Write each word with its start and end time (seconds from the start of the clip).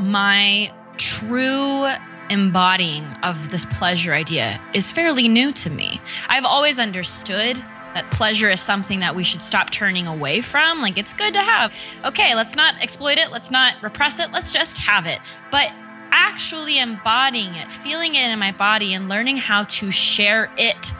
my 0.00 0.72
true 0.96 1.86
embodying 2.30 3.04
of 3.22 3.50
this 3.50 3.64
pleasure 3.64 4.14
idea 4.14 4.60
is 4.72 4.90
fairly 4.90 5.28
new 5.28 5.52
to 5.52 5.70
me. 5.70 6.00
I've 6.28 6.44
always 6.44 6.78
understood 6.78 7.56
that 7.94 8.10
pleasure 8.10 8.48
is 8.48 8.60
something 8.60 9.00
that 9.00 9.16
we 9.16 9.24
should 9.24 9.42
stop 9.42 9.70
turning 9.70 10.06
away 10.06 10.40
from. 10.40 10.80
Like, 10.80 10.96
it's 10.96 11.14
good 11.14 11.34
to 11.34 11.40
have. 11.40 11.74
Okay, 12.04 12.34
let's 12.34 12.54
not 12.54 12.80
exploit 12.80 13.18
it. 13.18 13.32
Let's 13.32 13.50
not 13.50 13.82
repress 13.82 14.20
it. 14.20 14.30
Let's 14.30 14.52
just 14.52 14.78
have 14.78 15.06
it. 15.06 15.18
But 15.50 15.68
actually 16.12 16.78
embodying 16.78 17.54
it, 17.56 17.70
feeling 17.70 18.14
it 18.14 18.30
in 18.30 18.38
my 18.38 18.52
body, 18.52 18.94
and 18.94 19.08
learning 19.08 19.38
how 19.38 19.64
to 19.64 19.90
share 19.90 20.50
it 20.56 20.92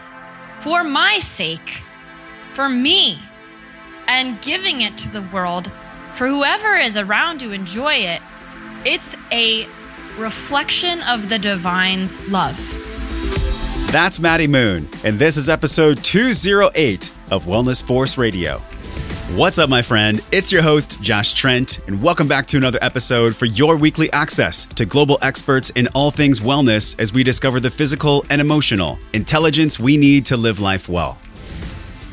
for 0.58 0.82
my 0.82 1.18
sake, 1.20 1.82
for 2.52 2.68
me, 2.68 3.18
and 4.08 4.40
giving 4.42 4.80
it 4.80 4.98
to 4.98 5.10
the 5.10 5.22
world 5.22 5.70
for 6.14 6.26
whoever 6.26 6.74
is 6.74 6.96
around 6.96 7.38
to 7.38 7.52
enjoy 7.52 7.94
it, 7.94 8.20
it's 8.84 9.14
a 9.30 9.66
reflection 10.18 11.02
of 11.02 11.28
the 11.28 11.38
divine's 11.38 12.26
love. 12.28 12.56
That's 13.92 14.20
Maddie 14.20 14.46
Moon, 14.46 14.88
and 15.04 15.18
this 15.18 15.36
is 15.36 15.48
episode 15.48 16.02
208 16.02 17.12
of 17.30 17.44
Wellness 17.44 17.82
Force 17.82 18.16
Radio. 18.16 18.58
What's 19.36 19.58
up, 19.58 19.68
my 19.68 19.82
friend? 19.82 20.24
It's 20.32 20.50
your 20.50 20.62
host, 20.62 21.00
Josh 21.02 21.34
Trent, 21.34 21.80
and 21.86 22.02
welcome 22.02 22.26
back 22.26 22.46
to 22.46 22.56
another 22.56 22.78
episode 22.80 23.36
for 23.36 23.46
your 23.46 23.76
weekly 23.76 24.10
access 24.12 24.64
to 24.66 24.86
global 24.86 25.18
experts 25.22 25.70
in 25.70 25.86
all 25.88 26.10
things 26.10 26.40
wellness 26.40 26.98
as 26.98 27.12
we 27.12 27.22
discover 27.22 27.60
the 27.60 27.70
physical 27.70 28.24
and 28.30 28.40
emotional 28.40 28.98
intelligence 29.12 29.78
we 29.78 29.96
need 29.96 30.24
to 30.26 30.36
live 30.36 30.58
life 30.58 30.88
well. 30.88 31.18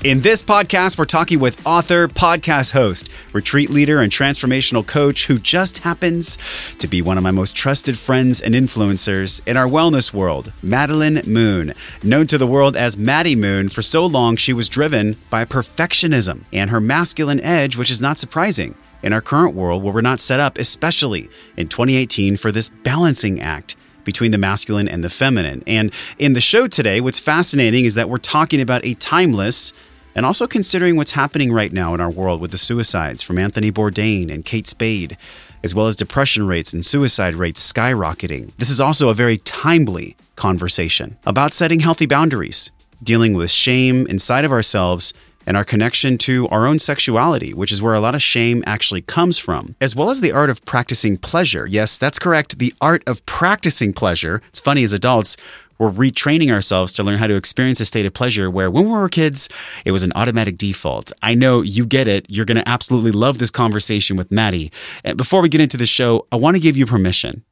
In 0.04 0.22
this 0.22 0.44
podcast, 0.44 1.00
we're 1.00 1.06
talking 1.06 1.40
with 1.40 1.66
author, 1.66 2.08
podcast 2.08 2.72
host, 2.72 3.10
retreat 3.34 3.72
leader, 3.72 4.00
and 4.00 4.12
transformational 4.12 4.86
coach 4.86 5.26
who 5.26 5.40
just 5.40 5.80
happens 5.80 6.38
to 6.78 6.88
be 6.88 7.02
one 7.02 7.18
of 7.18 7.24
my 7.24 7.32
most 7.32 7.56
trusted 7.56 7.98
friends 7.98 8.40
and 8.40 8.54
influencers 8.54 9.42
in 9.48 9.58
our 9.58 9.66
wellness 9.66 10.14
world, 10.14 10.54
Madeline 10.62 11.24
Moon. 11.26 11.74
Known 12.04 12.28
to 12.28 12.38
the 12.38 12.46
world 12.46 12.76
as 12.76 12.96
Maddie 12.96 13.36
Moon, 13.36 13.70
for 13.70 13.82
so 13.82 14.06
long 14.06 14.36
she 14.36 14.54
was 14.54 14.70
driven 14.70 15.16
by 15.32 15.46
perfectionism 15.46 16.44
and 16.54 16.70
her 16.70 16.80
masculine 16.80 17.42
edge, 17.42 17.76
which 17.76 17.90
is 17.90 18.00
not 18.00 18.20
surprising 18.20 18.76
in 19.02 19.14
our 19.14 19.22
current 19.22 19.56
world 19.56 19.82
where 19.82 19.94
we're 19.94 20.02
not 20.02 20.20
set 20.20 20.40
up, 20.40 20.60
especially 20.60 21.28
in 21.58 21.70
2018, 21.70 22.38
for 22.38 22.52
this 22.52 22.70
balancing 22.70 23.42
act 23.42 23.76
between 24.08 24.32
the 24.32 24.38
masculine 24.38 24.88
and 24.88 25.04
the 25.04 25.10
feminine. 25.10 25.62
And 25.68 25.92
in 26.18 26.32
the 26.32 26.40
show 26.40 26.66
today, 26.66 27.02
what's 27.02 27.20
fascinating 27.20 27.84
is 27.84 27.96
that 27.96 28.10
we're 28.10 28.18
talking 28.18 28.62
about 28.62 28.86
a 28.86 28.94
timeless 28.94 29.74
and 30.16 30.26
also 30.26 30.48
considering 30.48 30.96
what's 30.96 31.12
happening 31.12 31.52
right 31.52 31.74
now 31.74 31.94
in 31.94 32.00
our 32.00 32.10
world 32.10 32.40
with 32.40 32.52
the 32.52 32.58
suicides 32.58 33.22
from 33.22 33.38
Anthony 33.38 33.70
Bourdain 33.70 34.34
and 34.34 34.46
Kate 34.46 34.66
Spade, 34.66 35.18
as 35.62 35.76
well 35.76 35.88
as 35.88 35.96
depression 35.98 36.48
rates 36.48 36.72
and 36.72 36.86
suicide 36.86 37.36
rates 37.36 37.72
skyrocketing. 37.72 38.56
This 38.58 38.70
is 38.70 38.80
also 38.80 39.10
a 39.10 39.14
very 39.14 39.40
timely 39.40 40.16
conversation 40.38 41.18
about 41.26 41.52
setting 41.52 41.82
healthy 41.82 42.06
boundaries, 42.06 42.72
dealing 43.04 43.34
with 43.34 43.52
shame 43.52 44.08
inside 44.08 44.46
of 44.46 44.54
ourselves 44.54 45.14
and 45.48 45.58
our 45.58 45.66
connection 45.66 46.18
to 46.20 46.48
our 46.50 46.68
own 46.68 46.78
sexuality, 46.78 47.54
which 47.54 47.72
is 47.72 47.82
where 47.82 47.96
a 47.96 48.00
lot 48.00 48.14
of 48.14 48.22
shame 48.22 48.64
actually 48.68 49.02
comes 49.02 49.40
from, 49.40 49.76
as 49.82 49.96
well 49.96 50.12
as 50.12 50.22
the 50.22 50.32
art 50.32 50.52
of 50.52 50.64
practicing 50.66 51.18
pleasure. 51.18 51.66
Yes, 51.66 51.98
that's 51.98 52.20
correct. 52.20 52.60
The 52.60 52.74
art 52.82 53.02
of 53.08 53.26
practicing 53.26 53.94
pleasure. 53.94 54.44
It's 54.50 54.60
funny 54.60 54.84
as 54.84 54.94
adults, 54.94 55.38
we're 55.80 55.92
retraining 55.92 56.52
ourselves 56.52 56.94
to 56.94 57.04
learn 57.04 57.18
how 57.18 57.28
to 57.28 57.36
experience 57.36 57.80
a 57.80 57.86
state 57.86 58.06
of 58.06 58.14
pleasure 58.14 58.50
where 58.50 58.70
when 58.70 58.86
we 58.86 58.92
were 58.92 59.10
kids, 59.10 59.48
it 59.86 59.92
was 59.92 60.04
an 60.04 60.12
automatic 60.16 60.58
default. 60.58 61.12
I 61.22 61.36
know 61.36 61.62
you 61.62 61.86
get 61.86 62.08
it. 62.08 62.26
You're 62.30 62.46
going 62.46 62.58
to 62.58 62.68
absolutely 62.68 63.12
love 63.12 63.38
this 63.38 63.52
conversation 63.52 64.18
with 64.18 64.32
Maddie. 64.32 64.72
And 65.04 65.18
before 65.18 65.42
we 65.42 65.50
get 65.50 65.62
into 65.62 65.78
the 65.78 65.86
show, 65.86 66.26
I 66.32 66.36
want 66.36 66.56
to 66.56 66.62
give 66.62 66.78
you 66.78 66.86
permission 66.86 67.44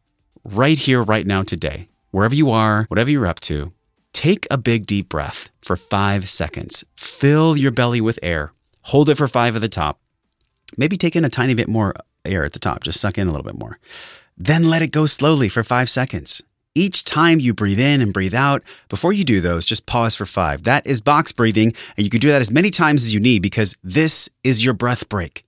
right 0.43 0.77
here, 0.77 1.03
right 1.03 1.25
now, 1.25 1.43
today, 1.43 1.87
wherever 2.11 2.35
you 2.35 2.49
are, 2.49 2.85
whatever 2.85 3.11
you're 3.11 3.27
up 3.27 3.39
to, 3.41 3.71
take 4.15 4.47
a 4.49 4.57
big 4.57 4.85
deep 4.85 5.09
breath 5.09 5.49
for 5.61 5.75
five 5.75 6.29
seconds. 6.29 6.85
Fill 6.95 7.57
your 7.57 7.71
belly 7.71 7.99
with 7.99 8.17
air. 8.23 8.53
Hold 8.83 9.09
it 9.09 9.15
for 9.15 9.27
five 9.27 9.57
at 9.57 9.61
the 9.61 9.67
top. 9.67 9.99
Maybe 10.77 10.95
take 10.95 11.17
in 11.17 11.25
a 11.25 11.29
tiny 11.29 11.53
bit 11.53 11.67
more 11.67 11.93
air 12.23 12.45
at 12.45 12.53
the 12.53 12.59
top. 12.59 12.81
Just 12.83 13.01
suck 13.01 13.17
in 13.17 13.27
a 13.27 13.31
little 13.31 13.43
bit 13.43 13.59
more. 13.59 13.77
Then 14.37 14.69
let 14.69 14.81
it 14.81 14.91
go 14.91 15.05
slowly 15.05 15.49
for 15.49 15.63
five 15.63 15.89
seconds. 15.89 16.41
Each 16.75 17.03
time 17.03 17.41
you 17.41 17.53
breathe 17.53 17.79
in 17.79 17.99
and 17.99 18.13
breathe 18.13 18.33
out, 18.33 18.63
before 18.87 19.11
you 19.11 19.25
do 19.25 19.41
those, 19.41 19.65
just 19.65 19.85
pause 19.85 20.15
for 20.15 20.25
five. 20.25 20.63
That 20.63 20.87
is 20.87 21.01
box 21.01 21.33
breathing, 21.33 21.73
and 21.97 22.05
you 22.05 22.09
can 22.09 22.21
do 22.21 22.29
that 22.29 22.41
as 22.41 22.51
many 22.51 22.69
times 22.69 23.03
as 23.03 23.13
you 23.13 23.19
need 23.19 23.41
because 23.41 23.75
this 23.83 24.29
is 24.45 24.63
your 24.63 24.73
breath 24.73 25.09
break. 25.09 25.45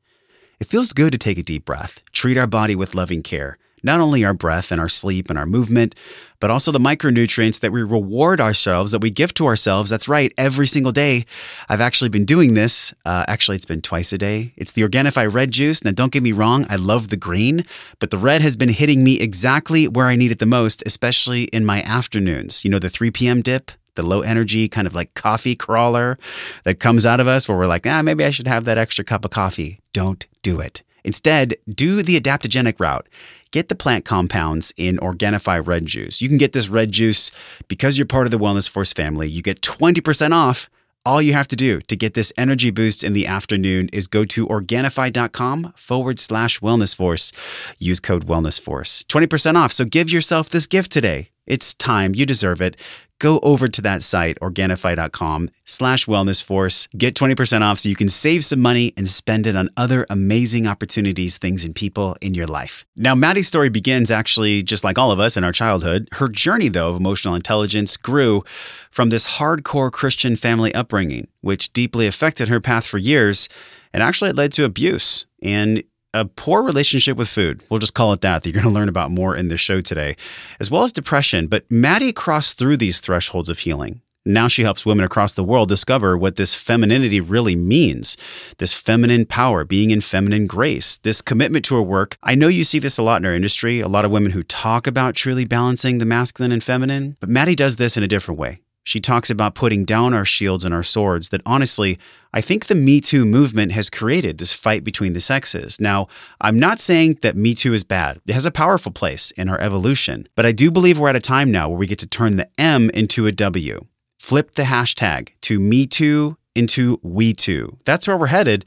It 0.59 0.67
feels 0.67 0.91
good 0.91 1.13
to 1.13 1.17
take 1.17 1.37
a 1.37 1.43
deep 1.43 1.63
breath, 1.63 2.01
treat 2.11 2.37
our 2.37 2.47
body 2.47 2.75
with 2.75 2.95
loving 2.95 3.23
care 3.23 3.57
not 3.83 3.99
only 3.99 4.25
our 4.25 4.33
breath 4.33 4.71
and 4.71 4.81
our 4.81 4.89
sleep 4.89 5.29
and 5.29 5.37
our 5.37 5.45
movement, 5.45 5.95
but 6.39 6.51
also 6.51 6.71
the 6.71 6.79
micronutrients 6.79 7.59
that 7.61 7.71
we 7.71 7.81
reward 7.81 8.39
ourselves, 8.39 8.91
that 8.91 9.01
we 9.01 9.09
give 9.09 9.33
to 9.35 9.45
ourselves. 9.45 9.89
That's 9.89 10.07
right, 10.07 10.33
every 10.37 10.67
single 10.67 10.91
day. 10.91 11.25
I've 11.69 11.81
actually 11.81 12.09
been 12.09 12.25
doing 12.25 12.53
this. 12.53 12.93
Uh, 13.05 13.23
actually, 13.27 13.55
it's 13.55 13.65
been 13.65 13.81
twice 13.81 14.13
a 14.13 14.17
day. 14.17 14.53
It's 14.55 14.73
the 14.73 14.83
Organifi 14.83 15.31
red 15.31 15.51
juice. 15.51 15.83
Now, 15.83 15.91
don't 15.91 16.11
get 16.11 16.23
me 16.23 16.31
wrong, 16.31 16.65
I 16.69 16.75
love 16.75 17.09
the 17.09 17.17
green, 17.17 17.63
but 17.99 18.11
the 18.11 18.17
red 18.17 18.41
has 18.41 18.55
been 18.55 18.69
hitting 18.69 19.03
me 19.03 19.19
exactly 19.19 19.87
where 19.87 20.05
I 20.05 20.15
need 20.15 20.31
it 20.31 20.39
the 20.39 20.45
most, 20.45 20.83
especially 20.85 21.45
in 21.45 21.65
my 21.65 21.81
afternoons. 21.83 22.63
You 22.63 22.71
know, 22.71 22.79
the 22.79 22.89
3 22.89 23.11
p.m. 23.11 23.41
dip? 23.41 23.71
the 23.97 24.03
low 24.03 24.21
energy 24.21 24.69
kind 24.69 24.85
of 24.85 24.93
like 24.93 25.13
coffee 25.15 25.55
crawler 25.55 26.19
that 26.63 26.79
comes 26.79 27.03
out 27.03 27.19
of 27.19 27.27
us 27.27 27.47
where 27.47 27.57
we're 27.57 27.65
like, 27.65 27.87
ah, 27.87 28.01
maybe 28.03 28.23
I 28.23 28.29
should 28.29 28.47
have 28.47 28.63
that 28.65 28.77
extra 28.77 29.03
cup 29.03 29.25
of 29.25 29.31
coffee. 29.31 29.81
Don't 29.91 30.25
do 30.43 30.61
it. 30.61 30.83
Instead, 31.03 31.55
do 31.73 32.01
the 32.01 32.19
adaptogenic 32.19 32.79
route. 32.79 33.07
Get 33.51 33.69
the 33.69 33.75
plant 33.75 34.05
compounds 34.05 34.73
in 34.77 34.97
Organifi 34.97 35.65
Red 35.65 35.85
Juice. 35.85 36.21
You 36.21 36.27
can 36.27 36.37
get 36.37 36.53
this 36.53 36.69
red 36.69 36.91
juice 36.91 37.31
because 37.67 37.97
you're 37.97 38.05
part 38.07 38.27
of 38.27 38.31
the 38.31 38.39
Wellness 38.39 38.69
Force 38.69 38.93
family. 38.93 39.29
You 39.29 39.41
get 39.41 39.61
20% 39.61 40.31
off. 40.33 40.69
All 41.05 41.21
you 41.21 41.31
have 41.31 41.47
to 41.47 41.55
do 41.55 41.79
to 41.81 41.95
get 41.95 42.15
this 42.15 42.33
energy 42.37 42.69
boost 42.69 43.01
in 43.01 43.13
the 43.13 43.27
afternoon 43.27 43.89
is 43.93 44.07
go 44.07 44.25
to 44.25 44.45
Organifi.com 44.45 45.73
forward 45.77 46.19
slash 46.19 46.59
wellness 46.59 46.93
force. 46.93 47.31
Use 47.79 48.01
code 48.01 48.27
wellness 48.27 48.59
force. 48.59 49.03
20% 49.05 49.55
off. 49.55 49.71
So 49.71 49.85
give 49.85 50.11
yourself 50.11 50.49
this 50.49 50.67
gift 50.67 50.91
today. 50.91 51.29
It's 51.45 51.73
time. 51.73 52.13
You 52.13 52.25
deserve 52.25 52.61
it 52.61 52.75
go 53.19 53.39
over 53.39 53.67
to 53.67 53.81
that 53.81 54.03
site, 54.03 54.39
Organifi.com 54.39 55.49
slash 55.65 56.05
wellness 56.05 56.43
force. 56.43 56.87
Get 56.97 57.15
20% 57.15 57.61
off 57.61 57.79
so 57.79 57.89
you 57.89 57.95
can 57.95 58.09
save 58.09 58.45
some 58.45 58.59
money 58.59 58.93
and 58.97 59.07
spend 59.07 59.47
it 59.47 59.55
on 59.55 59.69
other 59.77 60.05
amazing 60.09 60.67
opportunities, 60.67 61.37
things, 61.37 61.63
and 61.63 61.75
people 61.75 62.15
in 62.21 62.33
your 62.33 62.47
life. 62.47 62.85
Now, 62.95 63.15
Maddie's 63.15 63.47
story 63.47 63.69
begins 63.69 64.11
actually 64.11 64.63
just 64.63 64.83
like 64.83 64.97
all 64.97 65.11
of 65.11 65.19
us 65.19 65.37
in 65.37 65.43
our 65.43 65.51
childhood. 65.51 66.07
Her 66.13 66.27
journey, 66.27 66.69
though, 66.69 66.89
of 66.89 66.97
emotional 66.97 67.35
intelligence 67.35 67.97
grew 67.97 68.43
from 68.91 69.09
this 69.09 69.27
hardcore 69.27 69.91
Christian 69.91 70.35
family 70.35 70.73
upbringing, 70.73 71.27
which 71.41 71.73
deeply 71.73 72.07
affected 72.07 72.47
her 72.47 72.59
path 72.59 72.85
for 72.85 72.97
years. 72.97 73.49
And 73.93 74.03
actually, 74.03 74.31
it 74.31 74.35
led 74.35 74.51
to 74.53 74.65
abuse. 74.65 75.25
And 75.41 75.83
a 76.17 76.25
poor 76.25 76.63
relationship 76.63 77.17
with 77.17 77.29
food. 77.29 77.63
We'll 77.69 77.79
just 77.79 77.93
call 77.93 78.13
it 78.13 78.21
that, 78.21 78.43
that 78.43 78.49
you're 78.49 78.61
going 78.61 78.71
to 78.71 78.77
learn 78.77 78.89
about 78.89 79.11
more 79.11 79.35
in 79.35 79.47
this 79.47 79.59
show 79.59 79.81
today, 79.81 80.15
as 80.59 80.71
well 80.71 80.83
as 80.83 80.91
depression. 80.91 81.47
But 81.47 81.69
Maddie 81.71 82.13
crossed 82.13 82.57
through 82.57 82.77
these 82.77 82.99
thresholds 82.99 83.49
of 83.49 83.59
healing. 83.59 84.01
Now 84.25 84.49
she 84.49 84.63
helps 84.63 84.85
women 84.85 85.05
across 85.05 85.33
the 85.33 85.43
world 85.43 85.69
discover 85.69 86.17
what 86.17 86.35
this 86.35 86.53
femininity 86.53 87.21
really 87.21 87.55
means. 87.55 88.17
This 88.57 88.73
feminine 88.73 89.25
power, 89.25 89.63
being 89.63 89.91
in 89.91 90.01
feminine 90.01 90.47
grace, 90.47 90.97
this 90.97 91.21
commitment 91.21 91.63
to 91.65 91.75
her 91.75 91.81
work. 91.81 92.17
I 92.23 92.35
know 92.35 92.49
you 92.49 92.65
see 92.65 92.79
this 92.79 92.97
a 92.97 93.03
lot 93.03 93.21
in 93.21 93.25
our 93.25 93.33
industry, 93.33 93.79
a 93.79 93.87
lot 93.87 94.03
of 94.03 94.11
women 94.11 94.33
who 94.33 94.43
talk 94.43 94.85
about 94.85 95.15
truly 95.15 95.45
balancing 95.45 95.99
the 95.99 96.05
masculine 96.05 96.51
and 96.51 96.61
feminine, 96.61 97.15
but 97.21 97.29
Maddie 97.29 97.55
does 97.55 97.77
this 97.77 97.95
in 97.95 98.03
a 98.03 98.07
different 98.07 98.37
way. 98.37 98.59
She 98.87 99.01
talks 99.01 99.29
about 99.29 99.53
putting 99.53 99.83
down 99.83 100.13
our 100.13 100.23
shields 100.23 100.63
and 100.63 100.73
our 100.73 100.81
swords 100.81 101.27
that 101.29 101.41
honestly, 101.45 101.99
I 102.31 102.39
think 102.39 102.67
the 102.67 102.73
Me 102.73 103.01
Too 103.01 103.25
movement 103.25 103.73
has 103.73 103.89
created 103.89 104.37
this 104.37 104.53
fight 104.53 104.85
between 104.85 105.11
the 105.11 105.19
sexes. 105.19 105.77
Now, 105.77 106.07
I'm 106.39 106.57
not 106.57 106.79
saying 106.79 107.19
that 107.21 107.35
Me 107.35 107.53
Too 107.53 107.73
is 107.73 107.83
bad. 107.83 108.21
It 108.25 108.31
has 108.31 108.45
a 108.45 108.51
powerful 108.51 108.93
place 108.93 109.31
in 109.31 109.49
our 109.49 109.59
evolution, 109.59 110.25
but 110.35 110.45
I 110.45 110.53
do 110.53 110.71
believe 110.71 110.97
we're 110.97 111.09
at 111.09 111.17
a 111.17 111.19
time 111.19 111.51
now 111.51 111.67
where 111.67 111.77
we 111.77 111.85
get 111.85 111.99
to 111.99 112.07
turn 112.07 112.37
the 112.37 112.47
M 112.57 112.89
into 112.91 113.27
a 113.27 113.33
W. 113.33 113.81
Flip 114.21 114.51
the 114.55 114.63
hashtag 114.63 115.31
to 115.41 115.59
Me 115.59 115.85
Too 115.85 116.37
into 116.55 116.97
We 117.03 117.33
Too. 117.33 117.77
That's 117.83 118.07
where 118.07 118.15
we're 118.15 118.27
headed. 118.27 118.63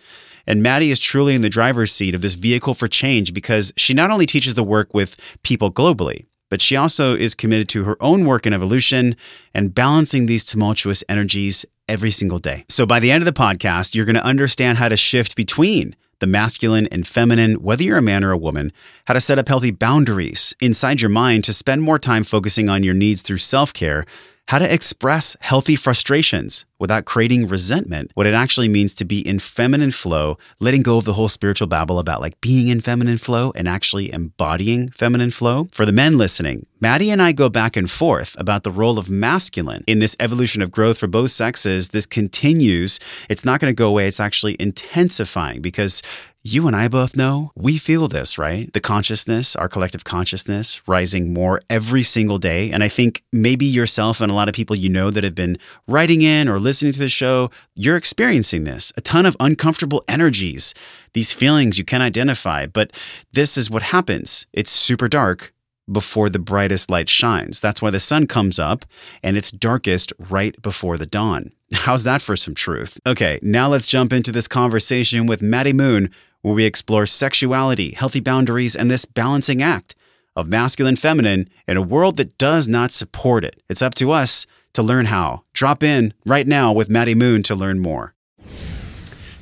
And 0.47 0.63
Maddie 0.63 0.91
is 0.91 1.01
truly 1.01 1.35
in 1.35 1.41
the 1.41 1.49
driver's 1.49 1.93
seat 1.93 2.15
of 2.15 2.21
this 2.21 2.35
vehicle 2.35 2.75
for 2.75 2.89
change 2.89 3.33
because 3.33 3.73
she 3.79 3.95
not 3.95 4.11
only 4.11 4.27
teaches 4.27 4.53
the 4.53 4.65
work 4.65 4.93
with 4.93 5.17
people 5.43 5.73
globally, 5.73 6.27
but 6.51 6.61
she 6.61 6.77
also 6.77 7.15
is 7.15 7.35
committed 7.35 7.69
to 7.71 7.85
her 7.85 7.97
own 8.03 8.27
work 8.27 8.47
in 8.47 8.53
evolution 8.53 9.17
and 9.55 9.75
balancing 9.75 10.27
these 10.27 10.45
tumultuous 10.45 11.03
energies 11.09 11.65
every 11.89 12.11
single 12.11 12.39
day. 12.39 12.65
So 12.69 12.85
by 12.85 13.01
the 13.01 13.11
end 13.11 13.23
of 13.23 13.27
the 13.27 13.41
podcast, 13.41 13.95
you're 13.95 14.05
going 14.05 14.15
to 14.17 14.25
understand 14.25 14.79
how 14.79 14.89
to 14.89 14.97
shift 14.97 15.35
between 15.35 15.97
the 16.21 16.27
masculine 16.27 16.87
and 16.89 17.07
feminine, 17.07 17.55
whether 17.55 17.83
you're 17.83 17.99
a 17.99 18.03
man 18.03 18.23
or 18.23 18.31
a 18.31 18.39
woman, 18.39 18.73
how 19.07 19.15
to 19.15 19.21
set 19.21 19.39
up 19.39 19.49
healthy 19.49 19.71
boundaries 19.71 20.55
inside 20.61 21.01
your 21.01 21.09
mind 21.09 21.45
to 21.45 21.53
spend 21.53 21.83
more 21.83 21.99
time 21.99 22.25
focusing 22.25 22.69
on 22.69 22.85
your 22.85 22.95
needs 22.95 23.23
through 23.23 23.39
self 23.39 23.73
care 23.73 24.05
how 24.51 24.59
to 24.59 24.75
express 24.75 25.37
healthy 25.39 25.77
frustrations 25.77 26.67
without 26.81 27.05
creating 27.05 27.47
resentment, 27.47 28.11
what 28.15 28.27
it 28.27 28.35
actually 28.35 28.69
means 28.69 28.93
to 28.93 29.05
be 29.05 29.21
in 29.21 29.39
feminine 29.39 29.93
flow, 29.93 30.37
letting 30.59 30.83
go 30.83 30.97
of 30.97 31.05
the 31.05 31.13
whole 31.13 31.29
spiritual 31.29 31.69
babble 31.69 32.01
about 32.01 32.21
like 32.21 32.41
being 32.41 32.67
in 32.67 32.81
feminine 32.81 33.19
flow 33.19 33.53
and 33.55 33.69
actually 33.69 34.13
embodying 34.13 34.91
feminine 34.91 35.31
flow. 35.31 35.69
For 35.71 35.87
the 35.87 35.93
men 35.93 36.19
listening, 36.19 36.67
Maddie 36.81 37.13
and 37.13 37.23
I 37.23 37.31
go 37.31 37.49
back 37.49 37.77
and 37.77 37.89
forth 37.89 38.35
about 38.41 38.65
the 38.65 38.73
role 38.73 38.99
of 38.99 39.09
masculine 39.09 39.85
in 39.87 40.01
this 40.01 40.17
evolution 40.19 40.63
of 40.63 40.73
growth 40.73 40.99
for 40.99 41.07
both 41.07 41.31
sexes. 41.31 41.91
This 41.91 42.07
continues. 42.07 42.99
It's 43.29 43.45
not 43.45 43.61
going 43.61 43.71
to 43.71 43.77
go 43.77 43.87
away. 43.87 44.09
It's 44.09 44.19
actually 44.19 44.57
intensifying 44.59 45.61
because 45.61 46.03
you 46.43 46.67
and 46.67 46.75
I 46.75 46.89
both 46.89 47.17
know 47.17 47.53
we 47.55 47.77
feel 47.77 48.09
this, 48.09 48.39
right? 48.39 48.73
The 48.73 48.81
consciousness, 48.81 49.55
our 49.57 49.69
collective 49.69 50.05
consciousness 50.05 50.81
rising 50.89 51.35
more 51.35 51.61
every 51.69 52.03
single 52.03 52.39
day. 52.39 52.71
And 52.71 52.83
I 52.83 52.89
think 52.89 53.23
maybe 53.31 53.67
yourself 53.67 54.23
and 54.23 54.33
a 54.33 54.35
lot 54.35 54.49
of 54.49 54.55
people 54.55 54.75
you 54.75 54.89
know 54.89 55.11
that 55.11 55.23
have 55.23 55.35
been 55.35 55.59
writing 55.87 56.23
in 56.23 56.49
or 56.49 56.59
listening 56.59 56.93
to 56.93 56.99
the 56.99 57.11
show, 57.11 57.51
you're 57.77 57.97
experiencing 57.97 58.65
this 58.65 58.91
a 58.97 59.03
ton 59.03 59.27
of 59.27 59.37
uncomfortable 59.39 60.03
energies, 60.09 60.73
these 61.13 61.31
feelings 61.31 61.79
you 61.79 61.85
can 61.85 62.01
identify. 62.01 62.65
But 62.65 62.93
this 63.33 63.59
is 63.59 63.71
what 63.71 63.83
happens 63.83 64.47
it's 64.55 64.71
super 64.71 65.09
dark 65.09 65.53
before 65.93 66.31
the 66.31 66.39
brightest 66.39 66.91
light 66.91 67.11
shines. 67.11 67.61
That's 67.61 67.83
why 67.83 67.91
the 67.91 68.01
sun 68.01 68.27
comes 68.27 68.59
up 68.59 68.87
and 69.23 69.37
it's 69.37 69.51
darkest 69.51 70.13
right 70.19 70.61
before 70.63 70.97
the 70.97 71.07
dawn. 71.07 71.53
How's 71.73 72.05
that 72.05 72.23
for 72.23 72.37
some 72.37 72.55
truth? 72.55 72.99
Okay, 73.07 73.39
now 73.43 73.69
let's 73.69 73.87
jump 73.87 74.13
into 74.13 74.33
this 74.33 74.49
conversation 74.49 75.27
with 75.27 75.43
Maddie 75.43 75.73
Moon 75.73 76.11
where 76.43 76.55
we 76.55 76.65
explore 76.65 77.07
sexuality, 77.07 77.93
healthy 77.93 78.21
boundaries, 78.21 78.75
and 78.75 78.91
this 78.91 79.05
balancing 79.05 79.63
act 79.63 79.95
of 80.37 80.49
masculine 80.49 80.97
feminine 80.97 81.49
in 81.67 81.77
a 81.77 81.83
world 81.83 82.17
that 82.17 82.39
does 82.39 82.69
not 82.69 82.93
support 82.93 83.45
it. 83.45 83.63
It's 83.69 83.83
up 83.83 83.95
to 83.97 84.11
us 84.11 84.47
to 84.75 84.83
learn 84.83 85.07
how. 85.07 85.45
Drop 85.53 85.83
in 85.83 86.15
right 86.25 86.47
now 86.47 86.73
with 86.73 86.89
Maddie 86.89 87.15
Moon 87.15 87.43
to 87.45 87.55
learn 87.55 87.79
more. 87.81 88.15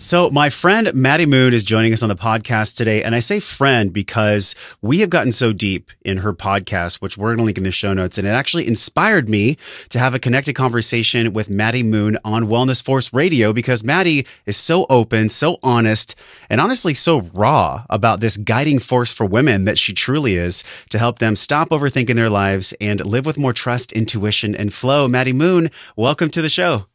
So, 0.01 0.31
my 0.31 0.49
friend 0.49 0.95
Maddie 0.95 1.27
Moon 1.27 1.53
is 1.53 1.65
joining 1.65 1.93
us 1.93 2.05
on 2.05 2.09
the 2.09 2.15
podcast 2.15 2.77
today. 2.77 3.03
And 3.03 3.17
I 3.17 3.19
say 3.19 3.41
friend 3.41 3.93
because 3.93 4.55
we 4.81 5.01
have 5.01 5.11
gotten 5.11 5.33
so 5.33 5.53
deep 5.53 5.91
in 6.03 6.19
her 6.19 6.33
podcast, 6.33 7.03
which 7.03 7.19
we're 7.19 7.31
going 7.31 7.39
to 7.39 7.45
link 7.45 7.59
in 7.59 7.65
the 7.65 7.73
show 7.73 7.93
notes. 7.95 8.17
And 8.17 8.25
it 8.25 8.31
actually 8.31 8.69
inspired 8.69 9.29
me 9.29 9.57
to 9.89 9.99
have 9.99 10.15
a 10.15 10.21
connected 10.21 10.55
conversation 10.55 11.33
with 11.33 11.51
Maddie 11.51 11.83
Moon 11.83 12.17
on 12.25 12.45
Wellness 12.45 12.81
Force 12.81 13.13
Radio 13.13 13.53
because 13.53 13.83
Maddie 13.83 14.25
is 14.47 14.57
so 14.57 14.87
open, 14.89 15.29
so 15.29 15.59
honest, 15.65 16.15
and 16.49 16.61
honestly 16.61 16.95
so 16.95 17.23
raw 17.35 17.85
about 17.91 18.21
this 18.21 18.37
guiding 18.37 18.79
force 18.79 19.13
for 19.13 19.27
women 19.27 19.65
that 19.65 19.79
she 19.79 19.93
truly 19.93 20.37
is 20.37 20.63
to 20.91 20.99
help 21.01 21.19
them 21.19 21.35
stop 21.35 21.71
overthinking 21.71 22.15
their 22.15 22.31
lives 22.31 22.73
and 22.81 23.05
live 23.05 23.27
with 23.27 23.37
more 23.37 23.53
trust, 23.53 23.91
intuition, 23.93 24.55
and 24.55 24.73
flow. 24.73 25.09
Maddie 25.09 25.33
Moon, 25.33 25.71
welcome 25.97 26.31
to 26.31 26.41
the 26.41 26.49
show. 26.49 26.87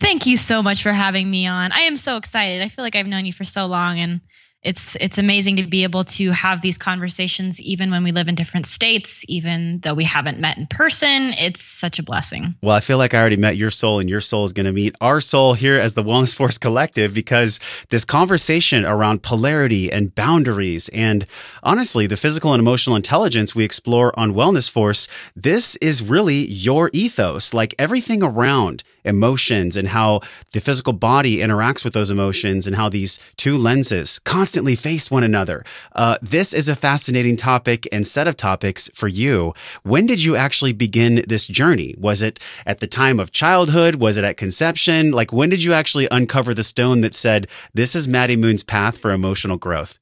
Thank 0.00 0.26
you 0.26 0.36
so 0.36 0.62
much 0.62 0.82
for 0.82 0.92
having 0.92 1.30
me 1.30 1.46
on. 1.46 1.72
I 1.72 1.80
am 1.80 1.96
so 1.96 2.16
excited. 2.16 2.62
I 2.62 2.68
feel 2.68 2.84
like 2.84 2.96
I've 2.96 3.06
known 3.06 3.26
you 3.26 3.32
for 3.32 3.44
so 3.44 3.66
long 3.66 3.98
and 3.98 4.20
it's 4.66 4.96
it's 5.00 5.16
amazing 5.16 5.56
to 5.56 5.66
be 5.66 5.84
able 5.84 6.02
to 6.02 6.32
have 6.32 6.60
these 6.60 6.76
conversations 6.76 7.60
even 7.60 7.90
when 7.90 8.02
we 8.02 8.10
live 8.10 8.26
in 8.26 8.34
different 8.34 8.66
states 8.66 9.24
even 9.28 9.78
though 9.80 9.94
we 9.94 10.02
haven't 10.02 10.40
met 10.40 10.58
in 10.58 10.66
person 10.66 11.32
it's 11.38 11.62
such 11.62 11.98
a 11.98 12.02
blessing 12.02 12.54
well 12.62 12.74
i 12.74 12.80
feel 12.80 12.98
like 12.98 13.14
i 13.14 13.18
already 13.18 13.36
met 13.36 13.56
your 13.56 13.70
soul 13.70 14.00
and 14.00 14.10
your 14.10 14.20
soul 14.20 14.44
is 14.44 14.52
going 14.52 14.66
to 14.66 14.72
meet 14.72 14.94
our 15.00 15.20
soul 15.20 15.54
here 15.54 15.78
as 15.78 15.94
the 15.94 16.02
wellness 16.02 16.34
force 16.34 16.58
collective 16.58 17.14
because 17.14 17.60
this 17.90 18.04
conversation 18.04 18.84
around 18.84 19.22
polarity 19.22 19.90
and 19.90 20.14
boundaries 20.14 20.88
and 20.88 21.26
honestly 21.62 22.06
the 22.06 22.16
physical 22.16 22.52
and 22.52 22.60
emotional 22.60 22.96
intelligence 22.96 23.54
we 23.54 23.64
explore 23.64 24.18
on 24.18 24.34
wellness 24.34 24.68
force 24.68 25.06
this 25.36 25.76
is 25.76 26.02
really 26.02 26.44
your 26.46 26.90
ethos 26.92 27.54
like 27.54 27.74
everything 27.78 28.22
around 28.22 28.82
emotions 29.06 29.76
and 29.76 29.88
how 29.88 30.20
the 30.52 30.60
physical 30.60 30.92
body 30.92 31.38
interacts 31.38 31.84
with 31.84 31.94
those 31.94 32.10
emotions 32.10 32.66
and 32.66 32.76
how 32.76 32.88
these 32.88 33.18
two 33.36 33.56
lenses 33.56 34.18
constantly 34.20 34.76
face 34.76 35.10
one 35.10 35.22
another. 35.22 35.64
Uh, 35.94 36.18
this 36.20 36.52
is 36.52 36.68
a 36.68 36.76
fascinating 36.76 37.36
topic 37.36 37.88
and 37.92 38.06
set 38.06 38.28
of 38.28 38.36
topics 38.36 38.90
for 38.94 39.08
you. 39.08 39.54
When 39.82 40.06
did 40.06 40.22
you 40.22 40.36
actually 40.36 40.72
begin 40.72 41.24
this 41.28 41.46
journey? 41.46 41.94
Was 41.98 42.22
it 42.22 42.40
at 42.66 42.80
the 42.80 42.86
time 42.86 43.20
of 43.20 43.32
childhood? 43.32 43.96
Was 43.96 44.16
it 44.16 44.24
at 44.24 44.36
conception? 44.36 45.12
Like, 45.12 45.32
when 45.32 45.48
did 45.48 45.62
you 45.62 45.72
actually 45.72 46.08
uncover 46.10 46.52
the 46.54 46.62
stone 46.62 47.00
that 47.02 47.14
said, 47.14 47.48
This 47.74 47.94
is 47.94 48.08
Maddie 48.08 48.36
Moon's 48.36 48.62
path 48.62 48.98
for 48.98 49.10
emotional 49.10 49.56
growth? 49.56 49.98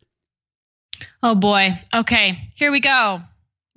Oh 1.22 1.34
boy. 1.34 1.70
Okay, 1.92 2.50
here 2.54 2.70
we 2.70 2.80
go. 2.80 3.20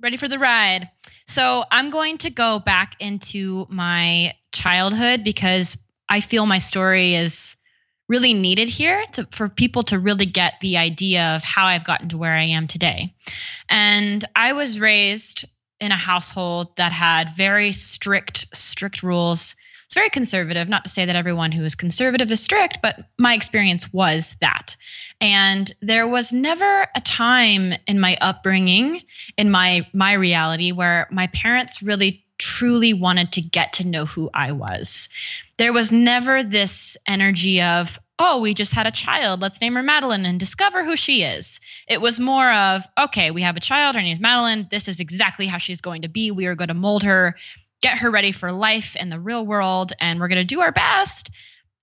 Ready 0.00 0.16
for 0.16 0.28
the 0.28 0.38
ride. 0.38 0.88
So 1.26 1.64
I'm 1.70 1.90
going 1.90 2.18
to 2.18 2.30
go 2.30 2.60
back 2.60 2.94
into 3.00 3.66
my 3.68 4.34
childhood 4.52 5.24
because 5.24 5.76
I 6.08 6.20
feel 6.20 6.46
my 6.46 6.58
story 6.58 7.14
is 7.14 7.56
really 8.08 8.32
needed 8.32 8.68
here 8.68 9.04
to, 9.12 9.28
for 9.30 9.48
people 9.48 9.82
to 9.84 9.98
really 9.98 10.26
get 10.26 10.54
the 10.60 10.78
idea 10.78 11.36
of 11.36 11.42
how 11.42 11.66
I've 11.66 11.84
gotten 11.84 12.08
to 12.10 12.18
where 12.18 12.32
I 12.32 12.44
am 12.44 12.66
today. 12.66 13.14
And 13.68 14.24
I 14.34 14.54
was 14.54 14.80
raised 14.80 15.44
in 15.80 15.92
a 15.92 15.96
household 15.96 16.76
that 16.76 16.92
had 16.92 17.36
very 17.36 17.72
strict, 17.72 18.46
strict 18.56 19.02
rules. 19.02 19.54
It's 19.84 19.94
very 19.94 20.10
conservative. 20.10 20.68
Not 20.68 20.84
to 20.84 20.90
say 20.90 21.04
that 21.04 21.16
everyone 21.16 21.52
who 21.52 21.64
is 21.64 21.74
conservative 21.74 22.30
is 22.32 22.42
strict, 22.42 22.78
but 22.82 22.96
my 23.18 23.34
experience 23.34 23.92
was 23.92 24.36
that. 24.40 24.76
And 25.20 25.72
there 25.80 26.08
was 26.08 26.32
never 26.32 26.86
a 26.94 27.00
time 27.00 27.74
in 27.86 28.00
my 28.00 28.16
upbringing, 28.20 29.02
in 29.36 29.50
my 29.50 29.86
my 29.92 30.12
reality, 30.14 30.72
where 30.72 31.08
my 31.10 31.28
parents 31.28 31.82
really 31.82 32.24
truly 32.38 32.94
wanted 32.94 33.32
to 33.32 33.42
get 33.42 33.74
to 33.74 33.86
know 33.86 34.06
who 34.06 34.30
I 34.32 34.52
was. 34.52 35.08
There 35.56 35.72
was 35.72 35.92
never 35.92 36.42
this 36.42 36.96
energy 37.06 37.60
of, 37.60 37.98
oh, 38.18 38.40
we 38.40 38.54
just 38.54 38.72
had 38.72 38.86
a 38.86 38.92
child. 38.92 39.42
Let's 39.42 39.60
name 39.60 39.74
her 39.74 39.82
Madeline 39.82 40.24
and 40.24 40.40
discover 40.40 40.84
who 40.84 40.96
she 40.96 41.22
is. 41.22 41.60
It 41.86 42.00
was 42.00 42.18
more 42.18 42.50
of, 42.50 42.84
okay, 42.98 43.30
we 43.30 43.42
have 43.42 43.56
a 43.56 43.60
child. 43.60 43.96
Her 43.96 44.02
name's 44.02 44.20
Madeline. 44.20 44.68
This 44.70 44.88
is 44.88 45.00
exactly 45.00 45.46
how 45.46 45.58
she's 45.58 45.80
going 45.80 46.02
to 46.02 46.08
be. 46.08 46.30
We 46.30 46.46
are 46.46 46.54
going 46.54 46.68
to 46.68 46.74
mold 46.74 47.04
her, 47.04 47.36
get 47.80 47.98
her 47.98 48.10
ready 48.10 48.32
for 48.32 48.50
life 48.50 48.96
in 48.96 49.08
the 49.08 49.20
real 49.20 49.46
world, 49.46 49.92
and 50.00 50.18
we're 50.18 50.28
going 50.28 50.38
to 50.38 50.44
do 50.44 50.60
our 50.60 50.72
best. 50.72 51.30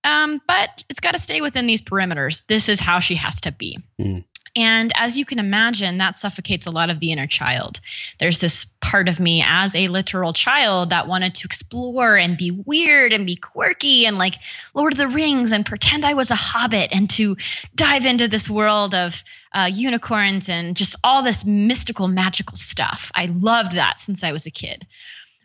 Um, 0.04 0.40
but 0.46 0.84
it's 0.88 1.00
got 1.00 1.12
to 1.12 1.18
stay 1.18 1.40
within 1.40 1.66
these 1.66 1.82
perimeters. 1.82 2.42
This 2.46 2.68
is 2.68 2.78
how 2.78 3.00
she 3.00 3.16
has 3.16 3.40
to 3.42 3.52
be. 3.52 3.78
Mm. 4.00 4.24
And 4.56 4.90
as 4.96 5.18
you 5.18 5.26
can 5.26 5.38
imagine, 5.38 5.98
that 5.98 6.16
suffocates 6.16 6.66
a 6.66 6.70
lot 6.70 6.88
of 6.88 6.98
the 6.98 7.12
inner 7.12 7.26
child. 7.26 7.80
There's 8.18 8.40
this 8.40 8.64
part 8.80 9.08
of 9.08 9.20
me 9.20 9.44
as 9.46 9.74
a 9.74 9.88
literal 9.88 10.32
child 10.32 10.90
that 10.90 11.08
wanted 11.08 11.34
to 11.34 11.44
explore 11.46 12.16
and 12.16 12.38
be 12.38 12.50
weird 12.50 13.12
and 13.12 13.26
be 13.26 13.36
quirky 13.36 14.06
and 14.06 14.16
like 14.16 14.36
Lord 14.74 14.94
of 14.94 14.98
the 14.98 15.08
Rings 15.08 15.52
and 15.52 15.66
pretend 15.66 16.06
I 16.06 16.14
was 16.14 16.30
a 16.30 16.36
hobbit 16.36 16.88
and 16.92 17.10
to 17.10 17.36
dive 17.74 18.06
into 18.06 18.28
this 18.28 18.48
world 18.48 18.94
of 18.94 19.22
uh, 19.52 19.70
unicorns 19.72 20.48
and 20.48 20.74
just 20.74 20.96
all 21.04 21.22
this 21.22 21.44
mystical, 21.44 22.08
magical 22.08 22.56
stuff. 22.56 23.12
I 23.14 23.26
loved 23.26 23.72
that 23.72 24.00
since 24.00 24.24
I 24.24 24.32
was 24.32 24.46
a 24.46 24.50
kid. 24.50 24.86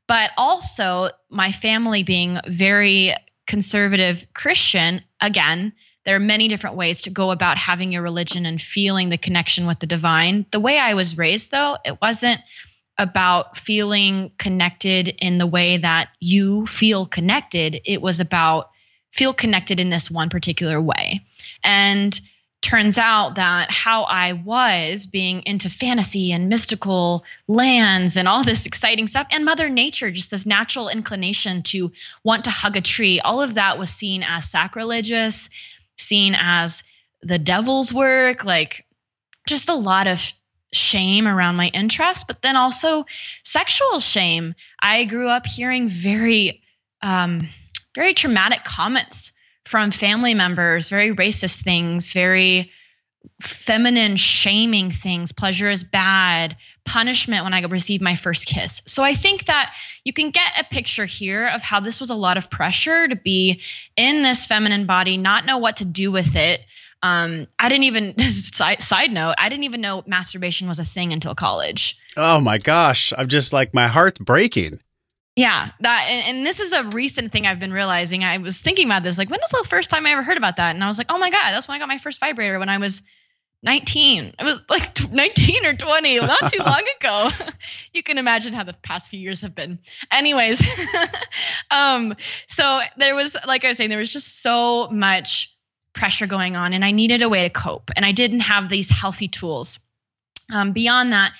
But 0.08 0.32
also, 0.38 1.10
my 1.30 1.52
family 1.52 2.04
being 2.04 2.40
very 2.48 3.14
conservative 3.48 4.26
Christian, 4.34 5.02
again, 5.20 5.74
there 6.04 6.16
are 6.16 6.20
many 6.20 6.48
different 6.48 6.76
ways 6.76 7.02
to 7.02 7.10
go 7.10 7.32
about 7.32 7.58
having 7.58 7.92
your 7.92 8.02
religion 8.02 8.46
and 8.46 8.62
feeling 8.62 9.10
the 9.10 9.18
connection 9.18 9.68
with 9.68 9.80
the 9.80 9.88
divine. 9.88 10.46
The 10.52 10.60
way 10.60 10.80
I 10.80 10.96
was 10.96 11.18
raised, 11.18 11.52
though, 11.52 11.78
it 11.86 12.00
wasn't 12.02 12.42
about 12.98 13.58
feeling 13.58 14.32
connected 14.38 15.08
in 15.08 15.38
the 15.38 15.48
way 15.48 15.78
that 15.78 16.10
you 16.20 16.66
feel 16.66 17.06
connected. 17.06 17.82
It 17.86 18.02
was 18.02 18.20
about 18.20 18.70
feel 19.12 19.34
connected 19.34 19.80
in 19.80 19.90
this 19.90 20.10
one 20.10 20.30
particular 20.30 20.82
way. 20.82 21.22
And 21.64 22.20
turns 22.62 23.00
out 23.00 23.36
that 23.36 23.72
how 23.72 24.04
I 24.04 24.34
was 24.34 25.08
being 25.08 25.42
into 25.46 25.68
fantasy 25.68 26.32
and 26.32 26.48
mystical 26.48 27.26
lands 27.48 28.18
and 28.18 28.28
all 28.28 28.44
this 28.44 28.68
exciting 28.68 29.08
stuff, 29.08 29.28
and 29.32 29.44
Mother 29.44 29.68
Nature, 29.68 30.12
just 30.12 30.30
this 30.30 30.46
natural 30.46 30.88
inclination 30.88 31.64
to 31.64 31.92
want 32.24 32.44
to 32.44 32.52
hug 32.52 32.78
a 32.78 32.82
tree, 32.82 33.20
all 33.20 33.42
of 33.42 33.56
that 33.56 33.80
was 33.80 33.90
seen 33.90 34.24
as 34.24 34.50
sacrilegious 34.50 35.50
seen 36.02 36.36
as 36.38 36.84
the 37.22 37.40
devil's 37.40 37.94
work, 37.94 38.44
like 38.44 38.86
just 39.48 39.70
a 39.70 39.76
lot 39.76 40.08
of 40.08 40.34
shame 40.74 41.28
around 41.28 41.56
my 41.56 41.68
interests, 41.68 42.24
but 42.24 42.42
then 42.42 42.56
also 42.56 43.06
sexual 43.44 44.00
shame. 44.00 44.56
I 44.80 45.06
grew 45.06 45.28
up 45.28 45.46
hearing 45.46 45.88
very, 45.88 46.62
um, 47.02 47.50
very 47.96 48.14
traumatic 48.14 48.64
comments 48.64 49.34
from 49.66 49.92
family 49.92 50.34
members, 50.34 50.90
very 50.90 51.14
racist 51.14 51.64
things, 51.64 52.12
very 52.12 52.72
feminine 53.42 54.16
shaming 54.16 54.92
things 54.92 55.32
pleasure 55.32 55.70
is 55.70 55.84
bad 55.84 56.56
punishment 56.86 57.44
when 57.44 57.54
i 57.54 57.62
received 57.62 58.02
my 58.02 58.16
first 58.16 58.46
kiss. 58.46 58.82
So 58.86 59.04
i 59.04 59.14
think 59.14 59.46
that 59.46 59.74
you 60.04 60.14
can 60.14 60.32
get 60.32 60.60
a 60.60 60.64
picture 60.64 61.06
here 61.06 61.48
of 61.48 61.62
how 61.62 61.80
this 61.80 62.00
was 62.00 62.10
a 62.10 62.16
lot 62.16 62.38
of 62.38 62.50
pressure 62.50 63.08
to 63.08 63.16
be 63.16 63.62
in 63.96 64.22
this 64.22 64.46
feminine 64.46 64.86
body 64.86 65.18
not 65.18 65.46
know 65.46 65.58
what 65.58 65.78
to 65.78 65.86
do 65.86 66.12
with 66.12 66.36
it. 66.36 66.62
Um, 67.04 67.48
i 67.58 67.70
didn't 67.70 67.86
even 67.86 68.18
side, 68.20 68.82
side 68.82 69.12
note 69.12 69.36
i 69.38 69.50
didn't 69.50 69.64
even 69.64 69.82
know 69.82 70.04
masturbation 70.06 70.68
was 70.68 70.80
a 70.80 70.86
thing 70.86 71.14
until 71.14 71.36
college. 71.36 71.98
Oh 72.18 72.40
my 72.40 72.58
gosh. 72.58 73.14
I'm 73.18 73.28
just 73.28 73.54
like 73.54 73.74
my 73.74 73.88
heart's 73.88 74.20
breaking 74.20 74.80
Yeah, 75.36 75.70
that 75.80 76.08
and, 76.10 76.38
and, 76.38 76.46
this 76.46 76.60
is 76.60 76.74
a 76.74 76.84
recent 76.84 77.32
thing 77.32 77.48
I've 77.48 77.60
been 77.60 77.72
realizing. 77.72 78.24
I 78.24 78.38
was 78.40 78.60
thinking 78.60 78.86
about 78.86 79.04
this, 79.04 79.18
like 79.18 79.30
when 79.30 79.40
was 79.40 79.50
the 79.50 79.70
first 79.70 79.90
time 79.90 80.06
I 80.06 80.12
ever 80.12 80.24
heard 80.24 80.38
about 80.38 80.58
that? 80.58 80.76
And 80.76 80.84
I 80.84 80.88
was 80.88 80.98
like, 80.98 81.08
oh 81.10 81.18
my 81.18 81.30
god, 81.30 81.52
that's 81.52 81.70
when 81.70 81.76
I 81.76 81.80
got 81.80 81.88
my 81.88 82.00
first 82.00 82.20
vibrator 82.20 82.60
when 82.60 82.68
I 82.68 82.80
was 82.80 83.02
19. 83.64 84.34
It 84.38 84.44
was 84.44 84.62
like 84.70 85.10
19 85.12 85.66
or 85.66 85.74
20, 85.74 86.20
not 86.20 86.52
too 86.52 86.62
long 86.64 86.84
ago. 87.00 87.30
you 87.94 88.04
can 88.04 88.18
imagine 88.18 88.52
how 88.54 88.64
the 88.64 88.74
past 88.74 89.10
few 89.10 89.20
years 89.20 89.42
have 89.42 89.56
been. 89.56 89.80
Anyways, 90.12 90.62
um, 91.72 92.16
so 92.48 92.82
there 92.98 93.16
was, 93.16 93.38
like 93.48 93.64
I 93.64 93.70
was 93.70 93.78
saying, 93.78 93.90
there 93.90 94.00
was 94.00 94.12
just 94.12 94.42
so 94.42 94.90
much 94.90 95.56
pressure 95.94 96.28
going 96.28 96.56
on, 96.56 96.74
and 96.74 96.84
I 96.84 96.92
needed 96.92 97.22
a 97.22 97.30
way 97.30 97.44
to 97.44 97.50
cope, 97.50 97.92
and 97.96 98.06
I 98.06 98.12
didn't 98.12 98.42
have 98.42 98.70
these 98.70 98.90
healthy 98.90 99.28
tools. 99.28 99.80
Um, 100.52 100.74
beyond 100.74 101.14
that, 101.14 101.32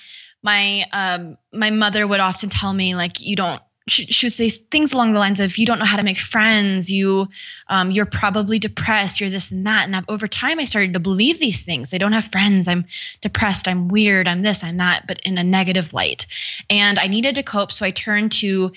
my 0.42 0.84
um, 0.92 1.36
my 1.52 1.70
mother 1.70 2.06
would 2.06 2.20
often 2.20 2.48
tell 2.48 2.72
me 2.72 2.94
like, 2.94 3.22
you 3.22 3.36
don't 3.36 3.62
she, 3.88 4.06
she 4.06 4.26
would 4.26 4.32
say 4.32 4.48
things 4.48 4.92
along 4.92 5.12
the 5.12 5.18
lines 5.18 5.40
of 5.40 5.58
you 5.58 5.66
don't 5.66 5.78
know 5.78 5.84
how 5.84 5.96
to 5.96 6.04
make 6.04 6.18
friends. 6.18 6.90
You 6.90 7.28
um, 7.68 7.90
you're 7.90 8.06
probably 8.06 8.58
depressed. 8.58 9.20
You're 9.20 9.30
this 9.30 9.50
and 9.50 9.66
that. 9.66 9.84
And 9.84 9.96
I've, 9.96 10.04
over 10.08 10.28
time 10.28 10.60
i 10.60 10.64
started 10.64 10.94
to 10.94 11.00
believe 11.00 11.38
these 11.38 11.62
things. 11.62 11.92
I 11.92 11.98
don't 11.98 12.12
have 12.12 12.30
friends. 12.30 12.68
I'm 12.68 12.86
depressed. 13.20 13.68
I'm 13.68 13.88
weird. 13.88 14.28
I'm 14.28 14.42
this. 14.42 14.62
I'm 14.62 14.76
that 14.76 15.06
but 15.06 15.20
in 15.20 15.38
a 15.38 15.44
negative 15.44 15.92
light. 15.92 16.26
And 16.70 16.98
i 16.98 17.06
needed 17.06 17.36
to 17.36 17.42
cope 17.42 17.72
so 17.72 17.84
i 17.84 17.90
turned 17.90 18.32
to 18.32 18.72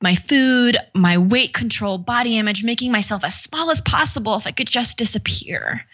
my 0.00 0.14
food 0.14 0.76
my 0.94 1.18
weight 1.18 1.52
control 1.52 1.98
body 1.98 2.38
image 2.38 2.64
making 2.64 2.92
myself 2.92 3.24
as 3.24 3.38
small 3.38 3.70
as 3.70 3.80
possible 3.80 4.36
if 4.36 4.46
i 4.46 4.52
could 4.52 4.68
just 4.68 4.96
disappear. 4.96 5.86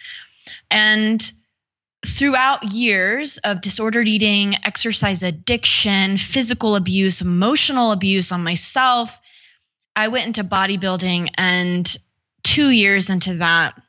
And 0.71 1.33
throughout 2.07 2.73
years 2.73 3.39
of 3.39 3.61
disordered 3.61 4.09
eating, 4.09 4.55
exercise 4.65 5.23
addiction, 5.23 6.17
physical 6.17 6.77
abuse, 6.77 7.21
emotional 7.21 7.93
abuse 7.93 8.33
on 8.33 8.43
myself, 8.43 9.21
I 9.95 10.09
went 10.09 10.27
into 10.27 10.45
bodybuilding. 10.45 11.31
And 11.37 11.99
two 12.43 12.71
years 12.71 13.11
into 13.11 13.35
that, 13.35 13.81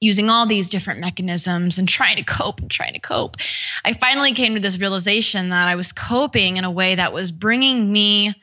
using 0.00 0.28
all 0.28 0.46
these 0.46 0.68
different 0.68 1.00
mechanisms 1.00 1.78
and 1.78 1.88
trying 1.88 2.16
to 2.16 2.24
cope 2.24 2.60
and 2.60 2.70
trying 2.70 2.94
to 2.94 3.00
cope, 3.00 3.36
I 3.84 3.92
finally 3.94 4.32
came 4.32 4.54
to 4.54 4.60
this 4.60 4.78
realization 4.78 5.50
that 5.50 5.68
I 5.68 5.76
was 5.76 5.92
coping 5.92 6.56
in 6.56 6.64
a 6.64 6.70
way 6.70 6.96
that 6.96 7.12
was 7.12 7.30
bringing 7.32 7.90
me 7.90 8.34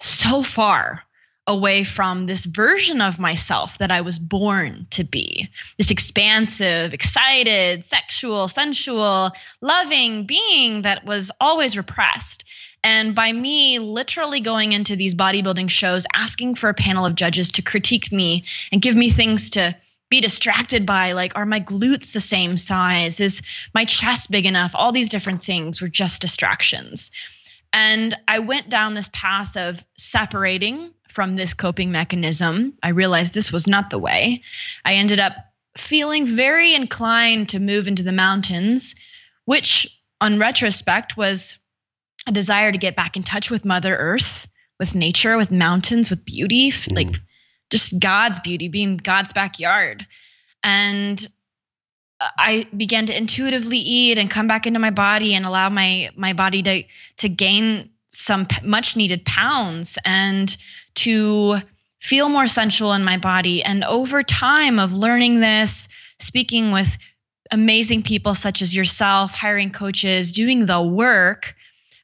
so 0.00 0.42
far 0.42 1.02
away 1.48 1.82
from 1.82 2.26
this 2.26 2.44
version 2.44 3.00
of 3.00 3.18
myself 3.18 3.78
that 3.78 3.90
I 3.90 4.02
was 4.02 4.18
born 4.18 4.86
to 4.90 5.02
be 5.02 5.48
this 5.78 5.90
expansive, 5.90 6.92
excited, 6.92 7.84
sexual, 7.84 8.48
sensual, 8.48 9.32
loving 9.62 10.26
being 10.26 10.82
that 10.82 11.06
was 11.06 11.32
always 11.40 11.78
repressed. 11.78 12.44
And 12.84 13.14
by 13.14 13.32
me 13.32 13.78
literally 13.78 14.40
going 14.40 14.72
into 14.72 14.94
these 14.94 15.14
bodybuilding 15.14 15.70
shows, 15.70 16.06
asking 16.14 16.56
for 16.56 16.68
a 16.68 16.74
panel 16.74 17.06
of 17.06 17.14
judges 17.14 17.52
to 17.52 17.62
critique 17.62 18.12
me 18.12 18.44
and 18.70 18.82
give 18.82 18.94
me 18.94 19.10
things 19.10 19.50
to 19.50 19.74
be 20.10 20.20
distracted 20.20 20.86
by, 20.86 21.12
like, 21.12 21.36
are 21.36 21.46
my 21.46 21.60
glutes 21.60 22.12
the 22.12 22.20
same 22.20 22.56
size? 22.56 23.20
Is 23.20 23.42
my 23.74 23.84
chest 23.84 24.30
big 24.30 24.46
enough? 24.46 24.72
All 24.74 24.92
these 24.92 25.08
different 25.08 25.42
things 25.42 25.80
were 25.80 25.88
just 25.88 26.20
distractions. 26.20 27.10
And 27.72 28.16
I 28.26 28.38
went 28.40 28.68
down 28.68 28.94
this 28.94 29.10
path 29.12 29.56
of 29.56 29.84
separating 29.96 30.92
from 31.08 31.36
this 31.36 31.54
coping 31.54 31.92
mechanism. 31.92 32.74
I 32.82 32.90
realized 32.90 33.34
this 33.34 33.52
was 33.52 33.66
not 33.66 33.90
the 33.90 33.98
way. 33.98 34.42
I 34.84 34.94
ended 34.94 35.20
up 35.20 35.34
feeling 35.76 36.26
very 36.26 36.74
inclined 36.74 37.50
to 37.50 37.60
move 37.60 37.88
into 37.88 38.02
the 38.02 38.12
mountains, 38.12 38.94
which, 39.44 40.00
on 40.20 40.38
retrospect, 40.38 41.16
was 41.16 41.58
a 42.26 42.32
desire 42.32 42.72
to 42.72 42.78
get 42.78 42.96
back 42.96 43.16
in 43.16 43.22
touch 43.22 43.50
with 43.50 43.64
Mother 43.64 43.96
Earth, 43.96 44.48
with 44.78 44.94
nature, 44.94 45.36
with 45.36 45.50
mountains, 45.50 46.10
with 46.10 46.24
beauty, 46.24 46.70
mm. 46.70 46.96
like 46.96 47.16
just 47.70 47.98
God's 47.98 48.40
beauty, 48.40 48.68
being 48.68 48.96
God's 48.96 49.32
backyard. 49.32 50.06
And 50.62 51.26
I 52.20 52.66
began 52.76 53.06
to 53.06 53.16
intuitively 53.16 53.78
eat 53.78 54.18
and 54.18 54.30
come 54.30 54.48
back 54.48 54.66
into 54.66 54.80
my 54.80 54.90
body 54.90 55.34
and 55.34 55.46
allow 55.46 55.68
my 55.68 56.10
my 56.16 56.32
body 56.32 56.62
to 56.62 56.82
to 57.18 57.28
gain 57.28 57.90
some 58.08 58.46
much 58.62 58.96
needed 58.96 59.24
pounds 59.24 59.98
and 60.04 60.56
to 60.96 61.56
feel 62.00 62.28
more 62.28 62.46
sensual 62.46 62.92
in 62.92 63.04
my 63.04 63.18
body. 63.18 63.62
And 63.62 63.84
over 63.84 64.22
time 64.22 64.78
of 64.78 64.92
learning 64.92 65.40
this, 65.40 65.88
speaking 66.18 66.72
with 66.72 66.96
amazing 67.50 68.02
people 68.02 68.34
such 68.34 68.62
as 68.62 68.74
yourself, 68.74 69.34
hiring 69.34 69.70
coaches, 69.70 70.32
doing 70.32 70.66
the 70.66 70.82
work, 70.82 71.54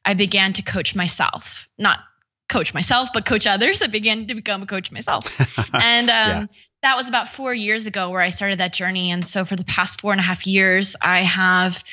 I 0.03 0.13
began 0.13 0.53
to 0.53 0.61
coach 0.61 0.95
myself. 0.95 1.67
Not 1.77 1.99
coach 2.47 2.73
myself, 2.73 3.09
but 3.13 3.25
coach 3.25 3.47
others. 3.47 3.81
I 3.81 3.87
began 3.87 4.27
to 4.27 4.35
become 4.35 4.61
a 4.61 4.65
coach 4.65 4.91
myself. 4.91 5.25
and 5.73 6.09
um, 6.09 6.29
yeah. 6.29 6.45
That 6.85 6.97
was 6.97 7.07
about 7.07 7.27
four 7.27 7.51
years 7.51 7.87
ago 7.87 8.11
where 8.11 8.21
I 8.21 8.29
started 8.29 8.59
that 8.59 8.71
journey. 8.71 9.09
And 9.09 9.25
so 9.25 9.43
for 9.43 9.55
the 9.55 9.65
past 9.65 9.99
four 9.99 10.11
and 10.11 10.19
a 10.19 10.23
half 10.23 10.45
years, 10.45 10.95
I 11.01 11.21
have 11.21 11.83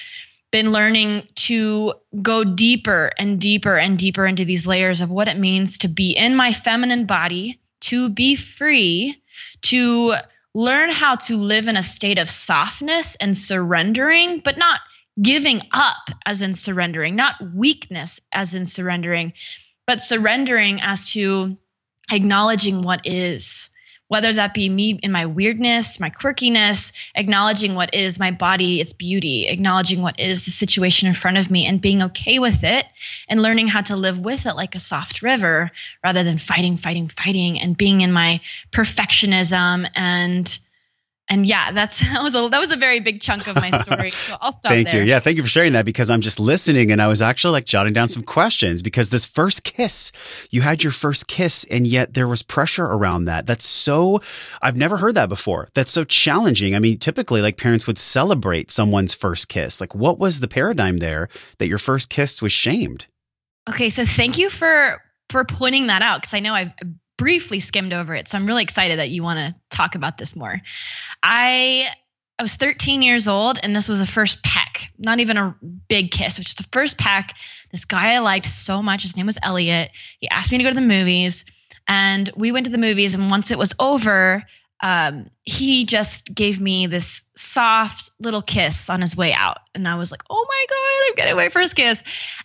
been 0.50 0.70
learning 0.70 1.26
to 1.34 1.94
go 2.20 2.44
deeper 2.44 3.10
and 3.18 3.40
deeper 3.40 3.78
and 3.78 3.98
deeper 3.98 4.26
into 4.26 4.44
these 4.44 4.66
layers 4.66 5.00
of 5.00 5.10
what 5.10 5.28
it 5.28 5.38
means 5.38 5.78
to 5.78 5.88
be 5.88 6.12
in 6.12 6.36
my 6.36 6.52
feminine 6.52 7.06
body, 7.06 7.58
to 7.80 8.10
be 8.10 8.36
free, 8.36 9.16
to 9.62 10.14
learn 10.52 10.90
how 10.90 11.14
to 11.14 11.38
live 11.38 11.68
in 11.68 11.78
a 11.78 11.82
state 11.82 12.18
of 12.18 12.28
softness 12.28 13.16
and 13.16 13.36
surrendering, 13.36 14.40
but 14.44 14.58
not 14.58 14.80
giving 15.22 15.62
up 15.72 16.10
as 16.26 16.42
in 16.42 16.52
surrendering, 16.52 17.16
not 17.16 17.36
weakness 17.54 18.20
as 18.30 18.52
in 18.52 18.66
surrendering, 18.66 19.32
but 19.86 20.02
surrendering 20.02 20.82
as 20.82 21.12
to 21.12 21.56
acknowledging 22.10 22.82
what 22.82 23.00
is 23.06 23.70
whether 24.12 24.34
that 24.34 24.52
be 24.52 24.68
me 24.68 25.00
in 25.02 25.10
my 25.10 25.24
weirdness, 25.24 25.98
my 25.98 26.10
quirkiness, 26.10 26.92
acknowledging 27.14 27.74
what 27.74 27.94
is 27.94 28.18
my 28.18 28.30
body, 28.30 28.78
its 28.78 28.92
beauty, 28.92 29.46
acknowledging 29.46 30.02
what 30.02 30.20
is 30.20 30.44
the 30.44 30.50
situation 30.50 31.08
in 31.08 31.14
front 31.14 31.38
of 31.38 31.50
me 31.50 31.64
and 31.64 31.80
being 31.80 32.02
okay 32.02 32.38
with 32.38 32.62
it 32.62 32.84
and 33.26 33.40
learning 33.40 33.68
how 33.68 33.80
to 33.80 33.96
live 33.96 34.22
with 34.22 34.44
it 34.44 34.54
like 34.54 34.74
a 34.74 34.78
soft 34.78 35.22
river 35.22 35.70
rather 36.04 36.24
than 36.24 36.36
fighting, 36.36 36.76
fighting, 36.76 37.08
fighting 37.08 37.58
and 37.58 37.74
being 37.74 38.02
in 38.02 38.12
my 38.12 38.38
perfectionism 38.70 39.88
and 39.94 40.58
and 41.32 41.46
yeah, 41.46 41.72
that's 41.72 41.98
that 42.12 42.22
was 42.22 42.34
a 42.34 42.48
that 42.50 42.60
was 42.60 42.70
a 42.70 42.76
very 42.76 43.00
big 43.00 43.20
chunk 43.20 43.46
of 43.46 43.56
my 43.56 43.70
story. 43.82 44.12
So 44.22 44.36
I'll 44.40 44.52
stop. 44.52 44.70
There. 44.70 44.76
Thank 44.76 44.88
there. 44.88 45.02
you. 45.02 45.08
Yeah, 45.08 45.18
thank 45.20 45.36
you 45.36 45.42
for 45.42 45.48
sharing 45.48 45.72
that 45.72 45.84
because 45.84 46.10
I'm 46.10 46.20
just 46.20 46.38
listening 46.38 46.92
and 46.92 47.02
I 47.02 47.08
was 47.08 47.22
actually 47.22 47.52
like 47.52 47.64
jotting 47.64 47.92
down 47.92 48.08
some 48.08 48.22
questions 48.22 48.82
because 48.82 49.10
this 49.10 49.24
first 49.24 49.64
kiss, 49.64 50.12
you 50.50 50.60
had 50.60 50.82
your 50.82 50.92
first 50.92 51.26
kiss 51.26 51.64
and 51.64 51.86
yet 51.86 52.14
there 52.14 52.28
was 52.28 52.42
pressure 52.42 52.84
around 52.84 53.24
that. 53.24 53.46
That's 53.46 53.64
so 53.64 54.20
I've 54.60 54.76
never 54.76 54.98
heard 54.98 55.14
that 55.14 55.28
before. 55.28 55.68
That's 55.74 55.90
so 55.90 56.04
challenging. 56.04 56.76
I 56.76 56.78
mean, 56.78 56.98
typically 56.98 57.40
like 57.40 57.56
parents 57.56 57.86
would 57.86 57.98
celebrate 57.98 58.70
someone's 58.70 59.14
first 59.14 59.48
kiss. 59.48 59.80
Like 59.80 59.94
what 59.94 60.18
was 60.18 60.40
the 60.40 60.48
paradigm 60.48 60.98
there 60.98 61.28
that 61.58 61.68
your 61.68 61.78
first 61.78 62.10
kiss 62.10 62.40
was 62.42 62.52
shamed? 62.52 63.06
Okay, 63.68 63.90
so 63.90 64.04
thank 64.04 64.38
you 64.38 64.50
for 64.50 65.02
for 65.30 65.44
pointing 65.44 65.86
that 65.88 66.02
out 66.02 66.20
because 66.20 66.34
I 66.34 66.40
know 66.40 66.54
I've 66.54 66.72
briefly 67.22 67.60
skimmed 67.60 67.92
over 67.92 68.16
it. 68.16 68.26
So 68.26 68.36
I'm 68.36 68.46
really 68.46 68.64
excited 68.64 68.98
that 68.98 69.10
you 69.10 69.22
want 69.22 69.38
to 69.38 69.54
talk 69.70 69.94
about 69.94 70.18
this 70.18 70.34
more. 70.34 70.60
I 71.22 71.86
I 72.36 72.42
was 72.42 72.56
13 72.56 73.00
years 73.00 73.28
old 73.28 73.60
and 73.62 73.76
this 73.76 73.88
was 73.88 74.00
a 74.00 74.06
first 74.06 74.42
peck, 74.42 74.90
not 74.98 75.20
even 75.20 75.36
a 75.36 75.54
big 75.86 76.10
kiss, 76.10 76.34
it 76.34 76.40
was 76.40 76.46
just 76.46 76.60
a 76.60 76.68
first 76.72 76.98
peck. 76.98 77.36
This 77.70 77.84
guy 77.84 78.14
I 78.14 78.18
liked 78.18 78.46
so 78.46 78.82
much, 78.82 79.02
his 79.02 79.16
name 79.16 79.26
was 79.26 79.38
Elliot. 79.40 79.92
He 80.18 80.28
asked 80.28 80.50
me 80.50 80.58
to 80.58 80.64
go 80.64 80.70
to 80.70 80.74
the 80.74 80.80
movies 80.80 81.44
and 81.86 82.28
we 82.34 82.50
went 82.50 82.66
to 82.66 82.72
the 82.72 82.78
movies 82.78 83.14
and 83.14 83.30
once 83.30 83.52
it 83.52 83.58
was 83.58 83.72
over, 83.78 84.42
um, 84.82 85.30
he 85.44 85.84
just 85.84 86.34
gave 86.34 86.60
me 86.60 86.88
this 86.88 87.22
soft 87.36 88.10
little 88.18 88.42
kiss 88.42 88.90
on 88.90 89.00
his 89.00 89.16
way 89.16 89.32
out. 89.32 89.58
And 89.76 89.86
I 89.86 89.94
was 89.94 90.10
like, 90.10 90.22
oh 90.28 90.44
my 90.48 90.66
God, 90.68 91.08
I'm 91.08 91.14
getting 91.14 91.36
my 91.36 91.50
first 91.50 91.76
kiss. 91.76 92.02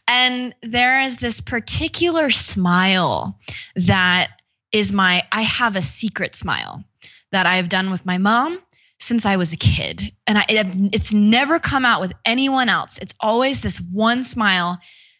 And 0.07 0.53
there 0.61 1.01
is 1.01 1.17
this 1.17 1.41
particular 1.41 2.29
smile 2.29 3.39
that 3.75 4.36
is 4.71 4.91
my 4.91 5.23
I 5.31 5.41
have 5.43 5.75
a 5.75 5.81
secret 5.81 6.35
smile 6.35 6.83
that 7.31 7.45
I've 7.45 7.69
done 7.69 7.91
with 7.91 8.05
my 8.05 8.17
mom 8.17 8.59
since 8.99 9.25
I 9.25 9.37
was 9.37 9.53
a 9.53 9.57
kid. 9.57 10.11
And 10.25 10.37
I, 10.37 10.45
it, 10.49 10.67
it's 10.93 11.13
never 11.13 11.59
come 11.59 11.85
out 11.85 12.01
with 12.01 12.13
anyone 12.25 12.69
else. 12.69 12.97
It's 12.97 13.13
always 13.19 13.61
this 13.61 13.79
one 13.79 14.23
smile 14.23 14.79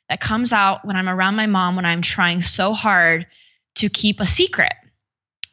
that 0.10 0.20
comes 0.20 0.54
out 0.54 0.86
when 0.86 0.96
I'm 0.96 1.10
around 1.10 1.36
my 1.36 1.48
mom 1.48 1.75
when 1.75 1.86
I'm 1.86 2.01
trying 2.01 2.42
so 2.42 2.74
hard 2.74 3.27
to 3.75 3.89
keep 3.89 4.20
a 4.20 4.25
secret. 4.25 4.74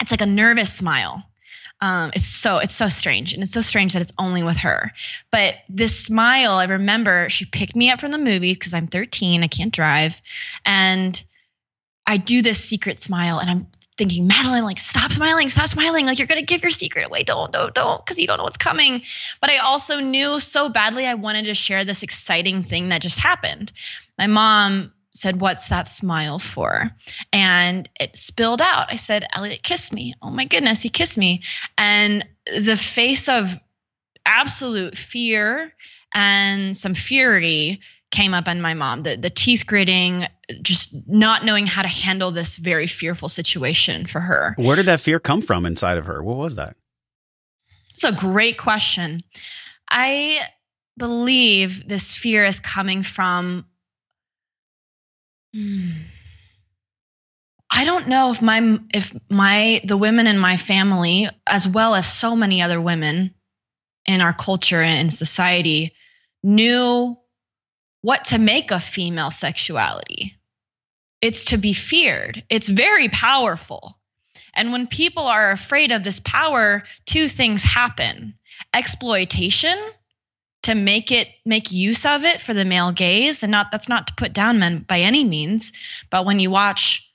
It's 0.00 0.10
like 0.10 0.22
a 0.22 0.26
nervous 0.26 0.72
smile. 0.72 1.24
Um, 1.80 2.12
it's 2.14 2.24
so 2.24 2.58
it's 2.58 2.74
so 2.74 2.88
strange, 2.88 3.34
and 3.34 3.42
it's 3.42 3.52
so 3.52 3.60
strange 3.60 3.92
that 3.92 4.00
it's 4.00 4.12
only 4.16 4.42
with 4.42 4.58
her. 4.58 4.92
But 5.30 5.56
this 5.68 5.98
smile, 5.98 6.52
I 6.52 6.64
remember 6.64 7.28
she 7.28 7.44
picked 7.44 7.76
me 7.76 7.90
up 7.90 8.00
from 8.00 8.12
the 8.12 8.18
movie 8.18 8.54
because 8.54 8.72
I'm 8.72 8.86
13, 8.86 9.42
I 9.42 9.48
can't 9.48 9.74
drive, 9.74 10.22
and 10.64 11.22
I 12.06 12.16
do 12.16 12.42
this 12.42 12.64
secret 12.64 12.98
smile, 12.98 13.38
and 13.38 13.50
I'm 13.50 13.66
thinking, 13.96 14.26
Madeline, 14.26 14.64
like, 14.64 14.78
stop 14.78 15.12
smiling, 15.12 15.48
stop 15.48 15.68
smiling. 15.68 16.06
Like, 16.06 16.18
you're 16.18 16.26
going 16.26 16.40
to 16.40 16.46
give 16.46 16.62
your 16.62 16.70
secret 16.70 17.06
away. 17.06 17.22
Don't, 17.22 17.52
don't, 17.52 17.74
don't, 17.74 18.04
because 18.04 18.18
you 18.18 18.26
don't 18.26 18.38
know 18.38 18.44
what's 18.44 18.56
coming. 18.56 19.02
But 19.40 19.50
I 19.50 19.58
also 19.58 20.00
knew 20.00 20.40
so 20.40 20.68
badly 20.68 21.06
I 21.06 21.14
wanted 21.14 21.44
to 21.46 21.54
share 21.54 21.84
this 21.84 22.02
exciting 22.02 22.62
thing 22.64 22.88
that 22.88 23.02
just 23.02 23.18
happened. 23.18 23.72
My 24.18 24.26
mom 24.26 24.92
said, 25.12 25.40
What's 25.40 25.68
that 25.68 25.88
smile 25.88 26.38
for? 26.38 26.90
And 27.32 27.88
it 28.00 28.16
spilled 28.16 28.60
out. 28.60 28.90
I 28.90 28.96
said, 28.96 29.26
Elliot 29.32 29.62
kissed 29.62 29.92
me. 29.92 30.14
Oh 30.20 30.30
my 30.30 30.44
goodness, 30.44 30.82
he 30.82 30.88
kissed 30.88 31.16
me. 31.16 31.42
And 31.78 32.26
the 32.46 32.76
face 32.76 33.28
of 33.28 33.54
absolute 34.26 34.96
fear 34.96 35.72
and 36.12 36.76
some 36.76 36.94
fury 36.94 37.80
came 38.14 38.32
up 38.32 38.46
on 38.46 38.60
my 38.60 38.74
mom 38.74 39.02
the, 39.02 39.16
the 39.16 39.28
teeth 39.28 39.66
gritting 39.66 40.26
just 40.62 40.94
not 41.08 41.44
knowing 41.44 41.66
how 41.66 41.82
to 41.82 41.88
handle 41.88 42.30
this 42.30 42.56
very 42.56 42.86
fearful 42.86 43.28
situation 43.28 44.06
for 44.06 44.20
her. 44.20 44.54
Where 44.56 44.76
did 44.76 44.86
that 44.86 45.00
fear 45.00 45.18
come 45.18 45.42
from 45.42 45.66
inside 45.66 45.98
of 45.98 46.06
her? 46.06 46.22
What 46.22 46.36
was 46.36 46.56
that? 46.56 46.76
It's 47.90 48.04
a 48.04 48.12
great 48.12 48.56
question. 48.56 49.24
I 49.90 50.38
believe 50.96 51.88
this 51.88 52.14
fear 52.14 52.44
is 52.44 52.60
coming 52.60 53.02
from 53.02 53.66
hmm, 55.52 55.90
I 57.70 57.84
don't 57.84 58.06
know 58.06 58.30
if 58.30 58.40
my 58.40 58.78
if 58.92 59.12
my 59.28 59.80
the 59.84 59.96
women 59.96 60.28
in 60.28 60.38
my 60.38 60.56
family 60.56 61.28
as 61.46 61.66
well 61.66 61.96
as 61.96 62.06
so 62.06 62.36
many 62.36 62.62
other 62.62 62.80
women 62.80 63.34
in 64.06 64.20
our 64.20 64.32
culture 64.32 64.80
and 64.80 65.12
society 65.12 65.92
knew 66.44 67.16
what 68.04 68.26
to 68.26 68.38
make 68.38 68.70
of 68.70 68.84
female 68.84 69.30
sexuality. 69.30 70.36
It's 71.22 71.46
to 71.46 71.56
be 71.56 71.72
feared. 71.72 72.44
It's 72.50 72.68
very 72.68 73.08
powerful. 73.08 73.98
And 74.52 74.72
when 74.72 74.86
people 74.88 75.22
are 75.22 75.50
afraid 75.50 75.90
of 75.90 76.04
this 76.04 76.20
power, 76.20 76.84
two 77.06 77.28
things 77.28 77.62
happen. 77.62 78.34
Exploitation 78.74 79.78
to 80.64 80.74
make 80.74 81.12
it 81.12 81.28
make 81.46 81.72
use 81.72 82.04
of 82.04 82.24
it 82.24 82.42
for 82.42 82.52
the 82.52 82.66
male 82.66 82.92
gaze 82.92 83.42
and 83.42 83.50
not 83.50 83.70
that's 83.70 83.88
not 83.88 84.08
to 84.08 84.14
put 84.18 84.34
down 84.34 84.58
men 84.58 84.80
by 84.80 85.00
any 85.00 85.24
means 85.24 85.72
but 86.08 86.24
when 86.24 86.40
you 86.40 86.50
watch 86.50 87.10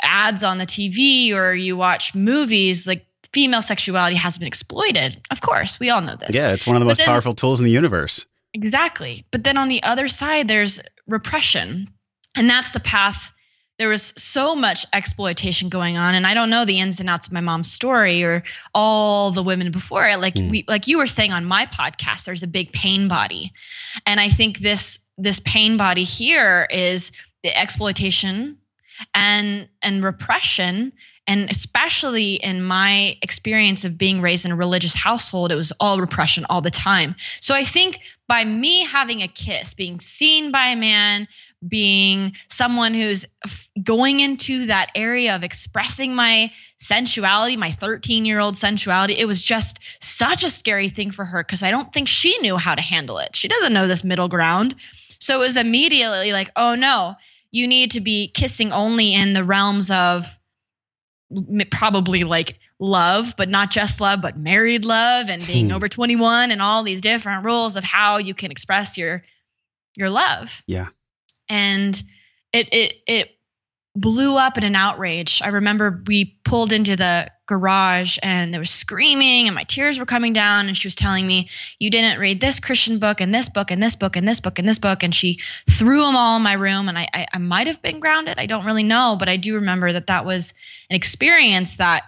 ads 0.00 0.42
on 0.42 0.56
the 0.56 0.64
TV 0.64 1.34
or 1.34 1.52
you 1.52 1.76
watch 1.76 2.14
movies 2.14 2.86
like 2.86 3.06
female 3.34 3.60
sexuality 3.60 4.16
has 4.16 4.38
been 4.38 4.48
exploited 4.48 5.20
of 5.30 5.42
course 5.42 5.78
we 5.78 5.90
all 5.90 6.00
know 6.00 6.16
this 6.16 6.34
yeah 6.34 6.54
it's 6.54 6.66
one 6.66 6.74
of 6.74 6.80
the 6.80 6.86
but 6.86 6.92
most 6.92 6.98
then, 6.98 7.06
powerful 7.06 7.34
tools 7.34 7.60
in 7.60 7.66
the 7.66 7.72
universe 7.72 8.24
exactly. 8.54 9.26
But 9.30 9.44
then 9.44 9.58
on 9.58 9.68
the 9.68 9.82
other 9.82 10.08
side 10.08 10.48
there's 10.48 10.80
repression. 11.06 11.90
And 12.36 12.48
that's 12.48 12.70
the 12.70 12.80
path. 12.80 13.30
There 13.78 13.88
was 13.88 14.14
so 14.16 14.54
much 14.54 14.86
exploitation 14.92 15.68
going 15.68 15.96
on 15.96 16.14
and 16.14 16.26
i 16.26 16.34
don't 16.34 16.50
know 16.50 16.64
the 16.64 16.78
ins 16.78 17.00
and 17.00 17.10
outs 17.10 17.26
of 17.26 17.32
my 17.32 17.40
mom's 17.40 17.70
story 17.70 18.22
or 18.22 18.44
all 18.72 19.32
the 19.32 19.42
women 19.42 19.72
before 19.72 20.06
it. 20.06 20.20
Like 20.20 20.36
mm. 20.36 20.50
we 20.50 20.64
like 20.68 20.86
you 20.86 20.98
were 20.98 21.08
saying 21.08 21.32
on 21.32 21.44
my 21.44 21.66
podcast 21.66 22.24
there's 22.24 22.44
a 22.44 22.48
big 22.48 22.72
pain 22.72 23.08
body. 23.08 23.52
And 24.06 24.20
i 24.20 24.28
think 24.28 24.58
this 24.58 25.00
this 25.18 25.40
pain 25.40 25.76
body 25.76 26.04
here 26.04 26.66
is 26.70 27.10
the 27.42 27.56
exploitation 27.56 28.58
and 29.12 29.68
and 29.82 30.04
repression. 30.04 30.92
And 31.26 31.48
especially 31.50 32.34
in 32.34 32.62
my 32.62 33.16
experience 33.22 33.84
of 33.84 33.96
being 33.96 34.20
raised 34.20 34.44
in 34.44 34.52
a 34.52 34.56
religious 34.56 34.94
household 34.94 35.50
it 35.50 35.56
was 35.56 35.72
all 35.80 36.00
repression 36.00 36.46
all 36.48 36.60
the 36.60 36.70
time. 36.70 37.16
So 37.40 37.56
i 37.56 37.64
think 37.64 37.98
by 38.26 38.44
me 38.44 38.84
having 38.84 39.22
a 39.22 39.28
kiss 39.28 39.74
being 39.74 40.00
seen 40.00 40.50
by 40.50 40.68
a 40.68 40.76
man 40.76 41.28
being 41.66 42.32
someone 42.48 42.94
who's 42.94 43.26
going 43.82 44.20
into 44.20 44.66
that 44.66 44.90
area 44.94 45.34
of 45.34 45.42
expressing 45.42 46.14
my 46.14 46.50
sensuality, 46.78 47.56
my 47.56 47.70
13 47.70 48.24
year 48.24 48.40
old 48.40 48.56
sensuality. 48.56 49.16
It 49.16 49.26
was 49.26 49.42
just 49.42 49.78
such 50.02 50.44
a 50.44 50.50
scary 50.50 50.88
thing 50.88 51.10
for 51.10 51.24
her 51.24 51.42
because 51.42 51.62
I 51.62 51.70
don't 51.70 51.92
think 51.92 52.08
she 52.08 52.38
knew 52.38 52.56
how 52.56 52.74
to 52.74 52.82
handle 52.82 53.18
it. 53.18 53.36
She 53.36 53.48
doesn't 53.48 53.72
know 53.72 53.86
this 53.86 54.04
middle 54.04 54.28
ground. 54.28 54.74
So 55.20 55.36
it 55.36 55.40
was 55.40 55.56
immediately 55.56 56.32
like, 56.32 56.50
oh 56.56 56.74
no, 56.74 57.14
you 57.50 57.68
need 57.68 57.92
to 57.92 58.00
be 58.00 58.28
kissing 58.28 58.72
only 58.72 59.14
in 59.14 59.32
the 59.32 59.44
realms 59.44 59.90
of 59.90 60.26
probably 61.70 62.24
like 62.24 62.58
love, 62.84 63.34
but 63.36 63.48
not 63.48 63.70
just 63.70 64.00
love, 64.00 64.20
but 64.20 64.36
married 64.36 64.84
love 64.84 65.30
and 65.30 65.46
being 65.46 65.68
hmm. 65.70 65.74
over 65.74 65.88
21 65.88 66.50
and 66.50 66.62
all 66.62 66.82
these 66.82 67.00
different 67.00 67.44
rules 67.44 67.76
of 67.76 67.84
how 67.84 68.18
you 68.18 68.34
can 68.34 68.50
express 68.50 68.98
your 68.98 69.22
your 69.96 70.10
love. 70.10 70.62
Yeah 70.66 70.88
and 71.48 72.00
it 72.52 72.72
it 72.72 72.94
it 73.06 73.30
blew 73.96 74.36
up 74.36 74.58
in 74.58 74.64
an 74.64 74.74
outrage. 74.74 75.40
I 75.42 75.48
remember 75.48 76.02
we 76.06 76.36
pulled 76.44 76.72
into 76.72 76.96
the 76.96 77.30
garage 77.46 78.18
and 78.22 78.52
there 78.52 78.58
was 78.58 78.70
screaming 78.70 79.46
and 79.46 79.54
my 79.54 79.64
tears 79.64 79.98
were 79.98 80.06
coming 80.06 80.32
down 80.32 80.66
and 80.66 80.76
she 80.76 80.88
was 80.88 80.94
telling 80.94 81.26
me 81.26 81.50
you 81.78 81.90
didn't 81.90 82.18
read 82.18 82.40
this 82.40 82.58
christian 82.58 82.98
book 82.98 83.20
and 83.20 83.34
this 83.34 83.50
book 83.50 83.70
and 83.70 83.82
this 83.82 83.96
book 83.96 84.16
and 84.16 84.26
this 84.26 84.40
book 84.40 84.58
and 84.58 84.66
this 84.66 84.78
book 84.78 85.02
and 85.02 85.14
she 85.14 85.38
threw 85.68 86.00
them 86.00 86.16
all 86.16 86.38
in 86.38 86.42
my 86.42 86.54
room 86.54 86.88
and 86.88 86.96
i 86.96 87.06
i, 87.12 87.26
I 87.34 87.36
might 87.36 87.66
have 87.66 87.82
been 87.82 88.00
grounded 88.00 88.38
i 88.38 88.46
don't 88.46 88.64
really 88.64 88.82
know 88.82 89.16
but 89.18 89.28
i 89.28 89.36
do 89.36 89.56
remember 89.56 89.92
that 89.92 90.06
that 90.06 90.24
was 90.24 90.54
an 90.88 90.96
experience 90.96 91.76
that 91.76 92.04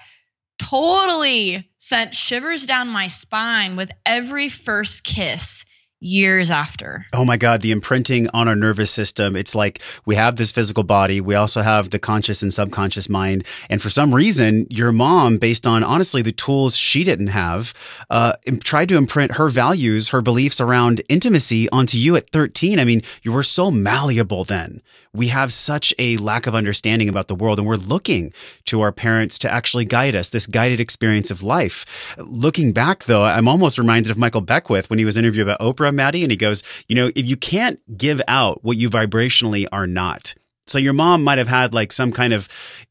totally 0.58 1.68
sent 1.78 2.14
shivers 2.14 2.66
down 2.66 2.88
my 2.88 3.06
spine 3.06 3.76
with 3.76 3.90
every 4.04 4.48
first 4.48 5.04
kiss 5.04 5.64
years 6.06 6.50
after. 6.50 7.04
Oh 7.12 7.24
my 7.24 7.36
God, 7.36 7.60
the 7.60 7.72
imprinting 7.72 8.28
on 8.32 8.48
our 8.48 8.56
nervous 8.56 8.90
system. 8.90 9.36
It's 9.36 9.54
like 9.54 9.80
we 10.04 10.14
have 10.14 10.36
this 10.36 10.52
physical 10.52 10.84
body, 10.84 11.20
we 11.20 11.34
also 11.34 11.62
have 11.62 11.90
the 11.90 11.98
conscious 11.98 12.42
and 12.42 12.52
subconscious 12.52 13.08
mind. 13.08 13.44
And 13.68 13.82
for 13.82 13.90
some 13.90 14.14
reason, 14.14 14.66
your 14.70 14.92
mom, 14.92 15.38
based 15.38 15.66
on 15.66 15.82
honestly 15.82 16.22
the 16.22 16.32
tools 16.32 16.76
she 16.76 17.04
didn't 17.04 17.28
have, 17.28 17.74
uh, 18.10 18.34
tried 18.62 18.88
to 18.90 18.96
imprint 18.96 19.32
her 19.32 19.48
values, 19.48 20.10
her 20.10 20.22
beliefs 20.22 20.60
around 20.60 21.02
intimacy 21.08 21.68
onto 21.70 21.98
you 21.98 22.16
at 22.16 22.30
13. 22.30 22.78
I 22.78 22.84
mean, 22.84 23.02
you 23.22 23.32
were 23.32 23.42
so 23.42 23.70
malleable 23.70 24.44
then. 24.44 24.82
We 25.12 25.28
have 25.28 25.50
such 25.52 25.94
a 25.98 26.18
lack 26.18 26.46
of 26.46 26.54
understanding 26.54 27.08
about 27.08 27.28
the 27.28 27.34
world, 27.34 27.58
and 27.58 27.66
we're 27.66 27.76
looking 27.76 28.34
to 28.66 28.82
our 28.82 28.92
parents 28.92 29.38
to 29.40 29.50
actually 29.50 29.86
guide 29.86 30.14
us, 30.14 30.28
this 30.28 30.46
guided 30.46 30.78
experience 30.78 31.30
of 31.30 31.42
life. 31.42 32.14
Looking 32.18 32.72
back, 32.72 33.04
though, 33.04 33.24
I'm 33.24 33.48
almost 33.48 33.78
reminded 33.78 34.10
of 34.10 34.18
Michael 34.18 34.42
Beckwith 34.42 34.90
when 34.90 34.98
he 34.98 35.06
was 35.06 35.16
interviewed 35.16 35.48
about 35.48 35.60
Oprah 35.60 35.95
Maddie, 35.96 36.22
and 36.22 36.30
he 36.30 36.36
goes, 36.36 36.62
you 36.88 36.94
know, 36.94 37.10
if 37.14 37.26
you 37.26 37.36
can't 37.36 37.80
give 37.96 38.22
out 38.28 38.62
what 38.62 38.76
you 38.76 38.88
vibrationally 38.88 39.66
are 39.72 39.86
not, 39.86 40.34
so 40.66 40.78
your 40.78 40.92
mom 40.92 41.24
might 41.24 41.38
have 41.38 41.48
had 41.48 41.74
like 41.74 41.92
some 41.92 42.12
kind 42.12 42.32
of 42.32 42.48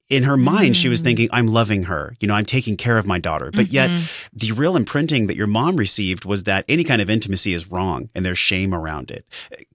in 0.07 0.23
her 0.23 0.37
mind, 0.37 0.75
mm. 0.75 0.77
she 0.77 0.87
was 0.87 1.01
mm. 1.01 1.05
thinking, 1.05 1.29
I'm 1.31 1.47
loving 1.47 1.83
her. 1.83 2.15
You 2.19 2.27
know, 2.27 2.35
I'm 2.35 2.45
taking 2.45 2.77
care 2.77 2.97
of 2.97 3.07
my 3.07 3.17
daughter. 3.17 3.49
But 3.51 3.67
mm-hmm. 3.67 3.95
yet, 3.95 4.11
the 4.33 4.51
real 4.51 4.75
imprinting 4.75 5.27
that 5.27 5.35
your 5.35 5.47
mom 5.47 5.77
received 5.77 6.25
was 6.25 6.43
that 6.43 6.65
any 6.67 6.83
kind 6.83 7.01
of 7.01 7.09
intimacy 7.09 7.53
is 7.53 7.71
wrong 7.71 8.09
and 8.13 8.25
there's 8.25 8.37
shame 8.37 8.73
around 8.73 9.09
it. 9.09 9.25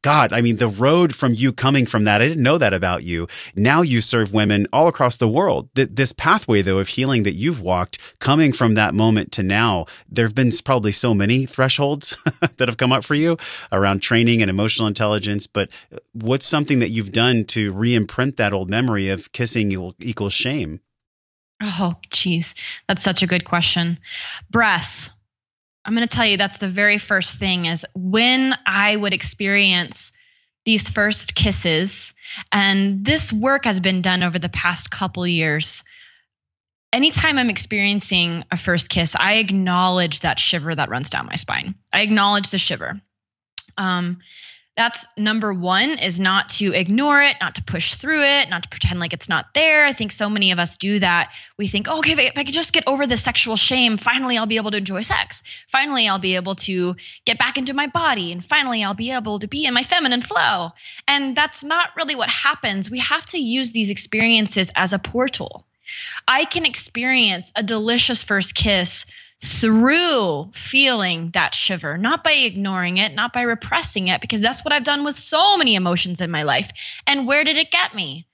God, 0.02 0.32
I 0.32 0.40
mean, 0.40 0.56
the 0.56 0.68
road 0.68 1.14
from 1.14 1.34
you 1.34 1.52
coming 1.52 1.84
from 1.84 2.04
that, 2.04 2.22
I 2.22 2.28
didn't 2.28 2.42
know 2.42 2.58
that 2.58 2.72
about 2.72 3.02
you. 3.02 3.26
Now 3.56 3.82
you 3.82 4.00
serve 4.00 4.32
women 4.32 4.68
all 4.72 4.86
across 4.86 5.16
the 5.16 5.28
world. 5.28 5.68
This 5.74 6.12
pathway, 6.12 6.62
though, 6.62 6.78
of 6.78 6.88
healing 6.88 7.24
that 7.24 7.34
you've 7.34 7.60
walked, 7.60 7.98
coming 8.20 8.52
from 8.52 8.74
that 8.74 8.94
moment 8.94 9.32
to 9.32 9.42
now, 9.42 9.86
there 10.08 10.24
have 10.24 10.34
been 10.34 10.52
probably 10.64 10.92
so 10.92 11.12
many 11.12 11.44
thresholds 11.46 12.16
that 12.56 12.68
have 12.68 12.76
come 12.76 12.92
up 12.92 13.04
for 13.04 13.14
you 13.14 13.36
around 13.72 14.00
training 14.00 14.42
and 14.42 14.50
emotional 14.50 14.86
intelligence. 14.86 15.46
But 15.48 15.70
what's 16.12 16.46
something 16.46 16.78
that 16.78 16.90
you've 16.90 17.12
done 17.12 17.44
to 17.46 17.72
re 17.72 17.94
imprint 17.94 18.36
that 18.36 18.52
old 18.52 18.70
memory 18.70 19.08
of 19.08 19.32
kissing 19.32 19.70
equal 19.98 20.19
equals 20.20 20.32
shame? 20.34 20.80
Oh, 21.62 21.94
geez. 22.10 22.54
That's 22.86 23.02
such 23.02 23.22
a 23.22 23.26
good 23.26 23.44
question. 23.44 23.98
Breath. 24.50 25.08
I'm 25.82 25.94
going 25.94 26.06
to 26.06 26.14
tell 26.14 26.26
you 26.26 26.36
that's 26.36 26.58
the 26.58 26.68
very 26.68 26.98
first 26.98 27.36
thing 27.36 27.64
is 27.64 27.86
when 27.94 28.54
I 28.66 28.94
would 28.94 29.14
experience 29.14 30.12
these 30.66 30.90
first 30.90 31.34
kisses, 31.34 32.12
and 32.52 33.02
this 33.02 33.32
work 33.32 33.64
has 33.64 33.80
been 33.80 34.02
done 34.02 34.22
over 34.22 34.38
the 34.38 34.50
past 34.50 34.90
couple 34.90 35.26
years. 35.26 35.84
Anytime 36.92 37.38
I'm 37.38 37.48
experiencing 37.48 38.44
a 38.50 38.58
first 38.58 38.90
kiss, 38.90 39.16
I 39.18 39.34
acknowledge 39.34 40.20
that 40.20 40.38
shiver 40.38 40.74
that 40.74 40.90
runs 40.90 41.08
down 41.08 41.26
my 41.26 41.36
spine. 41.36 41.76
I 41.90 42.02
acknowledge 42.02 42.50
the 42.50 42.58
shiver. 42.58 43.00
Um, 43.78 44.18
that's 44.76 45.06
number 45.16 45.52
one 45.52 45.98
is 45.98 46.18
not 46.18 46.48
to 46.50 46.72
ignore 46.72 47.20
it, 47.20 47.36
not 47.40 47.56
to 47.56 47.62
push 47.62 47.96
through 47.96 48.22
it, 48.22 48.48
not 48.48 48.62
to 48.62 48.68
pretend 48.68 49.00
like 49.00 49.12
it's 49.12 49.28
not 49.28 49.52
there. 49.52 49.84
I 49.84 49.92
think 49.92 50.12
so 50.12 50.30
many 50.30 50.52
of 50.52 50.58
us 50.58 50.76
do 50.76 50.98
that. 51.00 51.32
We 51.58 51.68
think, 51.68 51.86
oh, 51.88 51.98
okay, 51.98 52.12
if 52.12 52.38
I 52.38 52.44
could 52.44 52.54
just 52.54 52.72
get 52.72 52.84
over 52.86 53.06
the 53.06 53.16
sexual 53.16 53.56
shame, 53.56 53.96
finally 53.96 54.38
I'll 54.38 54.46
be 54.46 54.56
able 54.56 54.70
to 54.70 54.78
enjoy 54.78 55.02
sex. 55.02 55.42
Finally, 55.68 56.08
I'll 56.08 56.18
be 56.18 56.36
able 56.36 56.54
to 56.54 56.96
get 57.24 57.38
back 57.38 57.58
into 57.58 57.74
my 57.74 57.88
body. 57.88 58.32
And 58.32 58.44
finally, 58.44 58.82
I'll 58.82 58.94
be 58.94 59.10
able 59.10 59.40
to 59.40 59.48
be 59.48 59.66
in 59.66 59.74
my 59.74 59.82
feminine 59.82 60.22
flow. 60.22 60.70
And 61.06 61.36
that's 61.36 61.62
not 61.62 61.90
really 61.96 62.14
what 62.14 62.30
happens. 62.30 62.90
We 62.90 63.00
have 63.00 63.26
to 63.26 63.38
use 63.38 63.72
these 63.72 63.90
experiences 63.90 64.70
as 64.74 64.92
a 64.92 64.98
portal. 64.98 65.66
I 66.26 66.44
can 66.44 66.64
experience 66.64 67.52
a 67.56 67.62
delicious 67.62 68.22
first 68.22 68.54
kiss 68.54 69.04
through 69.42 70.50
feeling 70.52 71.30
that 71.30 71.54
shiver, 71.54 71.96
not 71.96 72.22
by 72.22 72.32
ignoring 72.32 72.98
it, 72.98 73.14
not 73.14 73.32
by 73.32 73.42
repressing 73.42 74.08
it, 74.08 74.20
because 74.20 74.42
that's 74.42 74.64
what 74.64 74.72
I've 74.72 74.84
done 74.84 75.04
with 75.04 75.16
so 75.16 75.56
many 75.56 75.74
emotions 75.74 76.20
in 76.20 76.30
my 76.30 76.42
life. 76.42 76.70
And 77.06 77.26
where 77.26 77.44
did 77.44 77.56
it 77.56 77.70
get 77.70 77.94
me? 77.94 78.26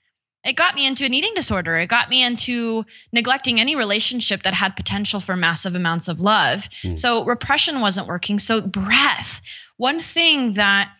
It 0.43 0.55
got 0.55 0.75
me 0.75 0.85
into 0.85 1.05
an 1.05 1.13
eating 1.13 1.33
disorder. 1.33 1.77
It 1.77 1.87
got 1.87 2.09
me 2.09 2.23
into 2.23 2.85
neglecting 3.11 3.59
any 3.59 3.75
relationship 3.75 4.43
that 4.43 4.53
had 4.53 4.75
potential 4.75 5.19
for 5.19 5.35
massive 5.35 5.75
amounts 5.75 6.07
of 6.07 6.21
love. 6.21 6.69
Mm. 6.83 6.97
So 6.97 7.25
repression 7.25 7.81
wasn't 7.81 8.07
working. 8.07 8.39
So 8.39 8.61
breath. 8.61 9.41
One 9.77 9.99
thing 9.99 10.53
that 10.53 10.91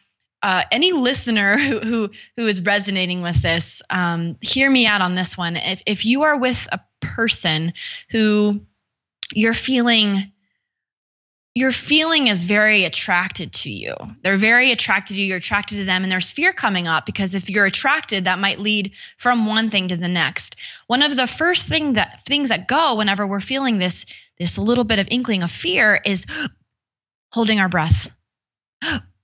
uh, 0.42 0.64
any 0.72 0.92
listener 0.92 1.58
who, 1.58 1.80
who 1.80 2.10
who 2.36 2.48
is 2.48 2.62
resonating 2.62 3.22
with 3.22 3.42
this, 3.42 3.82
um, 3.90 4.38
hear 4.42 4.70
me 4.70 4.86
out 4.86 5.02
on 5.02 5.16
this 5.16 5.38
one. 5.38 5.56
If 5.56 5.82
if 5.86 6.06
you 6.06 6.24
are 6.24 6.38
with 6.38 6.68
a 6.72 6.80
person 7.00 7.74
who 8.10 8.62
you're 9.34 9.54
feeling 9.54 10.32
your 11.58 11.72
feeling 11.72 12.28
is 12.28 12.44
very 12.44 12.86
attracted 12.86 13.52
to 13.52 13.72
you. 13.72 13.96
They're 14.22 14.38
very 14.38 14.72
attracted 14.72 15.16
to 15.16 15.22
you. 15.22 15.30
You're 15.30 15.38
attracted 15.38 15.78
to 15.78 15.86
them, 15.86 16.04
and 16.04 16.12
there's 16.12 16.30
fear 16.30 16.54
coming 16.54 16.88
up 16.88 17.08
because 17.08 17.34
if 17.34 17.50
you're 17.50 17.66
attracted, 17.66 18.26
that 18.26 18.38
might 18.38 18.60
lead 18.60 18.92
from 19.18 19.48
one 19.48 19.72
thing 19.72 19.88
to 19.88 19.98
the 19.98 20.08
next. 20.08 20.56
One 20.86 21.02
of 21.02 21.16
the 21.16 21.26
first 21.26 21.68
thing 21.68 21.94
that 21.94 22.24
things 22.26 22.50
that 22.50 22.68
go 22.68 22.94
whenever 22.94 23.26
we're 23.26 23.40
feeling 23.40 23.80
this 23.80 24.06
this 24.38 24.60
little 24.60 24.84
bit 24.84 25.00
of 25.00 25.08
inkling 25.10 25.42
of 25.42 25.50
fear 25.50 26.00
is 26.06 26.28
holding 27.32 27.60
our 27.60 27.70
breath. 27.70 28.16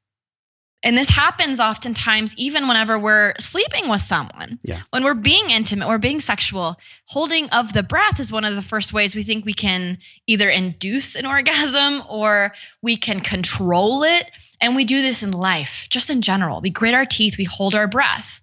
And 0.83 0.97
this 0.97 1.07
happens 1.07 1.61
oftentimes 1.61 2.35
even 2.35 2.67
whenever 2.67 2.99
we're 2.99 3.33
sleeping 3.39 3.89
with 3.89 4.01
someone. 4.01 4.59
Yeah. 4.63 4.81
When 4.89 5.05
we're 5.05 5.13
being 5.13 5.49
intimate, 5.49 5.87
we're 5.87 5.97
being 5.97 6.19
sexual, 6.19 6.75
holding 7.05 7.49
of 7.51 7.71
the 7.71 7.83
breath 7.83 8.19
is 8.19 8.33
one 8.33 8.43
of 8.43 8.55
the 8.55 8.61
first 8.61 8.91
ways 8.91 9.15
we 9.15 9.23
think 9.23 9.45
we 9.45 9.53
can 9.53 9.99
either 10.27 10.49
induce 10.49 11.15
an 11.15 11.25
orgasm 11.25 12.03
or 12.09 12.53
we 12.81 12.97
can 12.97 13.21
control 13.21 14.03
it. 14.03 14.29
And 14.59 14.75
we 14.75 14.83
do 14.83 15.01
this 15.01 15.23
in 15.23 15.31
life, 15.31 15.87
just 15.89 16.09
in 16.09 16.21
general. 16.21 16.59
We 16.61 16.69
grit 16.69 16.93
our 16.93 17.05
teeth, 17.05 17.37
we 17.37 17.45
hold 17.45 17.75
our 17.75 17.87
breath. 17.87 18.41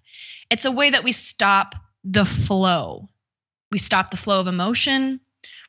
It's 0.49 0.65
a 0.65 0.71
way 0.71 0.89
that 0.89 1.03
we 1.03 1.11
stop 1.11 1.75
the 2.03 2.25
flow. 2.25 3.07
We 3.71 3.77
stop 3.77 4.11
the 4.11 4.17
flow 4.17 4.41
of 4.41 4.47
emotion, 4.47 5.21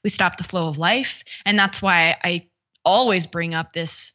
we 0.02 0.10
stop 0.10 0.36
the 0.36 0.44
flow 0.44 0.68
of 0.68 0.78
life. 0.78 1.22
And 1.44 1.58
that's 1.58 1.80
why 1.80 2.16
I 2.24 2.48
always 2.84 3.26
bring 3.26 3.54
up 3.54 3.72
this 3.72 4.12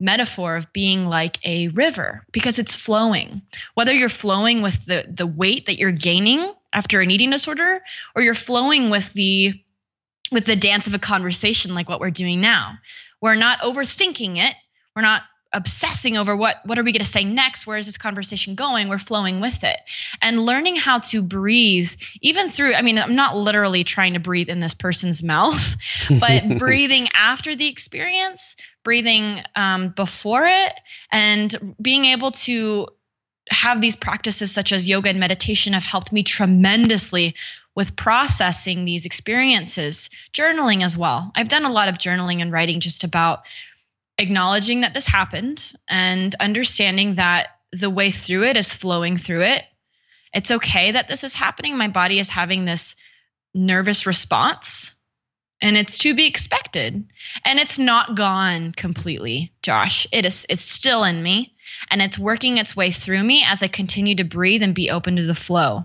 metaphor 0.00 0.56
of 0.56 0.72
being 0.72 1.06
like 1.06 1.38
a 1.46 1.68
river 1.68 2.24
because 2.32 2.58
it's 2.58 2.74
flowing. 2.74 3.42
Whether 3.74 3.94
you're 3.94 4.08
flowing 4.08 4.62
with 4.62 4.84
the 4.84 5.06
the 5.08 5.26
weight 5.26 5.66
that 5.66 5.78
you're 5.78 5.92
gaining 5.92 6.52
after 6.72 7.00
an 7.00 7.10
eating 7.10 7.30
disorder 7.30 7.80
or 8.14 8.22
you're 8.22 8.34
flowing 8.34 8.90
with 8.90 9.12
the 9.12 9.54
with 10.32 10.44
the 10.44 10.56
dance 10.56 10.86
of 10.86 10.94
a 10.94 10.98
conversation 10.98 11.74
like 11.74 11.88
what 11.88 12.00
we're 12.00 12.10
doing 12.10 12.40
now. 12.40 12.78
We're 13.20 13.36
not 13.36 13.60
overthinking 13.60 14.36
it. 14.36 14.54
We're 14.94 15.02
not 15.02 15.22
obsessing 15.54 16.16
over 16.16 16.36
what 16.36 16.56
what 16.66 16.78
are 16.78 16.82
we 16.82 16.90
going 16.90 17.04
to 17.04 17.08
say 17.08 17.22
next 17.22 17.64
where 17.64 17.78
is 17.78 17.86
this 17.86 17.96
conversation 17.96 18.56
going 18.56 18.88
we're 18.88 18.98
flowing 18.98 19.40
with 19.40 19.62
it 19.62 19.78
and 20.20 20.44
learning 20.44 20.74
how 20.74 20.98
to 20.98 21.22
breathe 21.22 21.88
even 22.20 22.48
through 22.48 22.74
i 22.74 22.82
mean 22.82 22.98
i'm 22.98 23.14
not 23.14 23.36
literally 23.36 23.84
trying 23.84 24.14
to 24.14 24.18
breathe 24.18 24.48
in 24.48 24.58
this 24.58 24.74
person's 24.74 25.22
mouth 25.34 25.76
but 26.18 26.48
breathing 26.58 27.08
after 27.14 27.54
the 27.54 27.68
experience 27.68 28.56
breathing 28.84 29.42
um, 29.56 29.88
before 29.88 30.44
it 30.46 30.72
and 31.10 31.74
being 31.80 32.04
able 32.04 32.30
to 32.30 32.88
have 33.50 33.80
these 33.80 33.96
practices 33.96 34.50
such 34.50 34.72
as 34.72 34.88
yoga 34.88 35.10
and 35.10 35.20
meditation 35.20 35.74
have 35.74 35.84
helped 35.84 36.12
me 36.12 36.22
tremendously 36.22 37.34
with 37.74 37.96
processing 37.96 38.84
these 38.84 39.04
experiences 39.04 40.08
journaling 40.32 40.82
as 40.82 40.96
well 40.96 41.30
i've 41.34 41.48
done 41.48 41.64
a 41.64 41.72
lot 41.72 41.88
of 41.88 41.98
journaling 41.98 42.40
and 42.40 42.52
writing 42.52 42.80
just 42.80 43.04
about 43.04 43.42
acknowledging 44.18 44.80
that 44.80 44.94
this 44.94 45.06
happened 45.06 45.72
and 45.88 46.34
understanding 46.38 47.16
that 47.16 47.48
the 47.72 47.90
way 47.90 48.10
through 48.10 48.44
it 48.44 48.56
is 48.56 48.72
flowing 48.72 49.16
through 49.16 49.42
it. 49.42 49.64
It's 50.32 50.50
okay 50.50 50.92
that 50.92 51.08
this 51.08 51.24
is 51.24 51.34
happening. 51.34 51.76
My 51.76 51.88
body 51.88 52.18
is 52.18 52.30
having 52.30 52.64
this 52.64 52.96
nervous 53.52 54.06
response 54.06 54.93
and 55.64 55.78
it's 55.78 55.96
to 55.96 56.14
be 56.14 56.26
expected. 56.26 57.10
And 57.46 57.58
it's 57.58 57.78
not 57.78 58.14
gone 58.14 58.72
completely, 58.72 59.50
Josh. 59.62 60.06
It 60.12 60.26
is 60.26 60.44
it's 60.50 60.60
still 60.60 61.04
in 61.04 61.22
me 61.22 61.54
and 61.90 62.02
it's 62.02 62.18
working 62.18 62.58
its 62.58 62.76
way 62.76 62.90
through 62.90 63.24
me 63.24 63.42
as 63.46 63.62
I 63.62 63.68
continue 63.68 64.14
to 64.16 64.24
breathe 64.24 64.62
and 64.62 64.74
be 64.74 64.90
open 64.90 65.16
to 65.16 65.22
the 65.22 65.34
flow. 65.34 65.84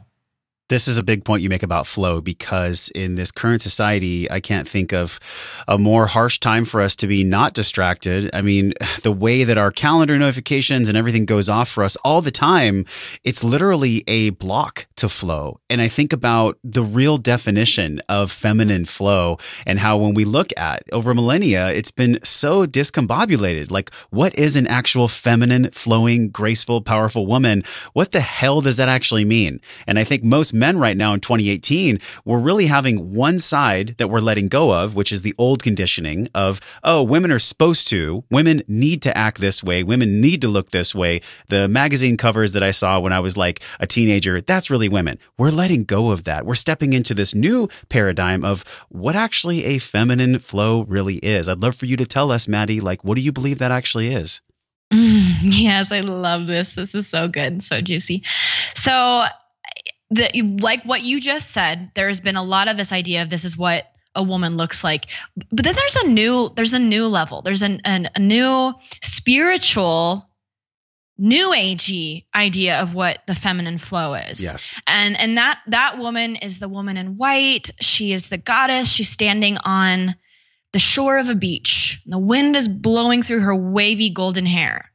This 0.70 0.88
is 0.88 1.00
a 1.00 1.04
big 1.04 1.26
point 1.26 1.42
you 1.42 1.50
make 1.50 1.64
about 1.64 1.88
flow 1.88 2.22
because 2.22 2.90
in 2.94 3.16
this 3.16 3.32
current 3.32 3.60
society, 3.60 4.30
I 4.30 4.40
can't 4.40 4.68
think 4.68 4.94
of 4.94 5.20
a 5.68 5.80
more 5.80 6.06
harsh 6.06 6.38
time 6.38 6.64
for 6.64 6.80
us 6.80 6.96
to 6.98 7.08
be 7.08 7.24
not 7.24 7.56
distracted. 7.56 8.30
I 8.36 8.44
mean, 8.44 8.74
the 9.02 9.12
way 9.12 9.44
that 9.44 9.58
our 9.58 9.72
calendar 9.72 10.16
notifications 10.20 10.88
and 10.88 10.96
everything 10.96 11.26
goes 11.26 11.50
off 11.50 11.70
for 11.70 11.84
us 11.84 11.96
all 12.06 12.22
the 12.22 12.30
time, 12.30 12.86
it's 13.24 13.44
literally 13.44 14.04
a 14.08 14.30
block 14.30 14.86
to 14.98 15.10
flow. 15.10 15.60
And 15.72 15.82
I 15.82 15.88
think 15.88 16.14
about 16.14 16.60
the 16.64 16.84
real 16.84 17.18
definition 17.18 18.00
of 18.08 18.32
feminine 18.32 18.86
flow 18.86 19.40
and 19.66 19.80
how 19.80 19.98
when 19.98 20.14
we 20.14 20.24
look 20.24 20.52
at 20.56 20.84
over 20.92 21.16
millennia, 21.16 21.70
it's 21.70 21.90
been 21.90 22.20
so 22.24 22.68
discombobulated. 22.68 23.72
Like, 23.72 23.92
what 24.12 24.38
is 24.38 24.56
an 24.56 24.68
actual 24.68 25.08
feminine, 25.08 25.72
flowing, 25.72 26.30
graceful, 26.30 26.84
powerful 26.84 27.26
woman? 27.26 27.64
What 27.94 28.12
the 28.12 28.22
hell 28.22 28.62
does 28.62 28.78
that 28.78 28.88
actually 28.88 29.26
mean? 29.26 29.62
And 29.88 29.98
I 29.98 30.04
think 30.04 30.24
most 30.24 30.54
men 30.60 30.78
right 30.78 30.98
now 30.98 31.14
in 31.14 31.20
2018, 31.20 32.00
we're 32.26 32.38
really 32.38 32.68
having 32.68 33.14
one 33.14 33.40
side 33.40 33.96
that 33.98 34.10
we're 34.10 34.20
letting 34.20 34.48
go 34.48 34.72
of, 34.72 34.96
which 34.96 35.12
is 35.12 35.22
the 35.22 35.34
old 35.38 35.64
conditioning 35.64 36.30
of, 36.36 36.60
oh, 36.84 37.02
women 37.02 37.32
are 37.32 37.40
supposed 37.40 37.88
to, 37.88 38.24
women 38.30 38.62
need 38.68 39.02
to 39.04 39.18
act 39.18 39.40
this 39.40 39.64
way, 39.64 39.84
women 39.84 40.22
need 40.22 40.42
to 40.42 40.48
look 40.48 40.72
this 40.72 40.94
way. 40.94 41.22
The 41.48 41.68
magazine 41.68 42.18
covers 42.18 42.52
that 42.52 42.64
I 42.64 42.72
saw 42.72 43.00
when 43.00 43.14
I 43.14 43.20
was 43.20 43.38
like 43.38 43.62
a 43.80 43.88
teenager, 43.88 44.42
that's 44.42 44.70
really 44.70 44.90
women. 44.90 45.18
We're 45.38 45.52
letting 45.52 45.86
go 45.86 46.12
of 46.12 46.26
that. 46.26 46.46
We're 46.46 46.56
stepping 46.56 46.94
into 46.94 47.14
this 47.14 47.34
new 47.34 47.70
paradigm 47.90 48.44
of 48.44 48.64
what 48.90 49.16
actually 49.16 49.66
a 49.66 49.78
feminine 49.78 50.40
flow 50.40 50.84
really 50.84 51.16
is. 51.18 51.48
I'd 51.48 51.62
love 51.62 51.76
for 51.76 51.86
you 51.86 51.98
to 51.98 52.06
tell 52.06 52.32
us, 52.32 52.48
Maddie, 52.48 52.82
like, 52.82 53.04
what 53.04 53.16
do 53.16 53.22
you 53.22 53.32
believe 53.32 53.60
that 53.60 53.72
actually 53.72 54.14
is? 54.14 54.42
Yes, 55.42 55.92
I 55.92 56.02
love 56.02 56.48
this. 56.48 56.74
This 56.74 56.94
is 56.96 57.08
so 57.08 57.28
good, 57.28 57.64
so 57.64 57.80
juicy. 57.80 58.24
So, 58.76 59.24
the 60.12 60.58
like 60.62 60.84
what 60.84 61.04
you 61.04 61.22
just 61.22 61.52
said 61.52 61.92
there's 61.94 62.20
been 62.20 62.36
a 62.36 62.44
lot 62.44 62.68
of 62.68 62.78
this 62.78 62.92
idea 62.92 63.22
of 63.22 63.30
this 63.30 63.46
is 63.46 63.58
what 63.58 63.86
a 64.16 64.24
woman 64.24 64.58
looks 64.58 64.84
like. 64.84 65.06
But 65.52 65.64
then 65.64 65.76
there's 65.76 65.96
a 65.96 66.08
new 66.08 66.52
there's 66.56 66.74
a 66.74 66.80
new 66.80 67.08
level. 67.08 67.42
There's 67.42 67.62
an, 67.62 67.82
an 67.86 68.10
a 68.16 68.20
new 68.20 68.74
spiritual 69.02 70.30
new 71.18 71.52
agey 71.52 72.26
idea 72.34 72.80
of 72.82 72.94
what 72.94 73.20
the 73.28 73.36
feminine 73.36 73.78
flow 73.78 74.14
is. 74.14 74.42
Yes. 74.42 74.74
And 74.88 75.20
and 75.20 75.38
that 75.38 75.60
that 75.68 76.00
woman 76.00 76.36
is 76.38 76.60
the 76.60 76.70
woman 76.70 76.98
in 76.98 77.18
white. 77.18 77.72
She 77.80 78.12
is 78.12 78.30
the 78.30 78.38
goddess. 78.38 78.90
She's 78.90 79.10
standing 79.10 79.58
on 79.58 80.16
the 80.72 80.80
shore 80.80 81.18
of 81.18 81.30
a 81.30 81.36
beach. 81.36 82.02
The 82.06 82.20
wind 82.20 82.56
is 82.56 82.68
blowing 82.68 83.24
through 83.24 83.42
her 83.42 83.56
wavy 83.56 84.10
golden 84.10 84.46
hair. 84.46 84.92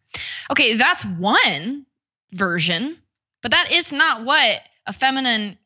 Okay 0.50 0.74
that's 0.74 1.05
one 1.05 1.87
version 2.33 2.96
but 3.42 3.53
that 3.53 3.70
is 3.70 3.92
not 3.92 4.24
what 4.24 4.61
a 4.87 4.92
feminine 4.92 5.59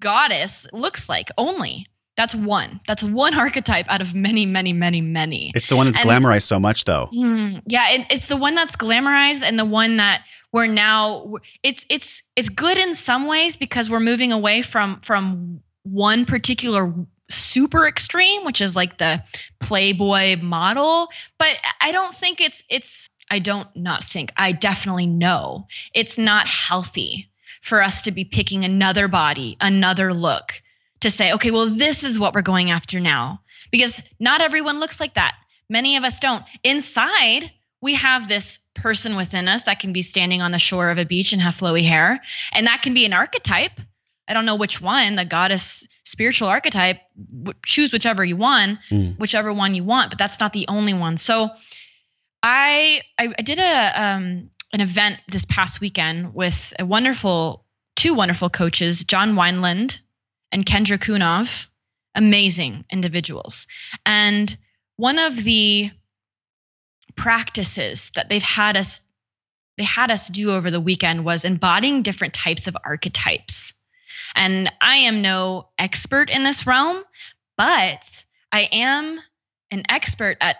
goddess 0.00 0.66
looks 0.72 1.08
like 1.08 1.30
only. 1.38 1.86
That's 2.16 2.34
one. 2.34 2.80
That's 2.86 3.02
one 3.02 3.34
archetype 3.38 3.86
out 3.88 4.00
of 4.02 4.14
many, 4.14 4.44
many, 4.44 4.72
many, 4.72 5.00
many. 5.00 5.52
It's 5.54 5.68
the 5.68 5.76
one 5.76 5.86
that's 5.86 5.98
and, 5.98 6.08
glamorized 6.08 6.42
so 6.42 6.60
much, 6.60 6.84
though. 6.84 7.08
Mm, 7.14 7.62
yeah, 7.66 7.90
it, 7.92 8.06
it's 8.10 8.26
the 8.26 8.36
one 8.36 8.54
that's 8.54 8.76
glamorized 8.76 9.42
and 9.42 9.58
the 9.58 9.64
one 9.64 9.96
that 9.96 10.24
we're 10.52 10.66
now. 10.66 11.36
It's 11.62 11.86
it's 11.88 12.22
it's 12.36 12.48
good 12.48 12.76
in 12.76 12.94
some 12.94 13.26
ways 13.26 13.56
because 13.56 13.88
we're 13.88 14.00
moving 14.00 14.32
away 14.32 14.62
from 14.62 15.00
from 15.00 15.62
one 15.84 16.26
particular 16.26 16.92
super 17.30 17.86
extreme, 17.86 18.44
which 18.44 18.60
is 18.60 18.76
like 18.76 18.98
the 18.98 19.22
Playboy 19.60 20.36
model. 20.42 21.08
But 21.38 21.54
I 21.80 21.92
don't 21.92 22.14
think 22.14 22.40
it's 22.40 22.64
it's. 22.68 23.08
I 23.32 23.38
don't 23.38 23.68
not 23.76 24.02
think. 24.02 24.32
I 24.36 24.50
definitely 24.50 25.06
know 25.06 25.68
it's 25.94 26.18
not 26.18 26.48
healthy 26.48 27.29
for 27.60 27.82
us 27.82 28.02
to 28.02 28.12
be 28.12 28.24
picking 28.24 28.64
another 28.64 29.08
body, 29.08 29.56
another 29.60 30.12
look 30.12 30.62
to 31.00 31.10
say, 31.10 31.32
okay, 31.32 31.50
well, 31.50 31.66
this 31.66 32.04
is 32.04 32.18
what 32.18 32.34
we're 32.34 32.42
going 32.42 32.70
after 32.70 33.00
now. 33.00 33.40
Because 33.70 34.02
not 34.18 34.40
everyone 34.40 34.80
looks 34.80 35.00
like 35.00 35.14
that. 35.14 35.34
Many 35.68 35.96
of 35.96 36.04
us 36.04 36.18
don't. 36.18 36.44
Inside, 36.64 37.50
we 37.80 37.94
have 37.94 38.28
this 38.28 38.58
person 38.74 39.16
within 39.16 39.48
us 39.48 39.64
that 39.64 39.78
can 39.78 39.92
be 39.92 40.02
standing 40.02 40.42
on 40.42 40.50
the 40.50 40.58
shore 40.58 40.90
of 40.90 40.98
a 40.98 41.04
beach 41.04 41.32
and 41.32 41.40
have 41.40 41.56
flowy 41.56 41.84
hair. 41.84 42.20
And 42.52 42.66
that 42.66 42.82
can 42.82 42.94
be 42.94 43.04
an 43.04 43.12
archetype. 43.12 43.80
I 44.28 44.34
don't 44.34 44.46
know 44.46 44.56
which 44.56 44.80
one, 44.80 45.16
the 45.16 45.24
goddess 45.24 45.88
spiritual 46.04 46.48
archetype, 46.48 47.00
choose 47.64 47.92
whichever 47.92 48.24
you 48.24 48.36
want, 48.36 48.78
mm. 48.90 49.18
whichever 49.18 49.52
one 49.52 49.74
you 49.74 49.82
want, 49.82 50.10
but 50.10 50.18
that's 50.18 50.38
not 50.38 50.52
the 50.52 50.66
only 50.68 50.94
one. 50.94 51.16
So 51.16 51.50
I 52.42 53.00
I, 53.18 53.34
I 53.36 53.42
did 53.42 53.58
a 53.58 54.02
um 54.02 54.50
an 54.72 54.80
event 54.80 55.20
this 55.28 55.44
past 55.44 55.80
weekend 55.80 56.34
with 56.34 56.72
a 56.78 56.86
wonderful, 56.86 57.64
two 57.96 58.14
wonderful 58.14 58.50
coaches, 58.50 59.04
John 59.04 59.34
Wineland 59.34 60.00
and 60.52 60.64
Kendra 60.64 60.98
Cunov, 60.98 61.66
amazing 62.14 62.84
individuals. 62.90 63.66
And 64.06 64.56
one 64.96 65.18
of 65.18 65.36
the 65.36 65.90
practices 67.16 68.10
that 68.14 68.28
they've 68.28 68.42
had 68.42 68.76
us 68.76 69.00
they 69.76 69.84
had 69.84 70.10
us 70.10 70.28
do 70.28 70.52
over 70.52 70.70
the 70.70 70.80
weekend 70.80 71.24
was 71.24 71.46
embodying 71.46 72.02
different 72.02 72.34
types 72.34 72.66
of 72.66 72.76
archetypes. 72.84 73.72
And 74.34 74.70
I 74.78 74.96
am 74.96 75.22
no 75.22 75.70
expert 75.78 76.28
in 76.28 76.44
this 76.44 76.66
realm, 76.66 77.02
but 77.56 78.24
I 78.52 78.68
am 78.72 79.18
an 79.70 79.84
expert 79.88 80.36
at 80.42 80.58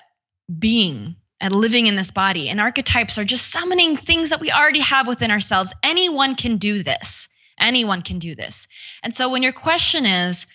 being 0.59 1.17
and 1.41 1.55
living 1.55 1.87
in 1.87 1.97
this 1.97 2.11
body. 2.11 2.49
And 2.49 2.61
archetypes 2.61 3.19
are 3.19 3.25
just 3.25 3.51
summoning 3.51 3.97
things 3.97 4.31
that 4.31 4.41
we 4.41 4.51
already 4.51 4.81
have 4.81 5.09
within 5.09 5.31
ourselves. 5.31 5.73
Anyone 5.83 6.35
can 6.35 6.59
do 6.59 6.83
this. 6.83 7.29
Anyone 7.59 8.03
can 8.03 8.19
do 8.19 8.35
this. 8.35 8.69
And 9.03 9.15
so 9.15 9.29
when 9.29 9.43
your 9.43 9.53
question 9.53 10.07
is, 10.07 10.47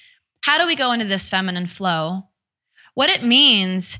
how 0.42 0.58
do 0.58 0.68
we 0.68 0.76
go 0.76 0.92
into 0.92 1.06
this 1.06 1.30
feminine 1.30 1.68
flow? 1.68 2.24
What 2.94 3.10
it 3.10 3.24
means 3.24 4.00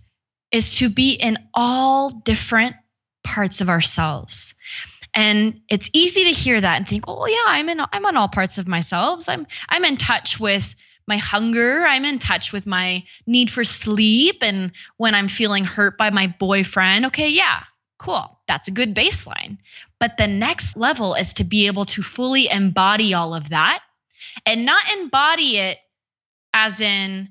is 0.52 0.78
to 0.78 0.90
be 0.90 1.14
in 1.14 1.38
all 1.54 2.10
different 2.10 2.76
parts 3.24 3.62
of 3.62 3.70
ourselves. 3.70 4.56
And 5.14 5.62
it's 5.70 5.90
easy 5.94 6.26
to 6.26 6.32
hear 6.32 6.60
that 6.60 6.78
and 6.78 6.88
think, 6.88 7.06
"Oh 7.08 7.26
yeah, 7.26 7.38
I'm 7.48 7.70
in 7.70 7.80
I'm 7.80 8.06
on 8.06 8.18
all 8.18 8.28
parts 8.28 8.58
of 8.58 8.68
myself. 8.68 9.28
I'm 9.30 9.48
I'm 9.70 9.86
in 9.86 9.98
touch 9.98 10.40
with 10.40 10.76
my 11.08 11.18
hunger. 11.18 11.86
I'm 11.86 12.06
in 12.06 12.20
touch 12.20 12.52
with 12.52 12.66
my 12.66 13.04
need 13.26 13.52
for 13.52 13.64
sleep. 13.64 14.38
And 14.42 14.72
when 14.98 15.16
I'm 15.16 15.28
feeling 15.28 15.66
hurt 15.66 15.98
by 15.98 16.10
my 16.10 16.28
boyfriend, 16.40 17.08
okay, 17.08 17.30
yeah, 17.30 17.64
cool. 17.98 18.40
That's 18.48 18.68
a 18.68 18.72
good 18.72 18.96
baseline. 18.96 19.58
But 20.00 20.18
the 20.18 20.28
next 20.28 20.78
level 20.78 21.16
is 21.16 21.36
to 21.36 21.44
be 21.44 21.68
able 21.68 21.86
to 21.86 22.02
fully 22.02 22.50
embody 22.50 23.14
all 23.14 23.34
of 23.34 23.50
that 23.50 23.80
and 24.46 24.66
not 24.66 24.84
embody 25.00 25.58
it 25.58 25.78
as 26.54 26.80
in, 26.82 27.30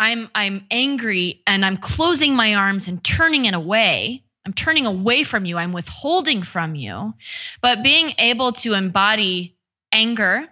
I'm 0.00 0.28
I'm 0.34 0.66
angry 0.70 1.42
and 1.46 1.64
I'm 1.64 1.76
closing 1.76 2.34
my 2.34 2.56
arms 2.56 2.88
and 2.88 3.02
turning 3.04 3.44
it 3.44 3.54
away. 3.54 4.24
I'm 4.44 4.52
turning 4.52 4.86
away 4.86 5.22
from 5.22 5.44
you. 5.44 5.56
I'm 5.56 5.72
withholding 5.72 6.42
from 6.42 6.74
you. 6.74 7.14
But 7.60 7.84
being 7.84 8.14
able 8.18 8.52
to 8.52 8.72
embody 8.72 9.56
anger 9.92 10.48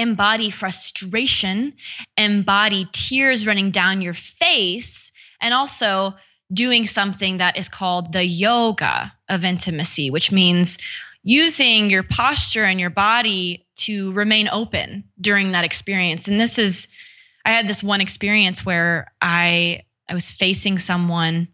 embody 0.00 0.50
frustration, 0.50 1.74
embody 2.16 2.88
tears 2.92 3.46
running 3.46 3.70
down 3.70 4.00
your 4.00 4.14
face, 4.14 5.12
and 5.40 5.54
also 5.54 6.14
doing 6.52 6.86
something 6.86 7.36
that 7.36 7.56
is 7.56 7.68
called 7.68 8.12
the 8.12 8.24
yoga 8.24 9.12
of 9.28 9.44
intimacy, 9.44 10.10
which 10.10 10.32
means 10.32 10.78
using 11.22 11.90
your 11.90 12.02
posture 12.02 12.64
and 12.64 12.80
your 12.80 12.90
body 12.90 13.66
to 13.76 14.12
remain 14.12 14.48
open 14.48 15.04
during 15.20 15.52
that 15.52 15.64
experience. 15.64 16.28
And 16.28 16.40
this 16.40 16.58
is, 16.58 16.88
I 17.44 17.50
had 17.50 17.68
this 17.68 17.82
one 17.82 18.00
experience 18.00 18.64
where 18.64 19.12
I 19.20 19.82
I 20.08 20.14
was 20.14 20.30
facing 20.30 20.78
someone 20.78 21.48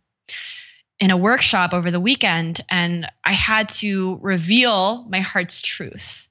in 0.99 1.11
a 1.11 1.17
workshop 1.17 1.75
over 1.75 1.91
the 1.91 2.01
weekend 2.01 2.61
and 2.71 3.07
I 3.23 3.33
had 3.33 3.69
to 3.81 4.19
reveal 4.23 5.05
my 5.11 5.21
heart's 5.21 5.61
truth. 5.61 6.29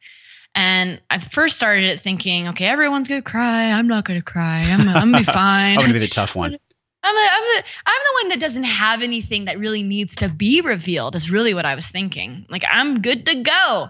And 0.55 1.01
I 1.09 1.19
first 1.19 1.57
started 1.57 1.83
it 1.83 1.99
thinking, 1.99 2.47
okay, 2.49 2.65
everyone's 2.65 3.09
gonna 3.09 3.21
cry. 3.21 3.71
I'm 3.71 3.87
not 3.87 4.05
gonna 4.05 4.21
cry. 4.21 4.61
I'm, 4.69 4.87
I'm 4.87 5.11
gonna 5.11 5.17
be 5.17 5.23
fine. 5.31 5.77
I'm 5.77 5.81
gonna 5.81 5.93
be 5.93 5.99
the 5.99 6.07
tough 6.07 6.35
one. 6.35 6.57
I'm, 7.03 7.15
a, 7.15 7.29
I'm, 7.31 7.43
the, 7.43 7.63
I'm 7.85 8.01
the 8.01 8.23
one 8.23 8.29
that 8.29 8.39
doesn't 8.39 8.63
have 8.63 9.03
anything 9.03 9.45
that 9.45 9.59
really 9.59 9.83
needs 9.83 10.15
to 10.15 10.29
be 10.29 10.61
revealed, 10.61 11.15
is 11.15 11.29
really 11.29 11.53
what 11.53 11.65
I 11.65 11.75
was 11.75 11.87
thinking. 11.87 12.47
Like, 12.49 12.63
I'm 12.71 13.01
good 13.01 13.27
to 13.27 13.35
go. 13.35 13.89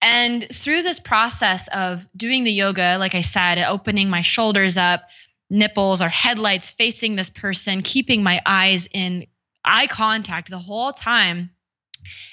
And 0.00 0.46
through 0.52 0.82
this 0.82 1.00
process 1.00 1.68
of 1.68 2.06
doing 2.14 2.44
the 2.44 2.52
yoga, 2.52 2.98
like 2.98 3.14
I 3.14 3.22
said, 3.22 3.58
opening 3.58 4.10
my 4.10 4.20
shoulders 4.20 4.76
up, 4.76 5.04
nipples 5.48 6.02
or 6.02 6.08
headlights 6.08 6.70
facing 6.70 7.16
this 7.16 7.30
person, 7.30 7.80
keeping 7.80 8.22
my 8.22 8.40
eyes 8.44 8.86
in 8.92 9.26
eye 9.64 9.86
contact 9.86 10.50
the 10.50 10.58
whole 10.58 10.92
time, 10.92 11.50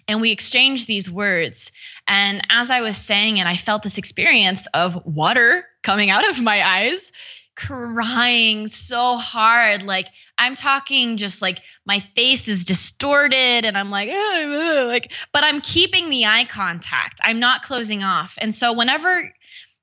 and 0.07 0.21
we 0.21 0.31
exchanged 0.31 0.87
these 0.87 1.09
words. 1.09 1.71
And 2.07 2.41
as 2.49 2.69
I 2.69 2.81
was 2.81 2.97
saying 2.97 3.37
it, 3.37 3.47
I 3.47 3.55
felt 3.55 3.83
this 3.83 3.97
experience 3.97 4.67
of 4.73 5.05
water 5.05 5.65
coming 5.83 6.09
out 6.09 6.29
of 6.29 6.41
my 6.41 6.61
eyes, 6.65 7.11
crying 7.55 8.67
so 8.67 9.17
hard. 9.17 9.83
Like 9.83 10.07
I'm 10.37 10.55
talking 10.55 11.17
just 11.17 11.41
like 11.41 11.59
my 11.85 11.99
face 12.15 12.47
is 12.47 12.63
distorted 12.63 13.65
and 13.65 13.77
I'm 13.77 13.91
like, 13.91 14.09
like, 14.09 15.13
but 15.31 15.43
I'm 15.43 15.61
keeping 15.61 16.09
the 16.09 16.25
eye 16.25 16.45
contact. 16.45 17.19
I'm 17.23 17.39
not 17.39 17.61
closing 17.61 18.03
off. 18.03 18.37
And 18.39 18.53
so 18.53 18.73
whenever 18.73 19.31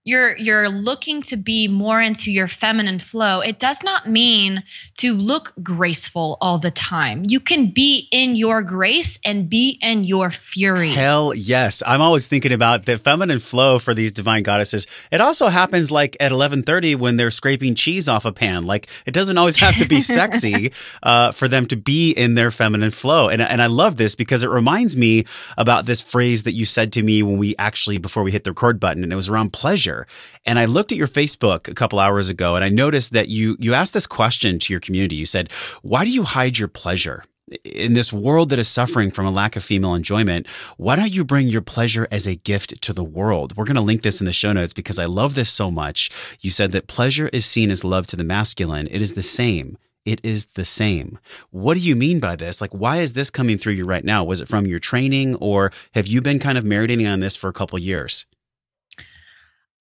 you're 0.09 0.37
you're 0.37 0.69
looking 0.69 1.23
to 1.23 1.37
be 1.37 1.69
more 1.69 2.01
into 2.01 2.31
your 2.31 2.49
feminine 2.49 2.99
flow 2.99 3.41
it 3.41 3.59
does 3.59 3.83
not 3.83 4.09
mean 4.09 4.63
to 4.99 5.15
look 5.15 5.53
graceful 5.63 6.37
all 6.41 6.59
the 6.59 6.71
time. 6.71 7.25
You 7.29 7.41
can 7.41 7.71
be 7.71 8.09
in 8.11 8.37
your 8.37 8.63
grace 8.63 9.19
and 9.25 9.49
be 9.49 9.79
in 9.81 10.05
your 10.05 10.31
fury. 10.31 10.91
Hell 10.91 11.35
yes. 11.35 11.83
I'm 11.87 12.01
always 12.01 12.29
thinking 12.29 12.53
about 12.53 12.85
the 12.85 12.99
feminine 12.99 13.39
flow 13.39 13.79
for 13.79 13.95
these 13.95 14.13
divine 14.13 14.43
goddesses. 14.43 14.87
It 15.11 15.21
also 15.21 15.49
happens 15.49 15.91
like 15.91 16.17
at 16.21 16.33
11.30 16.33 16.97
when 16.97 17.17
they're 17.17 17.31
scraping 17.31 17.75
cheese 17.75 18.09
off 18.09 18.25
a 18.25 18.33
pan. 18.33 18.65
Like 18.65 18.89
it 19.07 19.13
doesn't 19.13 19.39
always 19.39 19.57
have 19.57 19.77
to 19.77 19.87
be 19.87 20.01
sexy 20.19 20.73
uh, 21.03 21.33
for 21.33 21.49
them 21.49 21.67
to 21.67 21.77
be 21.77 22.11
in 22.11 22.35
their 22.35 22.51
feminine 22.51 22.91
flow. 22.91 23.29
And, 23.29 23.41
and 23.41 23.63
i 23.63 23.67
love 23.67 23.97
this 23.97 24.15
because 24.15 24.43
it 24.43 24.51
reminds 24.51 24.97
me 24.97 25.25
about 25.57 25.87
this 25.87 26.01
phrase 26.01 26.45
that 26.45 26.53
you 26.53 26.65
said 26.65 26.93
to 26.93 27.03
me 27.03 27.23
when 27.23 27.39
we 27.39 27.55
actually 27.59 27.99
before 27.99 28.23
we 28.23 28.33
hit 28.33 28.45
the 28.45 28.51
record 28.51 28.81
button 28.81 29.03
and 29.03 29.13
it 29.13 29.17
was 29.17 29.29
around 29.29 29.53
pleasure 29.53 29.98
and 30.45 30.59
I 30.59 30.67
looked 30.67 30.93
at 30.93 30.99
your 30.99 31.09
Facebook 31.09 31.69
a 31.69 31.75
couple 31.75 31.99
hours 31.99 32.29
ago 32.29 32.55
and 32.55 32.65
I 32.65 32.69
noticed 32.69 33.13
that 33.13 33.29
you 33.29 33.57
you 33.59 33.75
asked 33.75 33.95
this 33.95 34.07
question 34.07 34.59
to 34.61 34.73
your 34.73 34.81
community. 34.81 35.17
You 35.17 35.27
said, 35.27 35.51
"Why 35.83 36.05
do 36.05 36.11
you 36.11 36.23
hide 36.23 36.59
your 36.59 36.69
pleasure?" 36.69 37.25
in 37.65 37.95
this 37.95 38.13
world 38.13 38.51
that 38.51 38.59
is 38.59 38.69
suffering 38.69 39.11
from 39.11 39.27
a 39.27 39.31
lack 39.31 39.57
of 39.57 39.65
female 39.65 39.95
enjoyment, 39.95 40.47
why 40.77 40.97
don't 40.97 41.11
you 41.11 41.25
bring 41.25 41.49
your 41.49 41.63
pleasure 41.63 42.07
as 42.11 42.27
a 42.27 42.37
gift 42.37 42.81
to 42.83 42.93
the 42.93 43.05
world? 43.05 43.57
We're 43.57 43.65
going 43.65 43.77
to 43.77 43.81
link 43.81 44.03
this 44.03 44.21
in 44.21 44.27
the 44.27 44.33
show 44.33 44.53
notes 44.53 44.73
because 44.73 44.99
I 44.99 45.07
love 45.07 45.35
this 45.35 45.51
so 45.51 45.71
much. 45.71 46.11
You 46.41 46.51
said 46.51 46.73
that 46.73 46.87
pleasure 46.87 47.29
is 47.33 47.47
seen 47.47 47.71
as 47.71 47.85
love 47.85 48.07
to 48.09 48.17
the 48.17 48.25
masculine. 48.25 48.89
It 48.91 49.03
is 49.03 49.15
the 49.15 49.23
same. 49.23 49.79
It 50.05 50.21
is 50.23 50.47
the 50.55 50.65
same. 50.65 51.19
What 51.51 51.75
do 51.75 51.81
you 51.81 51.95
mean 51.95 52.19
by 52.19 52.37
this? 52.37 52.61
Like, 52.61 52.73
why 52.73 52.99
is 52.99 53.13
this 53.13 53.31
coming 53.31 53.59
through 53.59 53.75
you 53.75 53.85
right 53.85 54.05
now? 54.05 54.25
Was 54.25 54.41
it 54.41 54.49
from 54.49 54.67
your 54.67 54.79
training 54.79 55.35
or 55.37 55.71
have 55.95 56.07
you 56.07 56.23
been 56.23 56.39
kind 56.39 56.57
of 56.57 56.65
marinating 56.65 57.11
on 57.11 57.21
this 57.21 57.37
for 57.37 57.49
a 57.49 57.53
couple 57.53 57.79
years? 57.79 58.27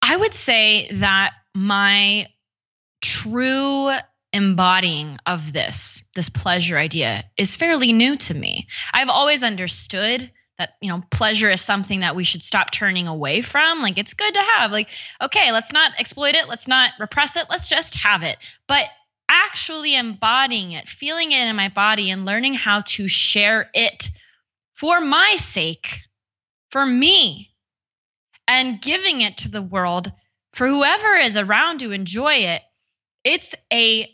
I 0.08 0.16
would 0.16 0.34
say 0.34 0.88
that 0.94 1.34
my 1.54 2.28
true 3.02 3.92
embodying 4.32 5.18
of 5.26 5.52
this 5.52 6.04
this 6.16 6.30
pleasure 6.30 6.78
idea 6.78 7.24
is 7.38 7.56
fairly 7.56 7.92
new 7.92 8.16
to 8.16 8.34
me. 8.34 8.68
I've 8.94 9.10
always 9.10 9.44
understood 9.44 10.32
that 10.58 10.72
you 10.82 10.90
know 10.90 11.04
pleasure 11.12 11.50
is 11.50 11.60
something 11.60 12.00
that 12.00 12.16
we 12.16 12.24
should 12.24 12.42
stop 12.42 12.72
turning 12.72 13.08
away 13.08 13.42
from. 13.42 13.82
Like 13.82 13.98
it's 13.98 14.14
good 14.14 14.34
to 14.34 14.42
have. 14.56 14.72
Like 14.72 14.90
okay 15.22 15.52
let's 15.52 15.74
not 15.74 15.92
exploit 16.00 16.36
it. 16.36 16.48
Let's 16.48 16.70
not 16.70 16.92
repress 17.00 17.36
it. 17.36 17.48
Let's 17.50 17.68
just 17.68 17.96
have 17.96 18.24
it. 18.24 18.38
But 18.68 18.86
actually 19.28 19.94
embodying 19.94 20.72
it 20.72 20.88
feeling 20.88 21.34
it 21.34 21.48
in 21.50 21.56
my 21.58 21.68
body 21.68 22.12
and 22.12 22.26
learning 22.26 22.54
how 22.54 22.80
to 22.82 23.10
share 23.10 23.70
it 23.74 24.10
for 24.72 25.02
my 25.02 25.36
sake 25.36 26.00
for 26.72 26.86
me 26.86 27.52
and 28.48 28.82
giving 28.82 29.22
it 29.22 29.38
to 29.38 29.50
the 29.50 29.62
world 29.62 30.12
for 30.54 30.68
whoever 30.68 31.16
is 31.16 31.38
around 31.38 31.80
to 31.80 31.92
enjoy 31.92 32.34
it, 32.34 32.62
it's 33.24 33.54
a 33.72 34.10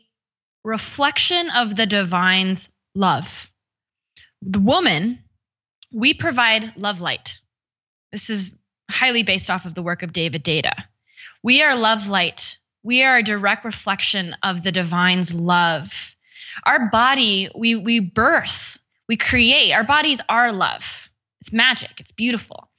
reflection 0.64 1.50
of 1.52 1.76
the 1.76 1.86
divine's 1.86 2.70
love. 2.96 3.52
The 4.42 4.60
woman, 4.60 5.20
we 5.92 6.14
provide 6.14 6.74
love 6.78 7.02
light. 7.02 7.40
This 8.12 8.30
is 8.30 8.52
highly 8.90 9.24
based 9.24 9.50
off 9.50 9.66
of 9.66 9.76
the 9.76 9.84
work 9.84 10.04
of 10.04 10.14
David 10.14 10.44
Deida. 10.44 10.74
We 11.44 11.62
are 11.62 11.76
love 11.76 12.08
light. 12.08 12.58
We 12.84 13.04
are 13.04 13.18
a 13.18 13.24
direct 13.24 13.66
reflection 13.66 14.36
of 14.44 14.64
the 14.64 14.72
divine's 14.72 15.34
love. 15.34 16.16
Our 16.66 16.90
body, 16.90 17.50
we 17.56 17.76
we 17.76 18.00
birth, 18.00 18.78
we 19.08 19.18
create. 19.18 19.74
Our 19.74 19.84
bodies 19.84 20.22
are 20.30 20.52
love. 20.52 21.10
It's 21.42 21.52
magic. 21.52 22.00
It's 22.00 22.12
beautiful. 22.12 22.70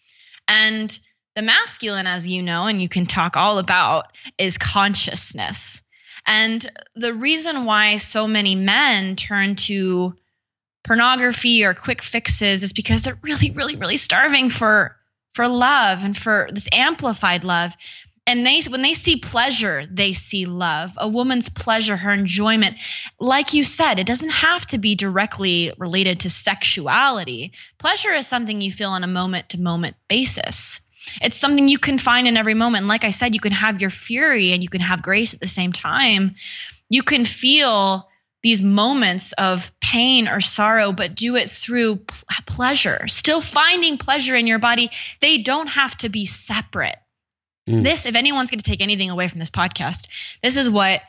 And 0.47 0.99
the 1.35 1.43
masculine, 1.43 2.07
as 2.07 2.27
you 2.29 2.43
know, 2.43 2.67
and 2.67 2.81
you 2.81 2.89
can 2.89 3.07
talk 3.07 3.37
all 3.37 3.59
about, 3.59 4.07
is 4.39 4.59
consciousness. 4.59 5.83
And 6.27 6.67
the 6.95 7.13
reason 7.13 7.65
why 7.65 7.97
so 7.97 8.27
many 8.27 8.55
men 8.55 9.17
turn 9.17 9.57
to 9.57 10.15
pornography 10.85 11.65
or 11.65 11.75
quick 11.75 12.03
fixes 12.03 12.63
is 12.63 12.73
because 12.73 13.03
they're 13.03 13.19
really, 13.23 13.51
really, 13.51 13.77
really 13.77 13.97
starving 13.97 14.51
for 14.51 14.97
for 15.35 15.49
love 15.49 16.05
and 16.05 16.17
for 16.17 16.49
this 16.53 16.69
amplified 16.73 17.43
love. 17.43 17.75
And 18.27 18.47
they 18.47 18.63
when 18.63 18.81
they 18.81 18.95
see 18.95 19.17
pleasure, 19.17 19.85
they 19.91 20.15
see 20.15 20.47
love. 20.47 20.93
A 20.97 21.09
woman's 21.09 21.51
pleasure, 21.51 21.97
her 21.97 22.13
enjoyment. 22.13 22.77
Like 23.21 23.53
you 23.53 23.65
said, 23.65 23.99
it 23.99 24.07
doesn't 24.07 24.31
have 24.31 24.65
to 24.67 24.79
be 24.79 24.95
directly 24.95 25.73
related 25.77 26.21
to 26.21 26.31
sexuality. 26.31 27.53
Pleasure 27.79 28.15
is 28.15 28.27
something 28.27 28.63
you 28.63 28.73
feel 28.73 28.91
on 28.91 29.05
a 29.05 29.09
moment 29.09 29.51
to 29.51 29.61
moment 29.61 29.97
basis. 30.09 30.81
It's 31.23 31.37
something 31.37 31.69
you 31.69 31.79
can 31.79 31.99
find 31.99 32.27
in 32.27 32.37
every 32.37 32.55
moment. 32.55 32.87
Like 32.87 33.05
I 33.05 33.11
said, 33.11 33.35
you 33.35 33.41
can 33.41 33.53
have 33.53 33.81
your 33.81 33.91
fury 33.91 34.53
and 34.53 34.63
you 34.63 34.69
can 34.69 34.81
have 34.81 35.03
grace 35.03 35.35
at 35.35 35.41
the 35.41 35.47
same 35.47 35.73
time. 35.73 36.37
You 36.89 37.03
can 37.03 37.25
feel 37.25 38.09
these 38.43 38.61
moments 38.61 39.33
of 39.33 39.73
pain 39.81 40.29
or 40.29 40.41
sorrow, 40.41 40.93
but 40.93 41.15
do 41.15 41.37
it 41.37 41.49
through 41.49 41.97
pleasure, 42.47 43.09
still 43.09 43.41
finding 43.41 43.97
pleasure 43.97 44.37
in 44.37 44.47
your 44.47 44.59
body. 44.59 44.91
They 45.21 45.39
don't 45.39 45.69
have 45.69 45.97
to 45.99 46.11
be 46.11 46.27
separate. 46.27 46.97
Mm. 47.69 47.85
This, 47.85 48.05
if 48.05 48.15
anyone's 48.15 48.51
going 48.51 48.61
to 48.61 48.71
take 48.71 48.83
anything 48.83 49.09
away 49.09 49.29
from 49.29 49.39
this 49.39 49.51
podcast, 49.51 50.09
this 50.43 50.57
is 50.57 50.69
what 50.69 51.01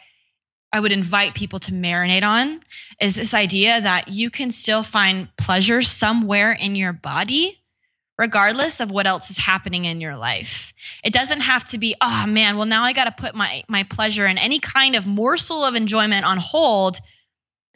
I 0.71 0.79
would 0.79 0.91
invite 0.91 1.35
people 1.35 1.59
to 1.59 1.71
marinate 1.71 2.23
on 2.23 2.61
is 2.99 3.15
this 3.15 3.33
idea 3.33 3.81
that 3.81 4.09
you 4.09 4.29
can 4.29 4.51
still 4.51 4.83
find 4.83 5.27
pleasure 5.37 5.81
somewhere 5.81 6.51
in 6.51 6.75
your 6.75 6.93
body 6.93 7.59
regardless 8.17 8.79
of 8.79 8.91
what 8.91 9.07
else 9.07 9.29
is 9.29 9.37
happening 9.37 9.85
in 9.85 10.01
your 10.01 10.15
life. 10.15 10.73
It 11.03 11.13
doesn't 11.13 11.41
have 11.41 11.65
to 11.65 11.77
be, 11.77 11.95
oh 12.01 12.25
man, 12.27 12.55
well 12.55 12.65
now 12.65 12.83
I 12.83 12.93
got 12.93 13.05
to 13.05 13.11
put 13.11 13.35
my 13.35 13.63
my 13.67 13.83
pleasure 13.83 14.25
and 14.25 14.39
any 14.39 14.59
kind 14.59 14.95
of 14.95 15.05
morsel 15.05 15.63
of 15.63 15.75
enjoyment 15.75 16.25
on 16.25 16.37
hold 16.37 16.97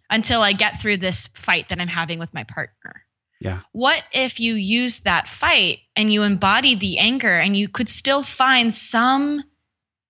until 0.10 0.42
I 0.42 0.54
get 0.54 0.80
through 0.80 0.98
this 0.98 1.28
fight 1.34 1.70
that 1.70 1.80
I'm 1.80 1.88
having 1.88 2.20
with 2.20 2.34
my 2.34 2.44
partner. 2.44 3.04
Yeah. 3.40 3.60
What 3.72 4.04
if 4.12 4.40
you 4.40 4.56
use 4.56 5.02
that 5.02 5.28
fight 5.28 5.80
and 5.96 6.12
you 6.12 6.24
embody 6.24 6.76
the 6.76 7.00
anger 7.00 7.34
and 7.34 7.56
you 7.56 7.70
could 7.70 7.88
still 7.88 8.22
find 8.22 8.74
some 8.74 9.44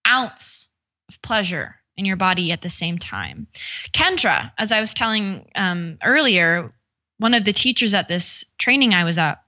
ounce 0.07 0.67
of 1.09 1.21
pleasure 1.21 1.75
in 1.95 2.05
your 2.05 2.15
body 2.15 2.51
at 2.51 2.61
the 2.61 2.69
same 2.69 2.97
time? 2.97 3.47
Kendra, 3.91 4.51
as 4.57 4.71
I 4.71 4.79
was 4.79 4.95
telling 4.95 5.49
um, 5.53 5.99
earlier, 6.03 6.73
one 7.17 7.35
of 7.35 7.43
the 7.43 7.53
teachers 7.53 7.93
at 7.93 8.07
this 8.07 8.45
training 8.57 8.93
I 8.95 9.03
was 9.03 9.19
at, 9.19 9.43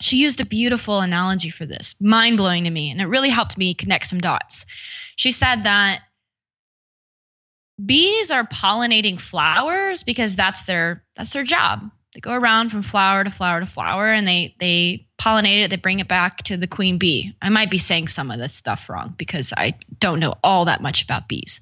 she 0.00 0.18
used 0.18 0.40
a 0.40 0.46
beautiful 0.46 1.00
analogy 1.00 1.48
for 1.48 1.64
this, 1.64 1.94
mind 2.00 2.36
blowing 2.36 2.64
to 2.64 2.70
me, 2.70 2.90
and 2.90 3.00
it 3.00 3.06
really 3.06 3.30
helped 3.30 3.56
me 3.56 3.74
connect 3.74 4.06
some 4.06 4.20
dots. 4.20 4.66
She 5.16 5.32
said 5.32 5.64
that 5.64 6.02
bees 7.84 8.30
are 8.30 8.46
pollinating 8.46 9.20
flowers 9.20 10.02
because 10.02 10.36
that's 10.36 10.64
their 10.64 11.04
that's 11.14 11.32
their 11.32 11.44
job. 11.44 11.90
They 12.14 12.20
go 12.20 12.32
around 12.32 12.70
from 12.70 12.80
flower 12.80 13.24
to 13.24 13.30
flower 13.30 13.60
to 13.60 13.66
flower 13.66 14.10
and 14.10 14.26
they 14.26 14.54
they 14.58 15.06
pollinate 15.18 15.64
it 15.64 15.70
they 15.70 15.76
bring 15.76 16.00
it 16.00 16.08
back 16.08 16.38
to 16.44 16.56
the 16.56 16.66
queen 16.66 16.98
bee. 16.98 17.34
I 17.40 17.48
might 17.50 17.70
be 17.70 17.78
saying 17.78 18.08
some 18.08 18.30
of 18.30 18.38
this 18.38 18.54
stuff 18.54 18.88
wrong 18.88 19.14
because 19.16 19.52
i 19.56 19.74
don't 19.98 20.20
know 20.20 20.34
all 20.42 20.66
that 20.66 20.82
much 20.82 21.02
about 21.02 21.28
bees. 21.28 21.60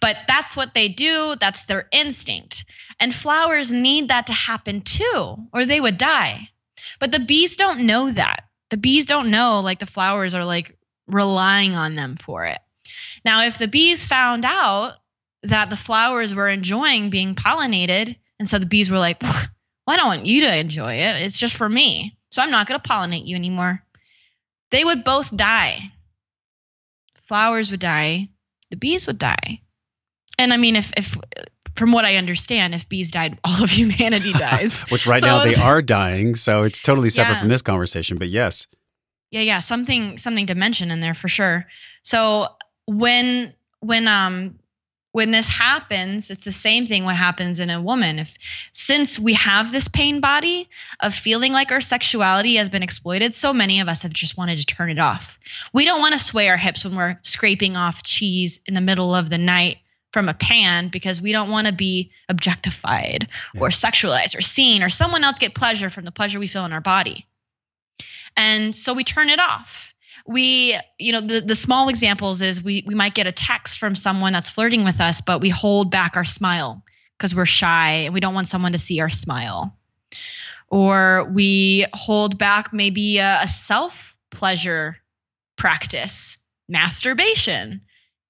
But 0.00 0.16
that's 0.28 0.56
what 0.56 0.74
they 0.74 0.88
do 0.88 1.36
that's 1.40 1.64
their 1.64 1.88
instinct. 1.92 2.64
And 2.98 3.14
flowers 3.14 3.70
need 3.70 4.08
that 4.08 4.26
to 4.26 4.32
happen 4.32 4.82
too 4.82 5.36
or 5.52 5.64
they 5.64 5.80
would 5.80 5.96
die 5.96 6.50
but 6.98 7.12
the 7.12 7.20
bees 7.20 7.56
don't 7.56 7.86
know 7.86 8.10
that 8.10 8.44
the 8.70 8.76
bees 8.76 9.06
don't 9.06 9.30
know 9.30 9.60
like 9.60 9.78
the 9.78 9.86
flowers 9.86 10.34
are 10.34 10.44
like 10.44 10.76
relying 11.08 11.74
on 11.74 11.94
them 11.94 12.16
for 12.16 12.46
it 12.46 12.58
now 13.24 13.44
if 13.44 13.58
the 13.58 13.68
bees 13.68 14.06
found 14.06 14.44
out 14.44 14.94
that 15.42 15.70
the 15.70 15.76
flowers 15.76 16.34
were 16.34 16.48
enjoying 16.48 17.10
being 17.10 17.34
pollinated 17.34 18.16
and 18.38 18.48
so 18.48 18.58
the 18.58 18.66
bees 18.66 18.90
were 18.90 18.98
like 18.98 19.22
well, 19.90 19.94
I 19.94 19.96
don't 19.96 20.06
want 20.06 20.26
you 20.26 20.42
to 20.42 20.56
enjoy 20.56 20.94
it. 20.94 21.16
It's 21.16 21.38
just 21.38 21.56
for 21.56 21.68
me. 21.68 22.16
So 22.30 22.42
I'm 22.42 22.52
not 22.52 22.68
going 22.68 22.80
to 22.80 22.88
pollinate 22.88 23.26
you 23.26 23.34
anymore. 23.34 23.82
They 24.70 24.84
would 24.84 25.02
both 25.02 25.36
die. 25.36 25.92
Flowers 27.24 27.72
would 27.72 27.80
die. 27.80 28.28
The 28.70 28.76
bees 28.76 29.08
would 29.08 29.18
die. 29.18 29.62
And 30.38 30.52
I 30.52 30.58
mean, 30.58 30.76
if, 30.76 30.92
if 30.96 31.18
from 31.76 31.92
what 31.92 32.04
I 32.04 32.16
understand, 32.16 32.74
if 32.74 32.88
bees 32.88 33.10
died, 33.10 33.38
all 33.44 33.62
of 33.62 33.70
humanity 33.70 34.32
dies. 34.34 34.82
Which 34.90 35.06
right 35.06 35.20
so, 35.20 35.26
now 35.26 35.44
they 35.44 35.54
are 35.54 35.82
dying. 35.82 36.36
So 36.36 36.62
it's 36.62 36.80
totally 36.80 37.08
separate 37.08 37.34
yeah. 37.34 37.40
from 37.40 37.48
this 37.48 37.62
conversation. 37.62 38.18
But 38.18 38.28
yes. 38.28 38.66
Yeah, 39.30 39.42
yeah, 39.42 39.60
something 39.60 40.18
something 40.18 40.46
to 40.46 40.54
mention 40.54 40.90
in 40.90 41.00
there 41.00 41.14
for 41.14 41.28
sure. 41.28 41.66
So 42.02 42.48
when 42.86 43.54
when 43.80 44.08
um 44.08 44.58
when 45.12 45.32
this 45.32 45.48
happens 45.48 46.30
it's 46.30 46.44
the 46.44 46.52
same 46.52 46.86
thing 46.86 47.04
what 47.04 47.16
happens 47.16 47.58
in 47.58 47.70
a 47.70 47.80
woman 47.80 48.18
if 48.18 48.36
since 48.72 49.18
we 49.18 49.34
have 49.34 49.72
this 49.72 49.88
pain 49.88 50.20
body 50.20 50.68
of 51.00 51.14
feeling 51.14 51.52
like 51.52 51.72
our 51.72 51.80
sexuality 51.80 52.56
has 52.56 52.68
been 52.68 52.82
exploited 52.82 53.34
so 53.34 53.52
many 53.52 53.80
of 53.80 53.88
us 53.88 54.02
have 54.02 54.12
just 54.12 54.36
wanted 54.36 54.56
to 54.58 54.66
turn 54.66 54.90
it 54.90 54.98
off 54.98 55.38
we 55.72 55.84
don't 55.84 56.00
want 56.00 56.12
to 56.12 56.18
sway 56.18 56.48
our 56.48 56.56
hips 56.56 56.84
when 56.84 56.96
we're 56.96 57.18
scraping 57.22 57.76
off 57.76 58.02
cheese 58.02 58.60
in 58.66 58.74
the 58.74 58.80
middle 58.80 59.14
of 59.14 59.30
the 59.30 59.38
night 59.38 59.78
from 60.12 60.28
a 60.28 60.34
pan 60.34 60.88
because 60.88 61.22
we 61.22 61.32
don't 61.32 61.50
want 61.50 61.66
to 61.66 61.72
be 61.72 62.10
objectified 62.28 63.28
yeah. 63.54 63.60
or 63.60 63.68
sexualized 63.68 64.36
or 64.36 64.40
seen 64.40 64.82
or 64.82 64.88
someone 64.88 65.24
else 65.24 65.38
get 65.38 65.54
pleasure 65.54 65.90
from 65.90 66.04
the 66.04 66.12
pleasure 66.12 66.38
we 66.38 66.46
feel 66.46 66.64
in 66.64 66.72
our 66.72 66.80
body. 66.80 67.26
And 68.36 68.74
so 68.74 68.92
we 68.94 69.04
turn 69.04 69.28
it 69.28 69.40
off. 69.40 69.94
We 70.26 70.78
you 70.98 71.12
know 71.12 71.20
the, 71.20 71.40
the 71.40 71.54
small 71.54 71.88
examples 71.88 72.42
is 72.42 72.62
we 72.62 72.84
we 72.86 72.94
might 72.94 73.14
get 73.14 73.26
a 73.26 73.32
text 73.32 73.78
from 73.78 73.94
someone 73.94 74.32
that's 74.32 74.50
flirting 74.50 74.84
with 74.84 75.00
us 75.00 75.22
but 75.22 75.40
we 75.40 75.48
hold 75.48 75.90
back 75.90 76.16
our 76.16 76.26
smile 76.26 76.84
because 77.16 77.34
we're 77.34 77.46
shy 77.46 77.90
and 78.04 78.14
we 78.14 78.20
don't 78.20 78.34
want 78.34 78.48
someone 78.48 78.72
to 78.72 78.78
see 78.78 79.00
our 79.00 79.10
smile. 79.10 79.76
Or 80.68 81.28
we 81.32 81.86
hold 81.92 82.38
back 82.38 82.72
maybe 82.72 83.18
a, 83.18 83.40
a 83.42 83.48
self 83.48 84.16
pleasure 84.30 84.96
practice 85.56 86.38
masturbation 86.68 87.82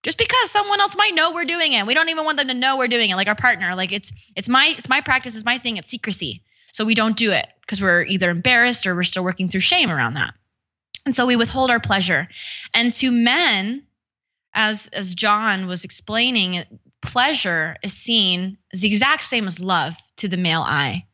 just 0.02 0.18
because 0.18 0.50
someone 0.50 0.80
else 0.80 0.96
might 0.96 1.14
know 1.14 1.32
we're 1.32 1.44
doing 1.44 1.72
it 1.72 1.86
we 1.86 1.94
don't 1.94 2.08
even 2.08 2.24
want 2.24 2.38
them 2.38 2.48
to 2.48 2.54
know 2.54 2.76
we're 2.76 2.88
doing 2.88 3.10
it 3.10 3.16
like 3.16 3.28
our 3.28 3.34
partner 3.34 3.72
like 3.74 3.92
it's 3.92 4.12
it's 4.36 4.48
my 4.48 4.74
it's 4.76 4.88
my 4.88 5.00
practice 5.00 5.34
it's 5.34 5.44
my 5.44 5.58
thing 5.58 5.76
it's 5.76 5.88
secrecy 5.88 6.42
so 6.72 6.84
we 6.84 6.94
don't 6.94 7.16
do 7.16 7.32
it 7.32 7.46
because 7.60 7.82
we're 7.82 8.02
either 8.02 8.30
embarrassed 8.30 8.86
or 8.86 8.94
we're 8.94 9.02
still 9.02 9.24
working 9.24 9.48
through 9.48 9.60
shame 9.60 9.90
around 9.90 10.14
that 10.14 10.34
and 11.06 11.14
so 11.14 11.26
we 11.26 11.36
withhold 11.36 11.70
our 11.70 11.80
pleasure. 11.80 12.28
And 12.74 12.92
to 12.94 13.10
men, 13.10 13.84
as 14.52 14.88
as 14.88 15.14
John 15.14 15.66
was 15.66 15.84
explaining, 15.84 16.64
pleasure 17.00 17.76
is 17.82 17.92
seen 17.92 18.58
as 18.72 18.80
the 18.80 18.88
exact 18.88 19.24
same 19.24 19.46
as 19.46 19.60
love 19.60 19.96
to 20.16 20.28
the 20.28 20.36
male 20.36 20.62
eye. 20.62 21.06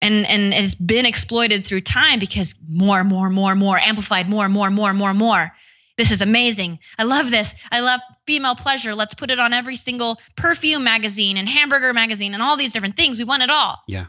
And 0.00 0.26
and 0.26 0.54
it's 0.54 0.74
been 0.74 1.06
exploited 1.06 1.66
through 1.66 1.80
time 1.80 2.18
because 2.18 2.54
more, 2.68 3.02
more, 3.04 3.30
more, 3.30 3.54
more, 3.54 3.78
amplified 3.78 4.28
more, 4.28 4.44
and 4.44 4.54
more, 4.54 4.70
more, 4.70 4.92
more, 4.92 5.14
more. 5.14 5.52
This 5.96 6.10
is 6.10 6.20
amazing. 6.22 6.80
I 6.98 7.04
love 7.04 7.30
this. 7.30 7.54
I 7.70 7.80
love 7.80 8.00
female 8.26 8.54
pleasure. 8.54 8.94
Let's 8.94 9.14
put 9.14 9.30
it 9.30 9.38
on 9.38 9.52
every 9.52 9.76
single 9.76 10.18
perfume 10.36 10.84
magazine 10.84 11.36
and 11.36 11.48
hamburger 11.48 11.92
magazine 11.92 12.34
and 12.34 12.42
all 12.42 12.56
these 12.56 12.72
different 12.72 12.96
things. 12.96 13.18
We 13.18 13.24
want 13.24 13.42
it 13.42 13.50
all. 13.50 13.78
Yeah. 13.86 14.06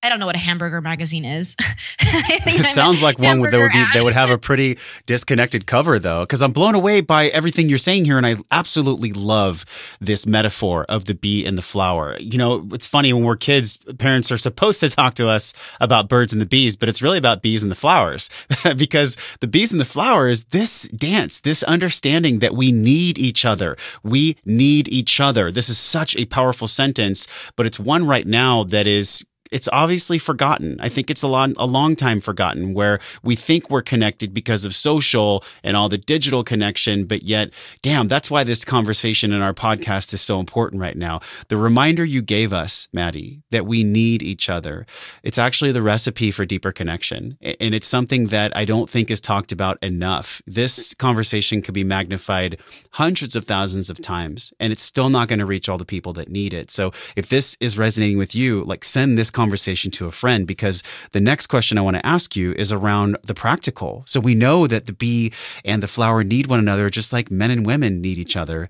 I 0.00 0.10
don't 0.10 0.20
know 0.20 0.26
what 0.26 0.36
a 0.36 0.38
hamburger 0.38 0.80
magazine 0.80 1.24
is. 1.24 1.56
it 2.00 2.68
sounds 2.68 3.02
like 3.02 3.18
one 3.18 3.40
that 3.40 3.58
would 3.58 3.72
be 3.72 3.84
that 3.94 4.04
would 4.04 4.12
have 4.12 4.30
a 4.30 4.38
pretty 4.38 4.78
disconnected 5.06 5.66
cover 5.66 5.98
though, 5.98 6.20
because 6.20 6.40
I'm 6.40 6.52
blown 6.52 6.76
away 6.76 7.00
by 7.00 7.26
everything 7.28 7.68
you're 7.68 7.78
saying 7.78 8.04
here, 8.04 8.16
and 8.16 8.24
I 8.24 8.36
absolutely 8.52 9.12
love 9.12 9.64
this 10.00 10.24
metaphor 10.24 10.84
of 10.88 11.06
the 11.06 11.14
bee 11.14 11.44
and 11.44 11.58
the 11.58 11.62
flower. 11.62 12.16
You 12.20 12.38
know, 12.38 12.68
it's 12.72 12.86
funny 12.86 13.12
when 13.12 13.24
we're 13.24 13.36
kids, 13.36 13.76
parents 13.98 14.30
are 14.30 14.38
supposed 14.38 14.78
to 14.80 14.88
talk 14.88 15.14
to 15.14 15.28
us 15.28 15.52
about 15.80 16.08
birds 16.08 16.32
and 16.32 16.40
the 16.40 16.46
bees, 16.46 16.76
but 16.76 16.88
it's 16.88 17.02
really 17.02 17.18
about 17.18 17.42
bees 17.42 17.64
and 17.64 17.72
the 17.72 17.76
flowers, 17.76 18.30
because 18.76 19.16
the 19.40 19.48
bees 19.48 19.72
and 19.72 19.80
the 19.80 19.84
flowers, 19.84 20.44
this 20.44 20.86
dance, 20.88 21.40
this 21.40 21.64
understanding 21.64 22.38
that 22.38 22.54
we 22.54 22.70
need 22.70 23.18
each 23.18 23.44
other, 23.44 23.76
we 24.04 24.36
need 24.44 24.88
each 24.88 25.18
other. 25.18 25.50
This 25.50 25.68
is 25.68 25.76
such 25.76 26.14
a 26.16 26.24
powerful 26.26 26.68
sentence, 26.68 27.26
but 27.56 27.66
it's 27.66 27.80
one 27.80 28.06
right 28.06 28.26
now 28.26 28.62
that 28.62 28.86
is 28.86 29.26
it's 29.50 29.68
obviously 29.72 30.18
forgotten. 30.18 30.78
I 30.80 30.88
think 30.88 31.10
it's 31.10 31.22
a 31.22 31.28
long, 31.28 31.54
a 31.56 31.66
long 31.66 31.96
time 31.96 32.20
forgotten 32.20 32.74
where 32.74 33.00
we 33.22 33.36
think 33.36 33.70
we're 33.70 33.82
connected 33.82 34.34
because 34.34 34.64
of 34.64 34.74
social 34.74 35.44
and 35.62 35.76
all 35.76 35.88
the 35.88 35.98
digital 35.98 36.44
connection, 36.44 37.04
but 37.06 37.22
yet, 37.22 37.50
damn, 37.82 38.08
that's 38.08 38.30
why 38.30 38.44
this 38.44 38.64
conversation 38.64 39.32
in 39.32 39.42
our 39.42 39.54
podcast 39.54 40.12
is 40.12 40.20
so 40.20 40.40
important 40.40 40.80
right 40.80 40.96
now. 40.96 41.20
The 41.48 41.56
reminder 41.56 42.04
you 42.04 42.22
gave 42.22 42.52
us, 42.52 42.88
Maddie, 42.92 43.42
that 43.50 43.66
we 43.66 43.84
need 43.84 44.22
each 44.22 44.48
other. 44.48 44.86
It's 45.22 45.38
actually 45.38 45.72
the 45.72 45.82
recipe 45.82 46.30
for 46.30 46.44
deeper 46.44 46.72
connection. 46.72 47.38
And 47.42 47.74
it's 47.74 47.86
something 47.86 48.28
that 48.28 48.56
I 48.56 48.64
don't 48.64 48.88
think 48.88 49.10
is 49.10 49.20
talked 49.20 49.52
about 49.52 49.82
enough. 49.82 50.42
This 50.46 50.94
conversation 50.94 51.62
could 51.62 51.74
be 51.74 51.84
magnified 51.84 52.58
hundreds 52.90 53.36
of 53.36 53.44
thousands 53.44 53.90
of 53.90 54.00
times 54.00 54.52
and 54.60 54.72
it's 54.72 54.82
still 54.82 55.08
not 55.08 55.28
going 55.28 55.38
to 55.38 55.46
reach 55.46 55.68
all 55.68 55.78
the 55.78 55.84
people 55.84 56.12
that 56.14 56.28
need 56.28 56.52
it. 56.52 56.70
So 56.70 56.92
if 57.16 57.28
this 57.28 57.56
is 57.60 57.78
resonating 57.78 58.18
with 58.18 58.34
you, 58.34 58.64
like 58.64 58.84
send 58.84 59.18
this 59.18 59.30
conversation 59.38 59.92
to 59.92 60.08
a 60.08 60.10
friend 60.22 60.48
because 60.48 60.82
the 61.12 61.20
next 61.20 61.46
question 61.46 61.78
I 61.78 61.82
want 61.82 61.96
to 61.96 62.04
ask 62.04 62.34
you 62.34 62.52
is 62.54 62.72
around 62.72 63.16
the 63.22 63.34
practical. 63.34 64.02
So 64.04 64.18
we 64.18 64.34
know 64.34 64.66
that 64.66 64.86
the 64.86 64.92
bee 64.92 65.32
and 65.64 65.80
the 65.80 65.94
flower 65.96 66.24
need 66.24 66.48
one 66.48 66.58
another 66.58 66.90
just 66.90 67.12
like 67.12 67.30
men 67.30 67.52
and 67.52 67.64
women 67.64 68.00
need 68.00 68.18
each 68.18 68.36
other. 68.36 68.68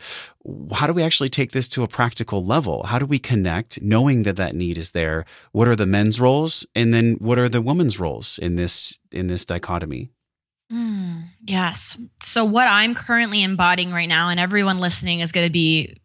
How 0.75 0.87
do 0.87 0.93
we 0.93 1.03
actually 1.03 1.31
take 1.31 1.53
this 1.53 1.69
to 1.69 1.85
a 1.85 1.89
practical 1.89 2.45
level? 2.45 2.83
How 2.83 2.99
do 2.99 3.07
we 3.07 3.19
connect 3.19 3.81
knowing 3.81 4.25
that 4.25 4.37
that 4.37 4.55
need 4.55 4.77
is 4.77 4.91
there? 4.91 5.25
What 5.53 5.69
are 5.69 5.77
the 5.77 5.87
men's 5.87 6.21
roles 6.21 6.67
and 6.75 6.93
then 6.93 7.17
what 7.19 7.39
are 7.39 7.49
the 7.49 7.63
women's 7.63 7.99
roles 7.99 8.39
in 8.39 8.57
this 8.57 8.99
in 9.11 9.29
this 9.29 9.47
dichotomy? 9.47 10.11
Mm, 10.71 11.31
yes. 11.47 11.97
So 12.21 12.45
what 12.45 12.69
I'm 12.69 12.95
currently 12.95 13.43
embodying 13.43 13.91
right 13.91 14.09
now 14.09 14.29
and 14.29 14.39
everyone 14.39 14.81
listening 14.81 15.21
is 15.21 15.33
going 15.33 15.47
to 15.47 15.53
be 15.65 15.97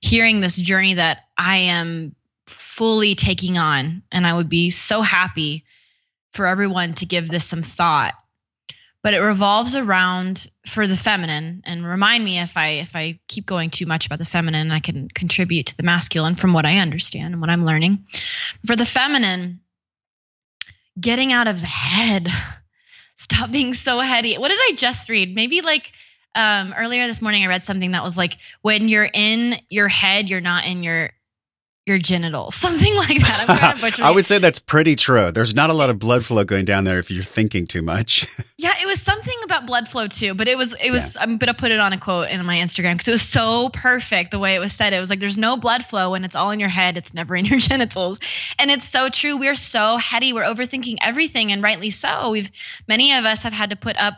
hearing 0.00 0.40
this 0.40 0.56
journey 0.56 0.94
that 0.94 1.18
I 1.36 1.56
am 1.74 2.14
fully 2.46 3.14
taking 3.14 3.58
on. 3.58 4.02
And 4.10 4.26
I 4.26 4.34
would 4.34 4.48
be 4.48 4.70
so 4.70 5.02
happy 5.02 5.64
for 6.32 6.46
everyone 6.46 6.94
to 6.94 7.06
give 7.06 7.28
this 7.28 7.44
some 7.44 7.62
thought. 7.62 8.14
But 9.02 9.14
it 9.14 9.20
revolves 9.20 9.76
around 9.76 10.50
for 10.66 10.86
the 10.86 10.96
feminine 10.96 11.62
and 11.66 11.86
remind 11.86 12.24
me 12.24 12.40
if 12.40 12.56
I 12.56 12.68
if 12.80 12.96
I 12.96 13.20
keep 13.28 13.44
going 13.44 13.68
too 13.68 13.84
much 13.84 14.06
about 14.06 14.18
the 14.18 14.24
feminine, 14.24 14.70
I 14.70 14.78
can 14.78 15.08
contribute 15.08 15.66
to 15.66 15.76
the 15.76 15.82
masculine 15.82 16.36
from 16.36 16.54
what 16.54 16.64
I 16.64 16.78
understand 16.78 17.34
and 17.34 17.40
what 17.40 17.50
I'm 17.50 17.66
learning. 17.66 18.06
For 18.66 18.74
the 18.74 18.86
feminine, 18.86 19.60
getting 20.98 21.32
out 21.32 21.48
of 21.48 21.60
the 21.60 21.66
head. 21.66 22.28
Stop 23.16 23.50
being 23.50 23.74
so 23.74 24.00
heady. 24.00 24.36
What 24.36 24.48
did 24.48 24.58
I 24.60 24.72
just 24.74 25.08
read? 25.08 25.34
Maybe 25.34 25.60
like 25.60 25.92
um, 26.34 26.74
earlier 26.76 27.06
this 27.06 27.22
morning 27.22 27.44
I 27.44 27.46
read 27.46 27.62
something 27.62 27.92
that 27.92 28.02
was 28.02 28.16
like 28.16 28.38
when 28.62 28.88
you're 28.88 29.08
in 29.12 29.56
your 29.70 29.88
head, 29.88 30.28
you're 30.28 30.40
not 30.40 30.64
in 30.64 30.82
your 30.82 31.10
your 31.86 31.98
genitals, 31.98 32.54
something 32.64 32.94
like 32.96 33.20
that. 33.20 33.44
I'm 33.46 33.58
kind 33.58 33.94
of 33.94 34.00
I 34.00 34.10
would 34.10 34.26
say 34.26 34.38
that's 34.38 34.58
pretty 34.58 34.96
true. 34.96 35.30
There's 35.30 35.54
not 35.54 35.70
a 35.70 35.74
lot 35.74 35.90
of 35.90 35.98
blood 35.98 36.24
flow 36.24 36.44
going 36.44 36.64
down 36.64 36.84
there 36.84 36.98
if 36.98 37.10
you're 37.10 37.24
thinking 37.24 37.66
too 37.66 37.82
much. 37.82 38.26
yeah, 38.56 38.72
it 38.80 38.86
was 38.86 39.00
something 39.00 39.34
about 39.44 39.66
blood 39.66 39.88
flow 39.88 40.08
too, 40.08 40.34
but 40.34 40.48
it 40.48 40.56
was 40.56 40.74
it 40.74 40.90
was. 40.90 41.14
Yeah. 41.14 41.22
I'm 41.22 41.36
gonna 41.38 41.54
put 41.54 41.70
it 41.72 41.80
on 41.80 41.92
a 41.92 41.98
quote 41.98 42.30
in 42.30 42.44
my 42.46 42.56
Instagram 42.56 42.94
because 42.94 43.08
it 43.08 43.12
was 43.12 43.22
so 43.22 43.68
perfect 43.70 44.30
the 44.30 44.38
way 44.38 44.54
it 44.54 44.60
was 44.60 44.72
said. 44.72 44.92
It 44.92 45.00
was 45.00 45.10
like 45.10 45.20
there's 45.20 45.36
no 45.36 45.56
blood 45.56 45.84
flow 45.84 46.12
when 46.12 46.24
it's 46.24 46.36
all 46.36 46.50
in 46.50 46.60
your 46.60 46.68
head. 46.68 46.96
It's 46.96 47.12
never 47.12 47.36
in 47.36 47.44
your 47.44 47.58
genitals, 47.58 48.18
and 48.58 48.70
it's 48.70 48.88
so 48.88 49.08
true. 49.08 49.36
We're 49.36 49.54
so 49.54 49.96
heady. 49.96 50.32
We're 50.32 50.44
overthinking 50.44 50.98
everything, 51.02 51.52
and 51.52 51.62
rightly 51.62 51.90
so. 51.90 52.30
We've 52.30 52.50
many 52.88 53.12
of 53.12 53.24
us 53.24 53.42
have 53.42 53.52
had 53.52 53.70
to 53.70 53.76
put 53.76 53.96
up 54.00 54.14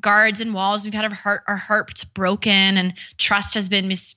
guards 0.00 0.40
and 0.40 0.54
walls. 0.54 0.84
We've 0.84 0.94
had 0.94 1.04
our 1.04 1.14
heart 1.14 1.44
our 1.46 1.56
hearts 1.56 2.04
broken, 2.04 2.78
and 2.78 2.94
trust 3.18 3.54
has 3.54 3.68
been 3.68 3.88
mis- 3.88 4.14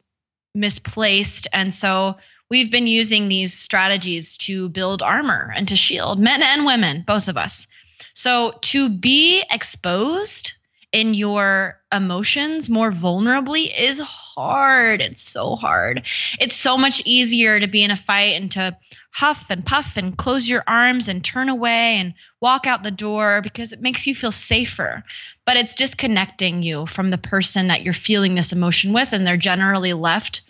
misplaced, 0.55 1.47
and 1.53 1.73
so 1.73 2.15
we've 2.49 2.71
been 2.71 2.87
using 2.87 3.27
these 3.27 3.53
strategies 3.53 4.37
to 4.37 4.69
build 4.69 5.01
armor 5.01 5.51
and 5.55 5.67
to 5.67 5.75
shield 5.75 6.19
men 6.19 6.41
and 6.41 6.65
women, 6.65 7.03
both 7.05 7.27
of 7.27 7.37
us. 7.37 7.67
So 8.13 8.53
to 8.61 8.89
be 8.89 9.43
exposed 9.51 10.53
in 10.91 11.13
your 11.13 11.79
emotions 11.93 12.69
more 12.69 12.91
vulnerably 12.91 13.71
is 13.77 13.99
hard. 13.99 15.01
It's 15.01 15.21
so 15.21 15.55
hard. 15.55 16.07
It's 16.39 16.55
so 16.55 16.77
much 16.77 17.01
easier 17.05 17.59
to 17.59 17.67
be 17.67 17.83
in 17.83 17.91
a 17.91 17.95
fight 17.95 18.35
and 18.35 18.49
to 18.51 18.77
huff 19.11 19.49
and 19.49 19.65
puff 19.65 19.97
and 19.97 20.17
close 20.17 20.47
your 20.47 20.63
arms 20.67 21.07
and 21.07 21.23
turn 21.23 21.49
away 21.49 21.97
and 21.97 22.13
walk 22.39 22.67
out 22.67 22.83
the 22.83 22.91
door 22.91 23.41
because 23.41 23.73
it 23.73 23.81
makes 23.81 24.07
you 24.07 24.15
feel 24.15 24.31
safer. 24.31 25.03
But 25.45 25.57
it's 25.57 25.75
disconnecting 25.75 26.63
you 26.63 26.85
from 26.85 27.09
the 27.09 27.17
person 27.17 27.67
that 27.67 27.81
you're 27.81 27.93
feeling 27.93 28.35
this 28.35 28.53
emotion 28.53 28.93
with, 28.93 29.13
and 29.13 29.25
they're 29.25 29.37
generally 29.37 29.93
left 29.93 30.41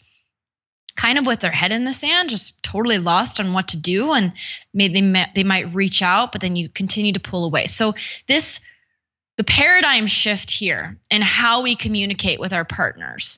kind 0.97 1.17
of 1.17 1.25
with 1.25 1.39
their 1.39 1.51
head 1.51 1.71
in 1.71 1.85
the 1.85 1.93
sand, 1.93 2.29
just 2.29 2.61
totally 2.61 2.97
lost 2.97 3.39
on 3.39 3.53
what 3.53 3.69
to 3.69 3.77
do, 3.77 4.11
and 4.11 4.33
maybe 4.73 4.99
they 4.99 5.25
they 5.33 5.43
might 5.43 5.73
reach 5.73 6.01
out, 6.01 6.33
but 6.33 6.41
then 6.41 6.57
you 6.57 6.67
continue 6.67 7.13
to 7.13 7.19
pull 7.19 7.45
away. 7.45 7.67
So 7.67 7.93
this 8.27 8.59
the 9.37 9.43
paradigm 9.43 10.07
shift 10.07 10.49
here 10.49 10.99
and 11.11 11.23
how 11.23 11.61
we 11.61 11.75
communicate 11.75 12.39
with 12.39 12.51
our 12.51 12.65
partners 12.65 13.37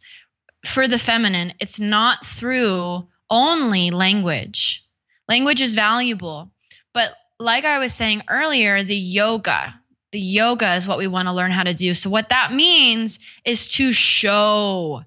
for 0.66 0.88
the 0.88 0.97
feminine 0.97 1.53
it's 1.60 1.80
not 1.80 2.26
through 2.26 3.07
only 3.30 3.91
language. 3.91 4.86
Language 5.28 5.62
is 5.62 5.76
valuable. 5.76 6.51
But 6.93 7.14
like 7.41 7.66
i 7.66 7.80
was 7.80 7.93
saying 7.93 8.24
earlier 8.30 8.84
the 8.84 8.95
yoga 8.95 9.80
the 10.12 10.20
yoga 10.20 10.76
is 10.76 10.88
what 10.88 10.97
we 10.97 11.07
want 11.07 11.28
to 11.28 11.34
learn 11.34 11.51
how 11.51 11.64
to 11.64 11.74
do. 11.74 11.93
So 11.93 12.10
what 12.10 12.30
that 12.30 12.51
means 12.51 13.20
is 13.45 13.74
to 13.74 13.91
show 13.91 15.03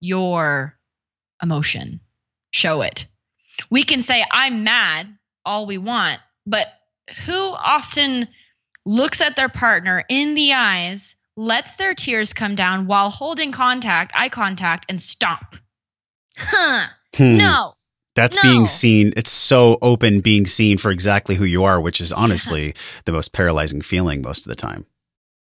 your 0.00 0.76
emotion. 1.42 2.00
Show 2.52 2.82
it. 2.82 3.06
We 3.70 3.84
can 3.84 4.02
say, 4.02 4.24
I'm 4.30 4.64
mad 4.64 5.06
all 5.44 5.66
we 5.66 5.78
want, 5.78 6.20
but 6.46 6.66
who 7.26 7.34
often 7.34 8.28
looks 8.84 9.20
at 9.20 9.36
their 9.36 9.48
partner 9.48 10.04
in 10.08 10.34
the 10.34 10.54
eyes, 10.54 11.16
lets 11.36 11.76
their 11.76 11.94
tears 11.94 12.32
come 12.32 12.54
down 12.54 12.86
while 12.86 13.10
holding 13.10 13.52
contact, 13.52 14.12
eye 14.14 14.28
contact, 14.28 14.86
and 14.88 15.00
stop? 15.00 15.56
Huh. 16.36 16.86
Hmm. 17.16 17.36
No. 17.36 17.74
That's 18.16 18.36
no. 18.36 18.42
being 18.42 18.66
seen. 18.66 19.12
It's 19.16 19.30
so 19.30 19.78
open 19.82 20.20
being 20.20 20.46
seen 20.46 20.78
for 20.78 20.90
exactly 20.90 21.36
who 21.36 21.44
you 21.44 21.64
are, 21.64 21.80
which 21.80 22.00
is 22.00 22.12
honestly 22.12 22.74
the 23.04 23.12
most 23.12 23.32
paralyzing 23.32 23.82
feeling 23.82 24.22
most 24.22 24.46
of 24.46 24.50
the 24.50 24.56
time. 24.56 24.86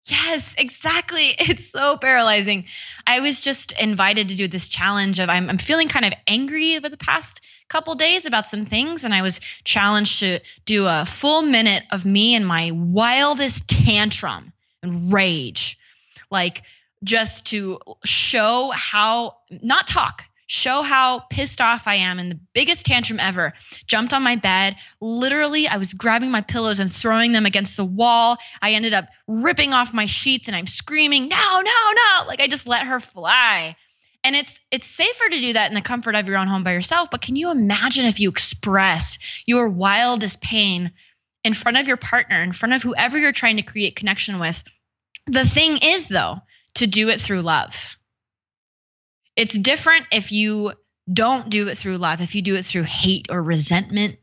Yes, 0.06 0.54
exactly. 0.56 1.34
It's 1.46 1.70
so 1.70 1.96
paralyzing. 1.96 2.66
I 3.06 3.20
was 3.20 3.40
just 3.40 3.72
invited 3.72 4.28
to 4.28 4.36
do 4.36 4.48
this 4.48 4.68
challenge 4.68 5.18
of 5.18 5.28
I'm, 5.28 5.48
I'm 5.50 5.58
feeling 5.58 5.88
kind 5.88 6.04
of 6.04 6.12
angry 6.26 6.76
over 6.76 6.88
the 6.88 6.96
past 6.96 7.40
couple 7.68 7.94
days 7.96 8.26
about 8.26 8.46
some 8.46 8.62
things, 8.62 9.04
and 9.04 9.12
I 9.12 9.22
was 9.22 9.40
challenged 9.64 10.20
to 10.20 10.40
do 10.64 10.86
a 10.86 11.04
full 11.06 11.42
minute 11.42 11.82
of 11.90 12.04
me 12.04 12.34
and 12.34 12.46
my 12.46 12.70
wildest 12.72 13.68
tantrum 13.68 14.52
and 14.82 15.12
rage, 15.12 15.78
like 16.30 16.62
just 17.02 17.46
to 17.46 17.80
show 18.04 18.70
how 18.74 19.36
not 19.50 19.86
talk 19.86 20.24
show 20.46 20.82
how 20.82 21.20
pissed 21.20 21.60
off 21.60 21.86
I 21.86 21.96
am 21.96 22.18
in 22.18 22.28
the 22.28 22.40
biggest 22.54 22.86
tantrum 22.86 23.20
ever. 23.20 23.52
Jumped 23.86 24.12
on 24.12 24.22
my 24.22 24.36
bed. 24.36 24.76
Literally, 25.00 25.68
I 25.68 25.76
was 25.76 25.92
grabbing 25.92 26.30
my 26.30 26.40
pillows 26.40 26.80
and 26.80 26.90
throwing 26.90 27.32
them 27.32 27.46
against 27.46 27.76
the 27.76 27.84
wall. 27.84 28.38
I 28.62 28.72
ended 28.72 28.94
up 28.94 29.08
ripping 29.26 29.72
off 29.72 29.92
my 29.92 30.06
sheets 30.06 30.48
and 30.48 30.56
I'm 30.56 30.66
screaming, 30.66 31.28
"No, 31.28 31.60
no, 31.60 31.92
no!" 31.92 32.26
Like 32.26 32.40
I 32.40 32.46
just 32.46 32.66
let 32.66 32.86
her 32.86 33.00
fly. 33.00 33.76
And 34.24 34.34
it's 34.34 34.60
it's 34.70 34.86
safer 34.86 35.28
to 35.28 35.38
do 35.38 35.52
that 35.52 35.70
in 35.70 35.74
the 35.74 35.82
comfort 35.82 36.14
of 36.14 36.28
your 36.28 36.38
own 36.38 36.48
home 36.48 36.64
by 36.64 36.72
yourself, 36.72 37.10
but 37.10 37.22
can 37.22 37.36
you 37.36 37.50
imagine 37.50 38.06
if 38.06 38.20
you 38.20 38.30
expressed 38.30 39.18
your 39.46 39.68
wildest 39.68 40.40
pain 40.40 40.92
in 41.44 41.54
front 41.54 41.78
of 41.78 41.86
your 41.86 41.96
partner, 41.96 42.42
in 42.42 42.52
front 42.52 42.74
of 42.74 42.82
whoever 42.82 43.18
you're 43.18 43.32
trying 43.32 43.56
to 43.56 43.62
create 43.62 43.94
connection 43.94 44.38
with? 44.38 44.64
The 45.26 45.44
thing 45.44 45.78
is 45.82 46.08
though, 46.08 46.38
to 46.74 46.86
do 46.86 47.08
it 47.08 47.20
through 47.20 47.42
love 47.42 47.95
it's 49.36 49.56
different 49.56 50.06
if 50.10 50.32
you 50.32 50.72
don't 51.12 51.48
do 51.50 51.68
it 51.68 51.76
through 51.76 51.98
love, 51.98 52.20
if 52.20 52.34
you 52.34 52.42
do 52.42 52.56
it 52.56 52.64
through 52.64 52.82
hate 52.82 53.28
or 53.30 53.42
resentment. 53.42 54.16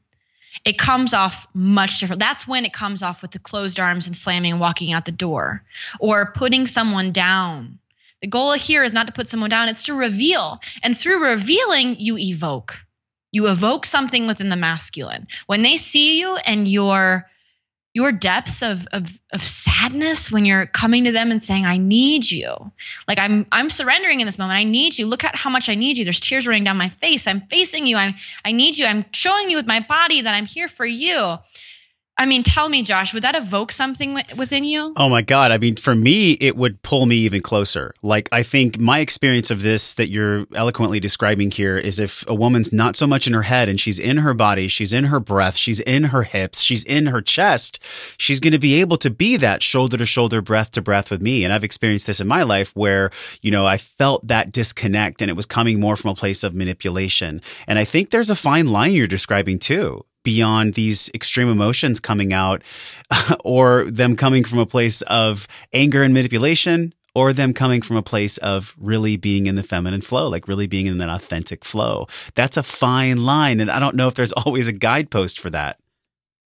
It 0.65 0.77
comes 0.77 1.13
off 1.13 1.47
much 1.53 1.99
different. 1.99 2.19
That's 2.19 2.47
when 2.47 2.65
it 2.65 2.73
comes 2.73 3.01
off 3.01 3.21
with 3.21 3.31
the 3.31 3.39
closed 3.39 3.79
arms 3.79 4.07
and 4.07 4.15
slamming 4.15 4.51
and 4.51 4.61
walking 4.61 4.93
out 4.93 5.05
the 5.05 5.11
door 5.11 5.63
or 5.99 6.31
putting 6.31 6.67
someone 6.67 7.11
down. 7.11 7.79
The 8.21 8.27
goal 8.27 8.53
here 8.53 8.83
is 8.83 8.93
not 8.93 9.07
to 9.07 9.13
put 9.13 9.27
someone 9.27 9.49
down, 9.49 9.67
it's 9.67 9.83
to 9.85 9.93
reveal. 9.93 10.61
And 10.81 10.95
through 10.95 11.23
revealing, 11.23 11.99
you 11.99 12.17
evoke. 12.17 12.77
You 13.31 13.47
evoke 13.47 13.85
something 13.85 14.27
within 14.27 14.49
the 14.49 14.55
masculine. 14.55 15.27
When 15.47 15.63
they 15.63 15.77
see 15.77 16.19
you 16.19 16.37
and 16.37 16.67
you're 16.67 17.27
your 17.93 18.11
depths 18.11 18.63
of, 18.63 18.87
of 18.91 19.07
of 19.31 19.41
sadness 19.41 20.31
when 20.31 20.45
you're 20.45 20.65
coming 20.65 21.03
to 21.03 21.11
them 21.11 21.31
and 21.31 21.43
saying 21.43 21.65
i 21.65 21.77
need 21.77 22.29
you. 22.29 22.53
Like 23.07 23.19
i'm 23.19 23.45
i'm 23.51 23.69
surrendering 23.69 24.19
in 24.19 24.25
this 24.25 24.37
moment. 24.37 24.57
I 24.57 24.63
need 24.63 24.97
you. 24.97 25.05
Look 25.05 25.23
at 25.23 25.35
how 25.35 25.49
much 25.49 25.69
i 25.69 25.75
need 25.75 25.97
you. 25.97 26.03
There's 26.03 26.19
tears 26.19 26.47
running 26.47 26.63
down 26.63 26.77
my 26.77 26.89
face. 26.89 27.27
I'm 27.27 27.41
facing 27.41 27.85
you. 27.85 27.97
I'm 27.97 28.15
i 28.43 28.51
need 28.51 28.77
you. 28.77 28.85
I'm 28.85 29.05
showing 29.13 29.49
you 29.49 29.57
with 29.57 29.67
my 29.67 29.79
body 29.81 30.21
that 30.21 30.33
i'm 30.33 30.45
here 30.45 30.67
for 30.67 30.85
you 30.85 31.37
I 32.15 32.27
mean, 32.27 32.43
tell 32.43 32.69
me, 32.69 32.83
Josh, 32.83 33.11
would 33.13 33.23
that 33.23 33.35
evoke 33.35 33.71
something 33.71 34.19
within 34.37 34.63
you? 34.63 34.93
Oh 34.95 35.09
my 35.09 35.23
God. 35.23 35.51
I 35.51 35.57
mean, 35.57 35.75
for 35.75 35.95
me, 35.95 36.33
it 36.33 36.55
would 36.55 36.81
pull 36.83 37.07
me 37.07 37.15
even 37.17 37.41
closer. 37.41 37.95
Like, 38.03 38.29
I 38.31 38.43
think 38.43 38.79
my 38.79 38.99
experience 38.99 39.49
of 39.49 39.63
this 39.63 39.95
that 39.95 40.09
you're 40.09 40.45
eloquently 40.53 40.99
describing 40.99 41.49
here 41.49 41.75
is 41.75 41.99
if 41.99 42.23
a 42.27 42.35
woman's 42.35 42.71
not 42.71 42.95
so 42.95 43.07
much 43.07 43.25
in 43.25 43.33
her 43.33 43.41
head 43.41 43.67
and 43.67 43.79
she's 43.79 43.97
in 43.97 44.17
her 44.17 44.35
body, 44.35 44.67
she's 44.67 44.93
in 44.93 45.05
her 45.05 45.19
breath, 45.19 45.55
she's 45.55 45.79
in 45.79 46.05
her 46.05 46.21
hips, 46.21 46.61
she's 46.61 46.83
in 46.83 47.07
her 47.07 47.21
chest, 47.21 47.83
she's 48.17 48.39
going 48.39 48.53
to 48.53 48.59
be 48.59 48.79
able 48.79 48.97
to 48.97 49.09
be 49.09 49.35
that 49.37 49.63
shoulder 49.63 49.97
to 49.97 50.05
shoulder, 50.05 50.39
breath 50.39 50.69
to 50.71 50.83
breath 50.83 51.09
with 51.09 51.21
me. 51.21 51.43
And 51.43 51.51
I've 51.51 51.63
experienced 51.63 52.05
this 52.05 52.21
in 52.21 52.27
my 52.27 52.43
life 52.43 52.71
where, 52.75 53.09
you 53.41 53.49
know, 53.49 53.65
I 53.65 53.77
felt 53.77 54.27
that 54.27 54.51
disconnect 54.51 55.23
and 55.23 55.31
it 55.31 55.35
was 55.35 55.47
coming 55.47 55.79
more 55.79 55.95
from 55.95 56.11
a 56.11 56.15
place 56.15 56.43
of 56.43 56.53
manipulation. 56.53 57.41
And 57.65 57.79
I 57.79 57.85
think 57.85 58.11
there's 58.11 58.29
a 58.29 58.35
fine 58.35 58.67
line 58.67 58.93
you're 58.93 59.07
describing 59.07 59.57
too 59.57 60.05
beyond 60.23 60.73
these 60.73 61.09
extreme 61.13 61.49
emotions 61.49 61.99
coming 61.99 62.33
out 62.33 62.63
or 63.43 63.85
them 63.85 64.15
coming 64.15 64.43
from 64.43 64.59
a 64.59 64.65
place 64.65 65.01
of 65.03 65.47
anger 65.73 66.03
and 66.03 66.13
manipulation 66.13 66.93
or 67.15 67.31
them 67.31 67.53
coming 67.53 67.81
from 67.81 67.97
a 67.97 68.01
place 68.01 68.37
of 68.39 68.73
really 68.77 69.17
being 69.17 69.47
in 69.47 69.55
the 69.55 69.63
feminine 69.63 70.01
flow, 70.01 70.27
like 70.29 70.47
really 70.47 70.67
being 70.67 70.87
in 70.87 70.99
an 70.99 71.09
authentic 71.09 71.63
flow. 71.63 72.07
That's 72.35 72.57
a 72.57 72.63
fine 72.63 73.23
line. 73.23 73.59
And 73.59 73.69
I 73.69 73.79
don't 73.79 73.95
know 73.95 74.07
if 74.07 74.15
there's 74.15 74.31
always 74.45 74.67
a 74.67 74.73
guidepost 74.73 75.39
for 75.39 75.49
that. 75.51 75.79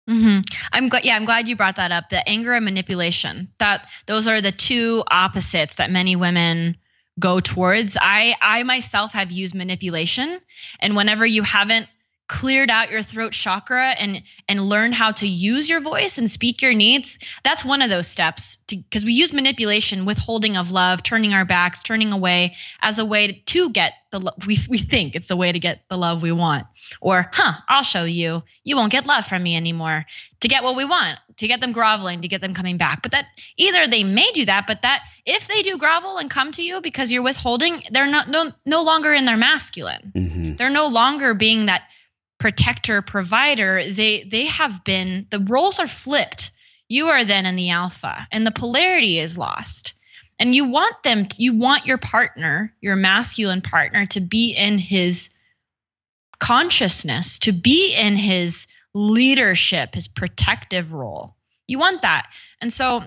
Mm-hmm. 0.09 0.41
I'm 0.71 0.87
glad. 0.87 1.03
Yeah, 1.03 1.15
I'm 1.15 1.25
glad 1.25 1.47
you 1.47 1.55
brought 1.55 1.77
that 1.77 1.91
up. 1.91 2.09
The 2.09 2.27
anger 2.29 2.53
and 2.53 2.63
manipulation. 2.63 3.49
That 3.57 3.87
those 4.05 4.27
are 4.27 4.39
the 4.39 4.51
two 4.51 5.03
opposites 5.09 5.75
that 5.75 5.89
many 5.89 6.15
women 6.15 6.77
go 7.19 7.39
towards. 7.39 7.97
I 7.99 8.35
I 8.39 8.61
myself 8.61 9.13
have 9.13 9.31
used 9.31 9.55
manipulation, 9.55 10.39
and 10.79 10.95
whenever 10.95 11.25
you 11.25 11.41
haven't 11.41 11.87
cleared 12.27 12.71
out 12.71 12.89
your 12.89 13.01
throat 13.01 13.31
chakra 13.31 13.89
and 13.89 14.23
and 14.49 14.67
learned 14.67 14.95
how 14.95 15.11
to 15.11 15.27
use 15.27 15.69
your 15.69 15.79
voice 15.79 16.17
and 16.17 16.29
speak 16.29 16.61
your 16.61 16.73
needs 16.73 17.19
that's 17.43 17.63
one 17.63 17.81
of 17.81 17.89
those 17.89 18.07
steps 18.07 18.57
because 18.67 19.05
we 19.05 19.13
use 19.13 19.31
manipulation 19.31 20.05
withholding 20.05 20.57
of 20.57 20.71
love 20.71 21.03
turning 21.03 21.33
our 21.33 21.45
backs 21.45 21.83
turning 21.83 22.11
away 22.11 22.55
as 22.81 22.97
a 22.97 23.05
way 23.05 23.43
to 23.45 23.69
get 23.69 23.93
the 24.15 24.25
lo- 24.25 24.31
we, 24.47 24.57
we 24.69 24.77
think 24.77 25.15
it's 25.15 25.29
a 25.29 25.35
way 25.35 25.51
to 25.51 25.59
get 25.59 25.81
the 25.89 25.97
love 25.97 26.23
we 26.23 26.31
want. 26.31 26.65
Or 27.01 27.29
huh 27.33 27.53
i'll 27.67 27.83
show 27.83 28.05
you. 28.05 28.43
You 28.63 28.75
won't 28.77 28.91
get 28.91 29.05
love 29.05 29.25
from 29.25 29.43
me 29.43 29.55
anymore. 29.55 30.05
To 30.39 30.47
get 30.47 30.63
what 30.63 30.75
we 30.75 30.85
want 30.85 31.19
to 31.37 31.47
get 31.47 31.59
them 31.59 31.73
groveling 31.73 32.21
to 32.21 32.27
get 32.27 32.41
them 32.41 32.53
coming 32.53 32.77
back. 32.77 33.01
But 33.01 33.11
that 33.11 33.25
either 33.57 33.87
they 33.87 34.03
may 34.03 34.31
do 34.31 34.45
that 34.45 34.67
but 34.67 34.81
that 34.83 35.03
if 35.25 35.47
they 35.47 35.61
do 35.61 35.77
grovel 35.77 36.17
and 36.17 36.29
come 36.29 36.51
to 36.53 36.63
you 36.63 36.81
because 36.81 37.11
you're 37.11 37.23
withholding 37.23 37.83
they're 37.91 38.07
not 38.07 38.29
no, 38.29 38.51
no 38.65 38.83
longer 38.83 39.13
in 39.13 39.25
their 39.25 39.37
masculine. 39.37 40.11
Mm-hmm. 40.15 40.55
they're 40.55 40.69
no 40.69 40.87
longer 40.87 41.33
being 41.33 41.65
that 41.65 41.83
protector 42.45 43.01
provider 43.01 43.81
they 43.91 44.23
they 44.23 44.45
have 44.45 44.83
been 44.83 45.25
the 45.31 45.39
roles 45.39 45.79
are 45.79 45.87
flipped 45.87 46.51
you 46.89 47.07
are 47.07 47.25
then 47.25 47.47
in 47.47 47.55
the 47.55 47.71
alpha 47.71 48.27
and 48.31 48.45
the 48.45 48.51
polarity 48.51 49.17
is 49.17 49.35
lost 49.35 49.95
And 50.39 50.53
you 50.53 50.65
want 50.65 51.01
them, 51.03 51.27
you 51.37 51.53
want 51.53 51.85
your 51.85 51.97
partner, 51.97 52.73
your 52.81 52.95
masculine 52.95 53.61
partner, 53.61 54.05
to 54.07 54.19
be 54.19 54.51
in 54.51 54.77
his 54.77 55.29
consciousness, 56.39 57.39
to 57.39 57.53
be 57.53 57.95
in 57.95 58.15
his 58.15 58.67
leadership, 58.93 59.95
his 59.95 60.07
protective 60.07 60.91
role. 60.91 61.35
You 61.67 61.79
want 61.79 62.01
that. 62.01 62.27
And 62.59 62.71
so 62.71 63.03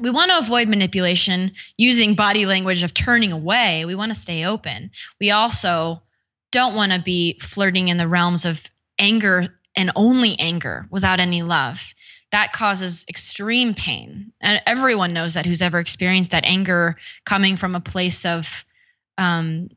we 0.00 0.10
want 0.10 0.30
to 0.30 0.38
avoid 0.38 0.68
manipulation 0.68 1.52
using 1.76 2.14
body 2.14 2.46
language 2.46 2.82
of 2.82 2.94
turning 2.94 3.32
away. 3.32 3.84
We 3.84 3.94
want 3.94 4.12
to 4.12 4.18
stay 4.18 4.44
open. 4.44 4.90
We 5.20 5.30
also 5.30 6.02
don't 6.54 6.76
want 6.76 6.92
to 6.92 7.00
be 7.00 7.36
flirting 7.40 7.88
in 7.88 7.96
the 7.96 8.06
realms 8.06 8.44
of 8.44 8.62
anger 8.96 9.48
and 9.74 9.90
only 9.96 10.38
anger 10.38 10.86
without 10.88 11.18
any 11.18 11.42
love. 11.42 11.92
That 12.30 12.52
causes 12.52 13.04
extreme 13.08 13.74
pain. 13.74 14.32
And 14.40 14.62
everyone 14.64 15.12
knows 15.12 15.34
that 15.34 15.46
who's 15.46 15.60
ever 15.60 15.80
experienced 15.80 16.30
that 16.30 16.44
anger 16.44 16.96
coming 17.24 17.56
from 17.56 17.74
a 17.74 17.80
place 17.80 18.24
of, 18.24 18.64
um, 19.18 19.68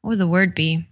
what 0.00 0.10
would 0.10 0.18
the 0.18 0.26
word 0.26 0.56
be? 0.56 0.88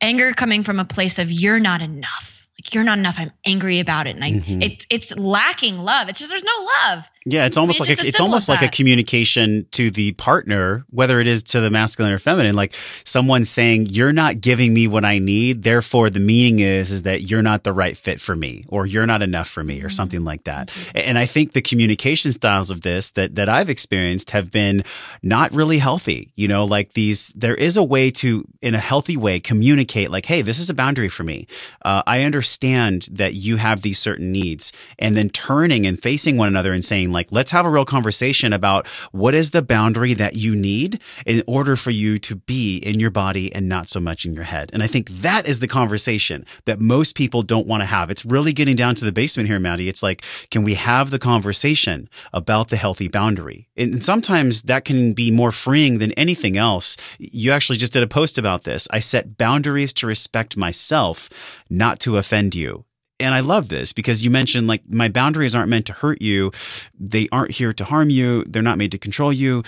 Anger 0.00 0.32
coming 0.32 0.64
from 0.64 0.80
a 0.80 0.86
place 0.86 1.18
of, 1.18 1.30
you're 1.30 1.60
not 1.60 1.82
enough 1.82 2.32
like 2.58 2.74
you're 2.74 2.84
not 2.84 2.96
enough 2.96 3.16
i'm 3.18 3.32
angry 3.44 3.80
about 3.80 4.06
it 4.06 4.16
and 4.16 4.24
I, 4.24 4.32
mm-hmm. 4.32 4.62
it's 4.62 4.86
it's 4.88 5.14
lacking 5.14 5.76
love 5.76 6.08
it's 6.08 6.18
just 6.18 6.30
there's 6.30 6.42
no 6.42 6.66
love 6.86 7.04
yeah 7.26 7.44
it's 7.44 7.56
almost 7.56 7.80
it's 7.80 7.88
like 7.90 7.98
a, 7.98 8.08
it's 8.08 8.20
almost 8.20 8.48
like 8.48 8.62
a 8.62 8.68
communication 8.68 9.66
to 9.72 9.90
the 9.90 10.12
partner 10.12 10.84
whether 10.90 11.20
it 11.20 11.26
is 11.26 11.42
to 11.42 11.60
the 11.60 11.70
masculine 11.70 12.12
or 12.12 12.18
feminine. 12.18 12.54
Like 12.54 12.74
someone 13.04 13.44
saying 13.44 13.86
you're 13.86 14.12
not 14.12 14.40
giving 14.40 14.72
me 14.72 14.86
what 14.86 15.04
i 15.04 15.18
need 15.18 15.64
therefore 15.64 16.08
the 16.08 16.20
meaning 16.20 16.60
is 16.60 16.90
is 16.90 17.02
that 17.02 17.22
you're 17.22 17.42
not 17.42 17.64
the 17.64 17.72
right 17.72 17.96
fit 17.96 18.20
for 18.20 18.34
me 18.34 18.64
or 18.68 18.86
you're 18.86 19.06
not 19.06 19.22
enough 19.22 19.48
for 19.48 19.64
me 19.64 19.80
or 19.80 19.86
mm-hmm. 19.86 19.90
something 19.90 20.24
like 20.24 20.44
that. 20.44 20.68
Mm-hmm. 20.68 20.98
and 20.98 21.18
i 21.18 21.26
think 21.26 21.52
the 21.52 21.62
communication 21.62 22.32
styles 22.32 22.70
of 22.70 22.82
this 22.82 23.10
that 23.12 23.34
that 23.34 23.48
i've 23.48 23.68
experienced 23.68 24.30
have 24.30 24.50
been 24.50 24.84
not 25.22 25.52
really 25.52 25.78
healthy. 25.78 26.32
You 26.36 26.48
know 26.48 26.64
like 26.64 26.92
these 26.92 27.28
there 27.30 27.54
is 27.54 27.76
a 27.76 27.82
way 27.82 28.10
to 28.12 28.46
in 28.62 28.74
a 28.74 28.78
healthy 28.78 29.16
way 29.16 29.40
communicate 29.40 30.10
like 30.10 30.26
hey 30.26 30.42
this 30.42 30.58
is 30.58 30.70
a 30.70 30.74
boundary 30.74 31.08
for 31.08 31.24
me. 31.24 31.46
Uh, 31.82 32.02
i 32.06 32.22
understand 32.22 33.08
that 33.10 33.34
you 33.34 33.56
have 33.56 33.82
these 33.82 33.98
certain 33.98 34.30
needs 34.30 34.72
and 34.98 35.16
then 35.16 35.28
turning 35.30 35.86
and 35.86 36.00
facing 36.00 36.36
one 36.36 36.48
another 36.48 36.72
and 36.72 36.84
saying 36.84 37.10
like 37.16 37.28
let's 37.30 37.50
have 37.50 37.66
a 37.66 37.70
real 37.70 37.84
conversation 37.84 38.52
about 38.52 38.86
what 39.12 39.34
is 39.34 39.50
the 39.50 39.62
boundary 39.62 40.14
that 40.14 40.34
you 40.34 40.54
need 40.54 41.00
in 41.24 41.42
order 41.46 41.74
for 41.76 41.90
you 41.90 42.18
to 42.20 42.36
be 42.36 42.76
in 42.78 43.00
your 43.00 43.10
body 43.10 43.52
and 43.54 43.68
not 43.68 43.88
so 43.88 43.98
much 44.00 44.24
in 44.26 44.34
your 44.34 44.44
head. 44.44 44.70
And 44.72 44.82
i 44.82 44.86
think 44.86 45.08
that 45.10 45.48
is 45.48 45.58
the 45.58 45.68
conversation 45.68 46.44
that 46.66 46.80
most 46.80 47.14
people 47.16 47.42
don't 47.42 47.66
want 47.66 47.80
to 47.80 47.86
have. 47.86 48.10
It's 48.10 48.24
really 48.24 48.52
getting 48.52 48.76
down 48.76 48.94
to 48.96 49.04
the 49.04 49.12
basement 49.12 49.48
here 49.48 49.58
maddie. 49.58 49.88
It's 49.88 50.02
like 50.02 50.22
can 50.50 50.62
we 50.62 50.74
have 50.74 51.10
the 51.10 51.18
conversation 51.18 52.08
about 52.32 52.68
the 52.68 52.76
healthy 52.76 53.08
boundary? 53.08 53.68
And 53.76 54.04
sometimes 54.04 54.62
that 54.62 54.84
can 54.84 55.12
be 55.12 55.30
more 55.30 55.52
freeing 55.52 55.98
than 55.98 56.12
anything 56.12 56.56
else. 56.56 56.96
You 57.18 57.52
actually 57.52 57.78
just 57.78 57.92
did 57.92 58.02
a 58.02 58.06
post 58.06 58.38
about 58.38 58.64
this. 58.64 58.86
I 58.90 59.00
set 59.00 59.38
boundaries 59.38 59.92
to 59.94 60.06
respect 60.06 60.56
myself 60.56 61.28
not 61.70 62.00
to 62.00 62.18
offend 62.18 62.54
you. 62.54 62.84
And 63.18 63.34
I 63.34 63.40
love 63.40 63.68
this 63.68 63.92
because 63.92 64.22
you 64.22 64.30
mentioned 64.30 64.66
like 64.66 64.82
my 64.88 65.08
boundaries 65.08 65.54
aren't 65.54 65.70
meant 65.70 65.86
to 65.86 65.94
hurt 65.94 66.20
you. 66.20 66.52
They 66.98 67.28
aren't 67.32 67.52
here 67.52 67.72
to 67.72 67.84
harm 67.84 68.10
you. 68.10 68.44
They're 68.44 68.62
not 68.62 68.78
made 68.78 68.92
to 68.92 68.98
control 68.98 69.32
you. 69.32 69.62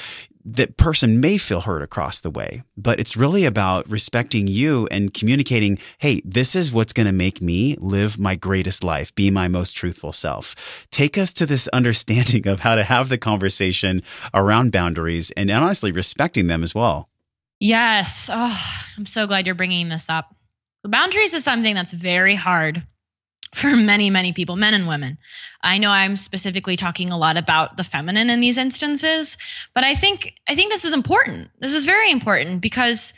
That 0.44 0.76
person 0.76 1.20
may 1.20 1.36
feel 1.36 1.60
hurt 1.60 1.82
across 1.82 2.20
the 2.20 2.30
way, 2.30 2.62
but 2.76 3.00
it's 3.00 3.16
really 3.16 3.44
about 3.44 3.88
respecting 3.88 4.48
you 4.48 4.86
and 4.90 5.12
communicating, 5.12 5.78
hey, 5.98 6.22
this 6.24 6.56
is 6.56 6.72
what's 6.72 6.94
going 6.94 7.06
to 7.06 7.12
make 7.12 7.42
me 7.42 7.76
live 7.80 8.18
my 8.18 8.34
greatest 8.34 8.82
life, 8.82 9.14
be 9.14 9.30
my 9.30 9.48
most 9.48 9.72
truthful 9.72 10.12
self. 10.12 10.86
Take 10.90 11.18
us 11.18 11.34
to 11.34 11.46
this 11.46 11.68
understanding 11.68 12.48
of 12.48 12.60
how 12.60 12.76
to 12.76 12.84
have 12.84 13.10
the 13.10 13.18
conversation 13.18 14.02
around 14.32 14.72
boundaries 14.72 15.30
and 15.32 15.50
honestly 15.50 15.92
respecting 15.92 16.46
them 16.46 16.62
as 16.62 16.74
well. 16.74 17.10
Yes. 17.60 18.30
Oh, 18.32 18.76
I'm 18.96 19.06
so 19.06 19.26
glad 19.26 19.44
you're 19.44 19.54
bringing 19.54 19.88
this 19.90 20.08
up. 20.08 20.34
Boundaries 20.84 21.34
is 21.34 21.44
something 21.44 21.74
that's 21.74 21.92
very 21.92 22.34
hard 22.34 22.82
for 23.54 23.74
many, 23.76 24.10
many 24.10 24.32
people, 24.32 24.56
men 24.56 24.74
and 24.74 24.88
women. 24.88 25.18
I 25.62 25.78
know 25.78 25.90
I'm 25.90 26.16
specifically 26.16 26.76
talking 26.76 27.10
a 27.10 27.18
lot 27.18 27.36
about 27.36 27.76
the 27.76 27.84
feminine 27.84 28.30
in 28.30 28.40
these 28.40 28.58
instances, 28.58 29.36
but 29.74 29.84
I 29.84 29.94
think 29.94 30.34
I 30.48 30.54
think 30.54 30.70
this 30.70 30.84
is 30.84 30.94
important. 30.94 31.50
This 31.58 31.74
is 31.74 31.84
very 31.84 32.10
important 32.10 32.60
because 32.60 33.14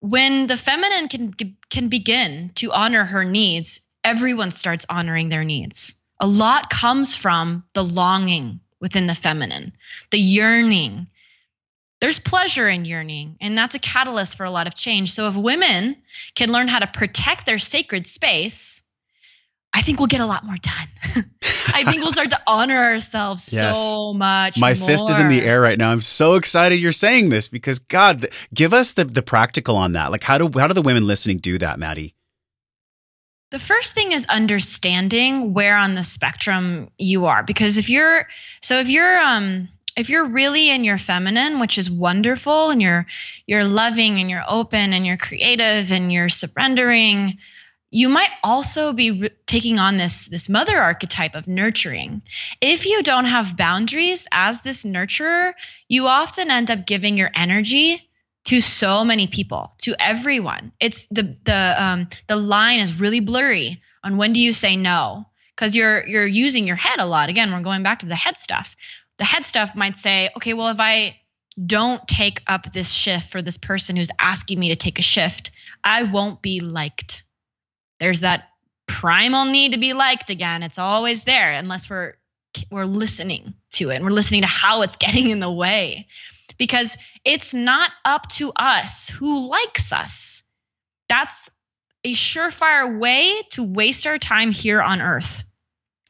when 0.00 0.46
the 0.46 0.56
feminine 0.56 1.08
can 1.08 1.34
can 1.70 1.88
begin 1.88 2.50
to 2.56 2.72
honor 2.72 3.04
her 3.04 3.24
needs, 3.24 3.80
everyone 4.02 4.50
starts 4.50 4.86
honoring 4.88 5.28
their 5.28 5.44
needs. 5.44 5.94
A 6.20 6.26
lot 6.26 6.70
comes 6.70 7.14
from 7.14 7.64
the 7.72 7.84
longing 7.84 8.60
within 8.80 9.06
the 9.06 9.14
feminine, 9.14 9.72
the 10.10 10.18
yearning, 10.18 11.06
there's 12.04 12.20
pleasure 12.20 12.68
in 12.68 12.84
yearning, 12.84 13.38
and 13.40 13.56
that's 13.56 13.74
a 13.74 13.78
catalyst 13.78 14.36
for 14.36 14.44
a 14.44 14.50
lot 14.50 14.66
of 14.66 14.74
change. 14.74 15.12
So 15.12 15.26
if 15.28 15.36
women 15.36 15.96
can 16.34 16.52
learn 16.52 16.68
how 16.68 16.80
to 16.80 16.86
protect 16.86 17.46
their 17.46 17.58
sacred 17.58 18.06
space, 18.06 18.82
I 19.74 19.82
think 19.82 19.98
we'll 19.98 20.06
get 20.06 20.20
a 20.20 20.26
lot 20.26 20.44
more 20.44 20.56
done. 20.56 21.24
I 21.74 21.82
think 21.84 22.02
we'll 22.02 22.12
start 22.12 22.30
to 22.30 22.40
honor 22.46 22.76
ourselves 22.76 23.52
yes. 23.52 23.76
so 23.76 24.14
much. 24.14 24.58
My 24.58 24.72
more. 24.74 24.88
fist 24.88 25.10
is 25.10 25.18
in 25.18 25.28
the 25.28 25.42
air 25.42 25.60
right 25.60 25.76
now. 25.76 25.90
I'm 25.90 26.00
so 26.00 26.34
excited 26.34 26.78
you're 26.78 26.92
saying 26.92 27.30
this 27.30 27.48
because 27.48 27.80
God, 27.80 28.28
give 28.54 28.72
us 28.72 28.92
the 28.92 29.04
the 29.04 29.22
practical 29.22 29.76
on 29.76 29.92
that. 29.92 30.12
Like 30.12 30.22
how 30.22 30.38
do 30.38 30.58
how 30.58 30.68
do 30.68 30.74
the 30.74 30.82
women 30.82 31.08
listening 31.08 31.38
do 31.38 31.58
that, 31.58 31.80
Maddie? 31.80 32.14
The 33.50 33.58
first 33.58 33.94
thing 33.94 34.12
is 34.12 34.26
understanding 34.26 35.54
where 35.54 35.76
on 35.76 35.96
the 35.96 36.04
spectrum 36.04 36.90
you 36.96 37.26
are 37.26 37.42
because 37.42 37.76
if 37.76 37.90
you're 37.90 38.28
so 38.62 38.78
if 38.78 38.88
you're 38.88 39.18
um 39.20 39.68
if 39.96 40.08
you're 40.08 40.24
really 40.24 40.70
in 40.70 40.82
your 40.82 40.98
feminine 40.98 41.60
which 41.60 41.78
is 41.78 41.90
wonderful 41.90 42.70
and 42.70 42.82
you're 42.82 43.06
you're 43.46 43.64
loving 43.64 44.18
and 44.18 44.28
you're 44.28 44.44
open 44.48 44.92
and 44.92 45.06
you're 45.06 45.16
creative 45.16 45.92
and 45.92 46.12
you're 46.12 46.28
surrendering 46.28 47.38
you 47.94 48.08
might 48.08 48.30
also 48.42 48.92
be 48.92 49.12
re- 49.12 49.30
taking 49.46 49.78
on 49.78 49.96
this 49.96 50.26
this 50.26 50.48
mother 50.48 50.76
archetype 50.76 51.36
of 51.36 51.46
nurturing. 51.46 52.22
If 52.60 52.86
you 52.86 53.04
don't 53.04 53.26
have 53.26 53.56
boundaries 53.56 54.26
as 54.32 54.60
this 54.62 54.84
nurturer 54.84 55.54
you 55.88 56.08
often 56.08 56.50
end 56.50 56.70
up 56.70 56.86
giving 56.86 57.16
your 57.16 57.30
energy 57.34 58.10
to 58.46 58.60
so 58.60 59.04
many 59.04 59.28
people 59.28 59.72
to 59.78 59.94
everyone. 59.98 60.72
It's 60.80 61.06
the 61.06 61.36
the 61.44 61.74
um 61.78 62.08
the 62.26 62.36
line 62.36 62.80
is 62.80 62.98
really 62.98 63.20
blurry 63.20 63.80
on 64.02 64.16
when 64.16 64.32
do 64.32 64.40
you 64.40 64.52
say 64.52 64.76
no 64.76 65.26
because 65.54 65.76
you're 65.76 66.04
you're 66.06 66.26
using 66.26 66.66
your 66.66 66.76
head 66.76 66.98
a 66.98 67.06
lot. 67.06 67.28
Again 67.28 67.52
we're 67.52 67.62
going 67.62 67.84
back 67.84 68.00
to 68.00 68.06
the 68.06 68.16
head 68.16 68.38
stuff. 68.38 68.76
The 69.18 69.24
head 69.24 69.46
stuff 69.46 69.76
might 69.76 69.96
say, 69.96 70.30
okay, 70.36 70.54
well, 70.54 70.68
if 70.68 70.80
I 70.80 71.20
don't 71.64 72.06
take 72.08 72.42
up 72.48 72.72
this 72.72 72.90
shift 72.90 73.30
for 73.30 73.40
this 73.40 73.56
person 73.56 73.94
who's 73.94 74.10
asking 74.18 74.58
me 74.58 74.70
to 74.70 74.76
take 74.76 74.98
a 74.98 75.02
shift, 75.02 75.52
I 75.84 76.02
won't 76.02 76.42
be 76.42 76.58
liked. 76.58 77.23
There's 78.04 78.20
that 78.20 78.50
primal 78.86 79.46
need 79.46 79.72
to 79.72 79.78
be 79.78 79.94
liked 79.94 80.28
again. 80.28 80.62
It's 80.62 80.78
always 80.78 81.22
there 81.22 81.52
unless 81.52 81.88
we're 81.88 82.16
we're 82.70 82.84
listening 82.84 83.54
to 83.72 83.88
it 83.88 83.96
and 83.96 84.04
we're 84.04 84.10
listening 84.10 84.42
to 84.42 84.46
how 84.46 84.82
it's 84.82 84.96
getting 85.00 85.30
in 85.30 85.40
the 85.40 85.50
way. 85.50 86.06
Because 86.58 86.98
it's 87.24 87.54
not 87.54 87.90
up 88.04 88.28
to 88.32 88.52
us 88.54 89.08
who 89.08 89.48
likes 89.48 89.90
us. 89.90 90.44
That's 91.08 91.48
a 92.04 92.12
surefire 92.12 93.00
way 93.00 93.40
to 93.52 93.62
waste 93.62 94.06
our 94.06 94.18
time 94.18 94.52
here 94.52 94.82
on 94.82 95.00
earth 95.00 95.42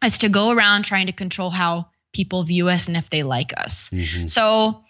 is 0.04 0.18
to 0.18 0.28
go 0.28 0.50
around 0.50 0.84
trying 0.84 1.06
to 1.06 1.12
control 1.12 1.50
how 1.50 1.90
people 2.12 2.42
view 2.42 2.70
us 2.70 2.88
and 2.88 2.96
if 2.96 3.08
they 3.08 3.22
like 3.22 3.52
us. 3.56 3.88
Mm-hmm. 3.90 4.26
So 4.26 4.82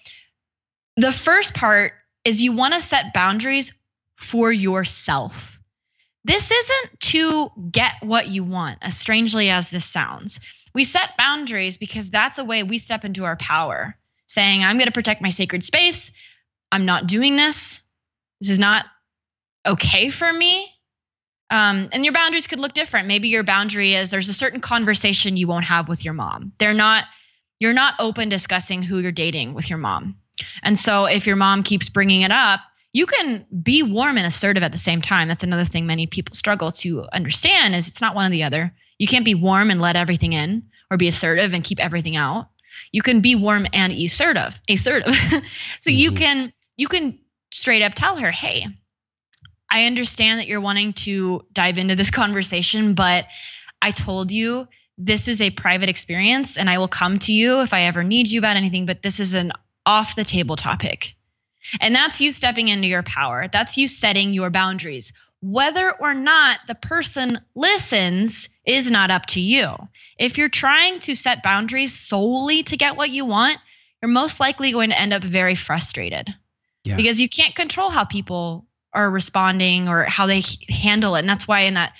the 0.96 1.12
first 1.12 1.52
part 1.52 1.92
is 2.24 2.40
you 2.40 2.54
want 2.54 2.72
to 2.72 2.80
set 2.80 3.12
boundaries 3.12 3.74
for 4.16 4.50
yourself. 4.50 5.53
This 6.24 6.50
isn't 6.50 7.00
to 7.00 7.50
get 7.70 7.92
what 8.00 8.28
you 8.28 8.44
want, 8.44 8.78
as 8.80 8.96
strangely 8.96 9.50
as 9.50 9.70
this 9.70 9.84
sounds. 9.84 10.40
We 10.74 10.84
set 10.84 11.16
boundaries 11.18 11.76
because 11.76 12.10
that's 12.10 12.38
a 12.38 12.44
way 12.44 12.62
we 12.62 12.78
step 12.78 13.04
into 13.04 13.24
our 13.24 13.36
power, 13.36 13.96
saying, 14.26 14.62
I'm 14.62 14.76
going 14.78 14.86
to 14.86 14.92
protect 14.92 15.22
my 15.22 15.28
sacred 15.28 15.64
space. 15.64 16.10
I'm 16.72 16.86
not 16.86 17.06
doing 17.06 17.36
this. 17.36 17.82
This 18.40 18.50
is 18.50 18.58
not 18.58 18.86
okay 19.66 20.10
for 20.10 20.32
me. 20.32 20.70
Um, 21.50 21.90
and 21.92 22.04
your 22.04 22.14
boundaries 22.14 22.46
could 22.46 22.58
look 22.58 22.72
different. 22.72 23.06
Maybe 23.06 23.28
your 23.28 23.44
boundary 23.44 23.94
is 23.94 24.10
there's 24.10 24.28
a 24.28 24.34
certain 24.34 24.60
conversation 24.60 25.36
you 25.36 25.46
won't 25.46 25.66
have 25.66 25.88
with 25.88 26.04
your 26.04 26.14
mom. 26.14 26.52
They're 26.58 26.74
not, 26.74 27.04
you're 27.60 27.74
not 27.74 27.94
open 27.98 28.28
discussing 28.30 28.82
who 28.82 28.98
you're 28.98 29.12
dating 29.12 29.54
with 29.54 29.68
your 29.68 29.78
mom. 29.78 30.16
And 30.62 30.76
so 30.76 31.04
if 31.04 31.26
your 31.26 31.36
mom 31.36 31.62
keeps 31.62 31.90
bringing 31.90 32.22
it 32.22 32.32
up, 32.32 32.60
you 32.94 33.06
can 33.06 33.44
be 33.62 33.82
warm 33.82 34.16
and 34.16 34.26
assertive 34.26 34.62
at 34.62 34.72
the 34.72 34.78
same 34.78 35.02
time. 35.02 35.26
That's 35.26 35.42
another 35.42 35.64
thing 35.64 35.84
many 35.84 36.06
people 36.06 36.36
struggle 36.36 36.70
to 36.70 37.04
understand 37.12 37.74
is 37.74 37.88
it's 37.88 38.00
not 38.00 38.14
one 38.14 38.28
or 38.28 38.30
the 38.30 38.44
other. 38.44 38.72
You 38.98 39.08
can't 39.08 39.24
be 39.24 39.34
warm 39.34 39.70
and 39.70 39.80
let 39.80 39.96
everything 39.96 40.32
in 40.32 40.70
or 40.90 40.96
be 40.96 41.08
assertive 41.08 41.52
and 41.52 41.64
keep 41.64 41.80
everything 41.80 42.14
out. 42.14 42.48
You 42.92 43.02
can 43.02 43.20
be 43.20 43.34
warm 43.34 43.66
and 43.72 43.92
assertive, 43.92 44.58
assertive. 44.68 45.14
so 45.16 45.40
mm-hmm. 45.40 45.90
you 45.90 46.12
can 46.12 46.52
you 46.76 46.86
can 46.86 47.18
straight 47.50 47.82
up 47.82 47.94
tell 47.94 48.16
her, 48.16 48.30
"Hey, 48.30 48.64
I 49.68 49.86
understand 49.86 50.38
that 50.38 50.46
you're 50.46 50.60
wanting 50.60 50.92
to 50.92 51.44
dive 51.52 51.78
into 51.78 51.96
this 51.96 52.10
conversation, 52.22 52.94
but 52.94 53.26
I 53.82 53.90
told 53.90 54.30
you 54.30 54.68
this 54.96 55.26
is 55.26 55.40
a 55.40 55.50
private 55.50 55.88
experience 55.88 56.56
and 56.56 56.70
I 56.70 56.78
will 56.78 56.86
come 56.86 57.18
to 57.18 57.32
you 57.32 57.62
if 57.62 57.74
I 57.74 57.82
ever 57.82 58.04
need 58.04 58.28
you 58.28 58.38
about 58.38 58.56
anything, 58.56 58.86
but 58.86 59.02
this 59.02 59.18
is 59.18 59.34
an 59.34 59.50
off 59.84 60.14
the 60.14 60.22
table 60.22 60.54
topic. 60.54 61.16
And 61.80 61.94
that's 61.94 62.20
you 62.20 62.32
stepping 62.32 62.68
into 62.68 62.86
your 62.86 63.02
power. 63.02 63.48
That's 63.48 63.76
you 63.76 63.88
setting 63.88 64.34
your 64.34 64.50
boundaries. 64.50 65.12
Whether 65.40 65.92
or 65.92 66.14
not 66.14 66.60
the 66.66 66.74
person 66.74 67.40
listens 67.54 68.48
is 68.64 68.90
not 68.90 69.10
up 69.10 69.26
to 69.26 69.40
you. 69.40 69.74
If 70.18 70.38
you're 70.38 70.48
trying 70.48 71.00
to 71.00 71.14
set 71.14 71.42
boundaries 71.42 71.92
solely 71.92 72.62
to 72.64 72.76
get 72.76 72.96
what 72.96 73.10
you 73.10 73.26
want, 73.26 73.58
you're 74.00 74.10
most 74.10 74.40
likely 74.40 74.72
going 74.72 74.90
to 74.90 75.00
end 75.00 75.12
up 75.12 75.22
very 75.22 75.54
frustrated 75.54 76.34
yeah. 76.84 76.96
because 76.96 77.20
you 77.20 77.28
can't 77.28 77.54
control 77.54 77.90
how 77.90 78.04
people 78.04 78.66
are 78.92 79.10
responding 79.10 79.88
or 79.88 80.04
how 80.04 80.26
they 80.26 80.42
handle 80.68 81.16
it. 81.16 81.20
And 81.20 81.28
that's 81.28 81.48
why 81.48 81.60
in 81.60 81.74
that 81.74 81.94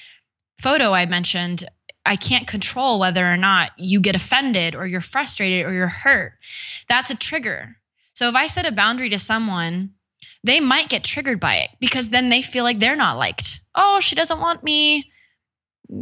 photo 0.60 0.92
I 0.92 1.06
mentioned, 1.06 1.64
I 2.06 2.16
can't 2.16 2.46
control 2.46 3.00
whether 3.00 3.26
or 3.26 3.36
not 3.36 3.72
you 3.78 4.00
get 4.00 4.16
offended 4.16 4.74
or 4.74 4.86
you're 4.86 5.00
frustrated 5.00 5.66
or 5.66 5.72
you're 5.72 5.88
hurt. 5.88 6.34
That's 6.88 7.10
a 7.10 7.14
trigger. 7.14 7.76
So 8.14 8.28
if 8.28 8.34
I 8.34 8.46
set 8.46 8.66
a 8.66 8.72
boundary 8.72 9.10
to 9.10 9.18
someone, 9.18 9.94
they 10.42 10.60
might 10.60 10.88
get 10.88 11.04
triggered 11.04 11.40
by 11.40 11.56
it 11.56 11.70
because 11.80 12.08
then 12.08 12.28
they 12.28 12.42
feel 12.42 12.64
like 12.64 12.78
they're 12.78 12.96
not 12.96 13.18
liked. 13.18 13.60
Oh, 13.74 14.00
she 14.00 14.14
doesn't 14.14 14.40
want 14.40 14.62
me 14.62 15.10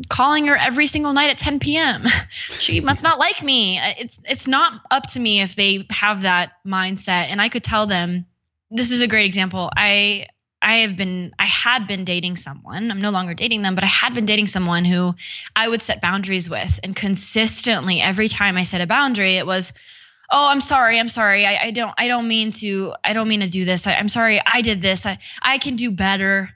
calling 0.08 0.46
her 0.46 0.56
every 0.56 0.86
single 0.86 1.12
night 1.12 1.30
at 1.30 1.38
10 1.38 1.58
p.m. 1.58 2.04
she 2.58 2.80
must 2.80 3.02
not 3.02 3.18
like 3.18 3.42
me. 3.42 3.78
Uh, 3.78 3.94
it's 3.98 4.20
it's 4.24 4.46
not 4.46 4.80
up 4.90 5.06
to 5.08 5.20
me 5.20 5.40
if 5.40 5.56
they 5.56 5.86
have 5.90 6.22
that 6.22 6.52
mindset 6.66 7.26
and 7.28 7.40
I 7.40 7.48
could 7.48 7.64
tell 7.64 7.86
them 7.86 8.26
this 8.70 8.90
is 8.90 9.00
a 9.00 9.08
great 9.08 9.26
example. 9.26 9.70
I 9.76 10.26
I 10.60 10.78
have 10.78 10.96
been 10.96 11.32
I 11.38 11.46
had 11.46 11.86
been 11.86 12.04
dating 12.04 12.36
someone. 12.36 12.90
I'm 12.90 13.00
no 13.00 13.10
longer 13.10 13.34
dating 13.34 13.62
them, 13.62 13.74
but 13.74 13.84
I 13.84 13.88
had 13.88 14.14
been 14.14 14.26
dating 14.26 14.46
someone 14.46 14.84
who 14.84 15.14
I 15.56 15.68
would 15.68 15.82
set 15.82 16.00
boundaries 16.00 16.48
with 16.48 16.78
and 16.82 16.94
consistently 16.94 18.00
every 18.00 18.28
time 18.28 18.56
I 18.56 18.62
set 18.62 18.80
a 18.80 18.86
boundary 18.86 19.36
it 19.36 19.46
was 19.46 19.72
oh 20.32 20.46
i'm 20.48 20.60
sorry 20.60 20.98
i'm 20.98 21.08
sorry 21.08 21.46
i, 21.46 21.66
I 21.66 21.70
don't 21.70 21.94
i 21.96 22.08
don't 22.08 22.26
mean 22.26 22.52
to 22.52 22.94
i 23.04 23.12
don't 23.12 23.28
mean 23.28 23.40
to 23.40 23.48
do 23.48 23.64
this 23.64 23.86
I, 23.86 23.94
i'm 23.94 24.08
sorry 24.08 24.40
i 24.44 24.62
did 24.62 24.82
this 24.82 25.06
i 25.06 25.18
i 25.40 25.58
can 25.58 25.76
do 25.76 25.90
better 25.90 26.50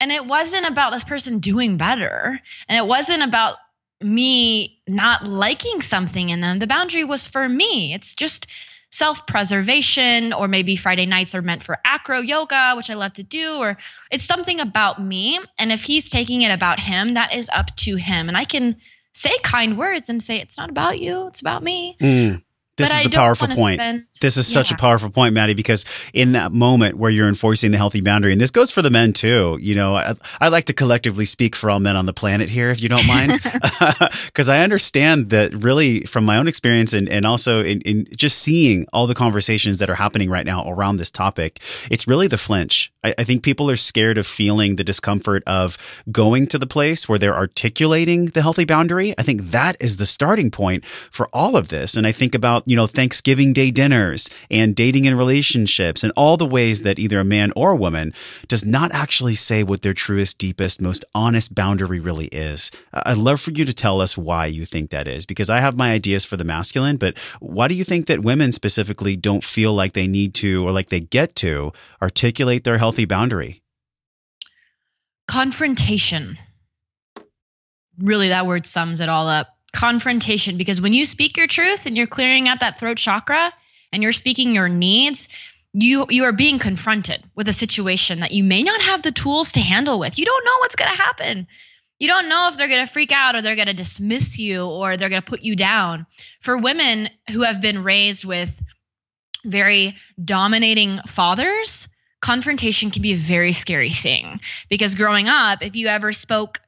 and 0.00 0.10
it 0.10 0.26
wasn't 0.26 0.66
about 0.66 0.92
this 0.92 1.04
person 1.04 1.38
doing 1.38 1.76
better 1.76 2.40
and 2.68 2.78
it 2.78 2.86
wasn't 2.86 3.22
about 3.22 3.56
me 4.00 4.80
not 4.88 5.24
liking 5.24 5.80
something 5.82 6.30
in 6.30 6.40
them 6.40 6.58
the 6.58 6.66
boundary 6.66 7.04
was 7.04 7.26
for 7.26 7.48
me 7.48 7.94
it's 7.94 8.14
just 8.14 8.48
self 8.94 9.26
preservation, 9.26 10.32
or 10.32 10.46
maybe 10.46 10.76
Friday 10.76 11.04
nights 11.04 11.34
are 11.34 11.42
meant 11.42 11.64
for 11.64 11.80
acro 11.84 12.20
yoga, 12.20 12.74
which 12.76 12.90
I 12.90 12.94
love 12.94 13.14
to 13.14 13.24
do, 13.24 13.56
or 13.58 13.76
it's 14.12 14.22
something 14.22 14.60
about 14.60 15.02
me. 15.02 15.40
And 15.58 15.72
if 15.72 15.82
he's 15.82 16.08
taking 16.08 16.42
it 16.42 16.52
about 16.52 16.78
him, 16.78 17.14
that 17.14 17.34
is 17.34 17.50
up 17.52 17.74
to 17.78 17.96
him. 17.96 18.28
And 18.28 18.36
I 18.36 18.44
can 18.44 18.76
say 19.12 19.36
kind 19.42 19.76
words 19.76 20.08
and 20.10 20.22
say, 20.22 20.36
it's 20.36 20.56
not 20.56 20.70
about 20.70 21.00
you, 21.00 21.26
it's 21.26 21.40
about 21.40 21.64
me. 21.64 21.96
Mm. 22.00 22.42
This 22.76 22.88
but 22.88 22.94
is 22.94 23.00
I 23.06 23.08
the 23.08 23.16
powerful 23.16 23.46
point. 23.48 23.80
Spend, 23.80 24.02
this 24.20 24.36
is 24.36 24.50
yeah. 24.50 24.54
such 24.54 24.72
a 24.72 24.76
powerful 24.76 25.08
point, 25.08 25.32
Maddie, 25.32 25.54
because 25.54 25.84
in 26.12 26.32
that 26.32 26.50
moment 26.50 26.96
where 26.96 27.10
you're 27.10 27.28
enforcing 27.28 27.70
the 27.70 27.76
healthy 27.76 28.00
boundary, 28.00 28.32
and 28.32 28.40
this 28.40 28.50
goes 28.50 28.72
for 28.72 28.82
the 28.82 28.90
men 28.90 29.12
too, 29.12 29.58
you 29.60 29.76
know, 29.76 29.94
I, 29.94 30.14
I 30.40 30.48
like 30.48 30.64
to 30.66 30.72
collectively 30.72 31.24
speak 31.24 31.54
for 31.54 31.70
all 31.70 31.78
men 31.78 31.96
on 31.96 32.06
the 32.06 32.12
planet 32.12 32.48
here, 32.48 32.70
if 32.70 32.82
you 32.82 32.88
don't 32.88 33.06
mind, 33.06 33.40
because 34.26 34.48
I 34.48 34.60
understand 34.60 35.30
that 35.30 35.54
really 35.54 36.00
from 36.00 36.24
my 36.24 36.36
own 36.36 36.48
experience 36.48 36.92
and, 36.92 37.08
and 37.08 37.24
also 37.24 37.62
in, 37.62 37.80
in 37.82 38.08
just 38.16 38.38
seeing 38.38 38.86
all 38.92 39.06
the 39.06 39.14
conversations 39.14 39.78
that 39.78 39.88
are 39.88 39.94
happening 39.94 40.28
right 40.28 40.46
now 40.46 40.68
around 40.68 40.96
this 40.96 41.12
topic, 41.12 41.60
it's 41.92 42.08
really 42.08 42.26
the 42.26 42.38
flinch. 42.38 42.92
I, 43.04 43.14
I 43.18 43.24
think 43.24 43.44
people 43.44 43.70
are 43.70 43.76
scared 43.76 44.18
of 44.18 44.26
feeling 44.26 44.74
the 44.74 44.84
discomfort 44.84 45.44
of 45.46 45.78
going 46.10 46.48
to 46.48 46.58
the 46.58 46.66
place 46.66 47.08
where 47.08 47.20
they're 47.20 47.36
articulating 47.36 48.26
the 48.26 48.42
healthy 48.42 48.64
boundary. 48.64 49.14
I 49.16 49.22
think 49.22 49.42
that 49.52 49.76
is 49.78 49.96
the 49.96 50.06
starting 50.06 50.50
point 50.50 50.84
for 50.84 51.28
all 51.32 51.56
of 51.56 51.68
this. 51.68 51.94
And 51.94 52.04
I 52.04 52.10
think 52.12 52.34
about 52.34 52.63
you 52.66 52.76
know, 52.76 52.86
Thanksgiving 52.86 53.52
Day 53.52 53.70
dinners 53.70 54.28
and 54.50 54.74
dating 54.74 55.06
and 55.06 55.18
relationships 55.18 56.02
and 56.02 56.12
all 56.16 56.36
the 56.36 56.46
ways 56.46 56.82
that 56.82 56.98
either 56.98 57.20
a 57.20 57.24
man 57.24 57.52
or 57.56 57.72
a 57.72 57.76
woman 57.76 58.12
does 58.48 58.64
not 58.64 58.92
actually 58.92 59.34
say 59.34 59.62
what 59.62 59.82
their 59.82 59.94
truest, 59.94 60.38
deepest, 60.38 60.80
most 60.80 61.04
honest 61.14 61.54
boundary 61.54 62.00
really 62.00 62.26
is. 62.26 62.70
I'd 62.92 63.18
love 63.18 63.40
for 63.40 63.50
you 63.50 63.64
to 63.64 63.72
tell 63.74 64.00
us 64.00 64.16
why 64.16 64.46
you 64.46 64.64
think 64.64 64.90
that 64.90 65.08
is, 65.08 65.26
because 65.26 65.50
I 65.50 65.60
have 65.60 65.76
my 65.76 65.92
ideas 65.92 66.24
for 66.24 66.36
the 66.36 66.44
masculine, 66.44 66.96
but 66.96 67.18
why 67.40 67.68
do 67.68 67.74
you 67.74 67.84
think 67.84 68.06
that 68.06 68.22
women 68.22 68.52
specifically 68.52 69.16
don't 69.16 69.44
feel 69.44 69.74
like 69.74 69.92
they 69.92 70.06
need 70.06 70.34
to 70.34 70.66
or 70.66 70.72
like 70.72 70.88
they 70.88 71.00
get 71.00 71.36
to 71.36 71.72
articulate 72.00 72.64
their 72.64 72.78
healthy 72.78 73.04
boundary? 73.04 73.62
Confrontation. 75.26 76.38
Really, 77.98 78.28
that 78.28 78.46
word 78.46 78.66
sums 78.66 79.00
it 79.00 79.08
all 79.08 79.28
up 79.28 79.53
confrontation 79.74 80.56
because 80.56 80.80
when 80.80 80.92
you 80.92 81.04
speak 81.04 81.36
your 81.36 81.46
truth 81.46 81.84
and 81.84 81.96
you're 81.96 82.06
clearing 82.06 82.48
out 82.48 82.60
that 82.60 82.78
throat 82.78 82.96
chakra 82.96 83.52
and 83.92 84.02
you're 84.02 84.12
speaking 84.12 84.54
your 84.54 84.68
needs 84.68 85.28
you 85.74 86.06
you 86.08 86.24
are 86.24 86.32
being 86.32 86.58
confronted 86.58 87.22
with 87.34 87.48
a 87.48 87.52
situation 87.52 88.20
that 88.20 88.32
you 88.32 88.44
may 88.44 88.62
not 88.62 88.80
have 88.80 89.02
the 89.02 89.10
tools 89.10 89.52
to 89.52 89.60
handle 89.60 89.98
with. 89.98 90.18
You 90.18 90.24
don't 90.24 90.44
know 90.44 90.58
what's 90.60 90.76
going 90.76 90.90
to 90.90 91.02
happen. 91.02 91.48
You 91.98 92.08
don't 92.08 92.28
know 92.28 92.48
if 92.50 92.56
they're 92.56 92.68
going 92.68 92.86
to 92.86 92.92
freak 92.92 93.12
out 93.12 93.34
or 93.34 93.42
they're 93.42 93.56
going 93.56 93.66
to 93.66 93.74
dismiss 93.74 94.38
you 94.38 94.66
or 94.66 94.96
they're 94.96 95.08
going 95.08 95.22
to 95.22 95.28
put 95.28 95.44
you 95.44 95.56
down. 95.56 96.06
For 96.40 96.56
women 96.56 97.08
who 97.30 97.42
have 97.42 97.60
been 97.60 97.82
raised 97.82 98.24
with 98.24 98.62
very 99.44 99.96
dominating 100.24 101.00
fathers 101.06 101.88
confrontation 102.20 102.90
can 102.90 103.02
be 103.02 103.12
a 103.12 103.16
very 103.16 103.52
scary 103.52 103.90
thing 103.90 104.40
because 104.70 104.94
growing 104.94 105.28
up 105.28 105.62
if 105.62 105.76
you 105.76 105.88
ever 105.88 106.10
spoke 106.10 106.58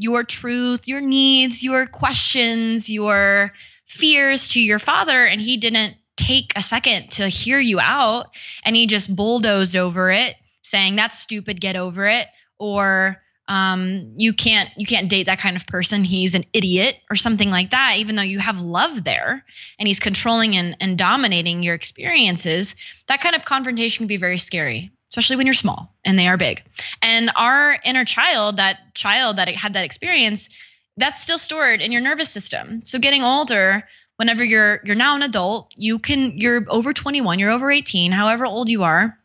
your 0.00 0.24
truth, 0.24 0.88
your 0.88 1.02
needs, 1.02 1.62
your 1.62 1.86
questions, 1.86 2.88
your 2.88 3.52
fears 3.86 4.50
to 4.50 4.60
your 4.60 4.78
father, 4.78 5.26
and 5.26 5.42
he 5.42 5.58
didn't 5.58 5.94
take 6.16 6.52
a 6.56 6.62
second 6.62 7.10
to 7.10 7.28
hear 7.28 7.58
you 7.58 7.78
out 7.78 8.34
and 8.64 8.74
he 8.74 8.86
just 8.86 9.14
bulldozed 9.14 9.76
over 9.76 10.10
it, 10.10 10.36
saying, 10.62 10.96
That's 10.96 11.18
stupid, 11.18 11.60
get 11.60 11.76
over 11.76 12.06
it. 12.06 12.26
Or 12.58 13.20
um, 13.46 14.14
you 14.16 14.32
can't 14.32 14.70
you 14.76 14.86
can't 14.86 15.10
date 15.10 15.26
that 15.26 15.40
kind 15.40 15.56
of 15.56 15.66
person 15.66 16.04
he's 16.04 16.36
an 16.36 16.44
idiot 16.52 16.96
or 17.10 17.16
something 17.16 17.50
like 17.50 17.70
that 17.70 17.96
even 17.96 18.14
though 18.14 18.22
you 18.22 18.38
have 18.38 18.60
love 18.60 19.02
there 19.02 19.44
and 19.76 19.88
he's 19.88 19.98
controlling 19.98 20.54
and, 20.54 20.76
and 20.78 20.96
dominating 20.96 21.64
your 21.64 21.74
experiences 21.74 22.76
that 23.08 23.20
kind 23.20 23.34
of 23.34 23.44
confrontation 23.44 24.02
can 24.02 24.06
be 24.06 24.18
very 24.18 24.38
scary 24.38 24.92
especially 25.10 25.36
when 25.36 25.46
you're 25.46 25.54
small 25.54 25.92
and 26.04 26.18
they 26.18 26.28
are 26.28 26.36
big. 26.36 26.62
And 27.02 27.30
our 27.36 27.78
inner 27.84 28.04
child, 28.04 28.56
that 28.56 28.94
child 28.94 29.36
that 29.36 29.48
had 29.48 29.74
that 29.74 29.84
experience, 29.84 30.48
that's 30.96 31.20
still 31.20 31.38
stored 31.38 31.80
in 31.80 31.92
your 31.92 32.00
nervous 32.00 32.30
system. 32.30 32.84
So 32.84 32.98
getting 32.98 33.22
older, 33.22 33.82
whenever 34.16 34.44
you're 34.44 34.80
you're 34.84 34.96
now 34.96 35.16
an 35.16 35.22
adult, 35.22 35.72
you 35.76 35.98
can 35.98 36.38
you're 36.38 36.64
over 36.68 36.92
21, 36.92 37.38
you're 37.38 37.50
over 37.50 37.70
18, 37.70 38.12
however 38.12 38.46
old 38.46 38.68
you 38.68 38.84
are, 38.84 39.18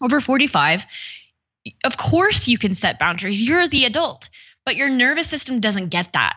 over 0.00 0.20
45, 0.20 0.86
of 1.84 1.96
course 1.96 2.48
you 2.48 2.58
can 2.58 2.74
set 2.74 2.98
boundaries. 2.98 3.46
You're 3.46 3.68
the 3.68 3.84
adult, 3.84 4.28
but 4.64 4.76
your 4.76 4.88
nervous 4.88 5.28
system 5.28 5.60
doesn't 5.60 5.88
get 5.88 6.14
that. 6.14 6.36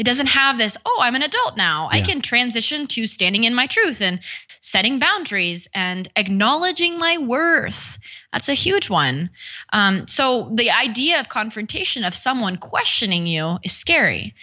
It 0.00 0.06
doesn't 0.06 0.28
have 0.28 0.56
this, 0.56 0.78
oh, 0.86 1.00
I'm 1.02 1.14
an 1.14 1.22
adult 1.22 1.58
now. 1.58 1.90
Yeah. 1.92 1.98
I 1.98 2.00
can 2.00 2.22
transition 2.22 2.86
to 2.86 3.04
standing 3.04 3.44
in 3.44 3.54
my 3.54 3.66
truth 3.66 4.00
and 4.00 4.20
setting 4.62 4.98
boundaries 4.98 5.68
and 5.74 6.08
acknowledging 6.16 6.96
my 6.96 7.18
worth. 7.18 7.98
That's 8.32 8.48
a 8.48 8.54
huge 8.54 8.88
one. 8.88 9.28
Um, 9.74 10.06
so 10.06 10.52
the 10.54 10.70
idea 10.70 11.20
of 11.20 11.28
confrontation 11.28 12.04
of 12.04 12.14
someone 12.14 12.56
questioning 12.56 13.26
you 13.26 13.58
is 13.62 13.72
scary. 13.72 14.34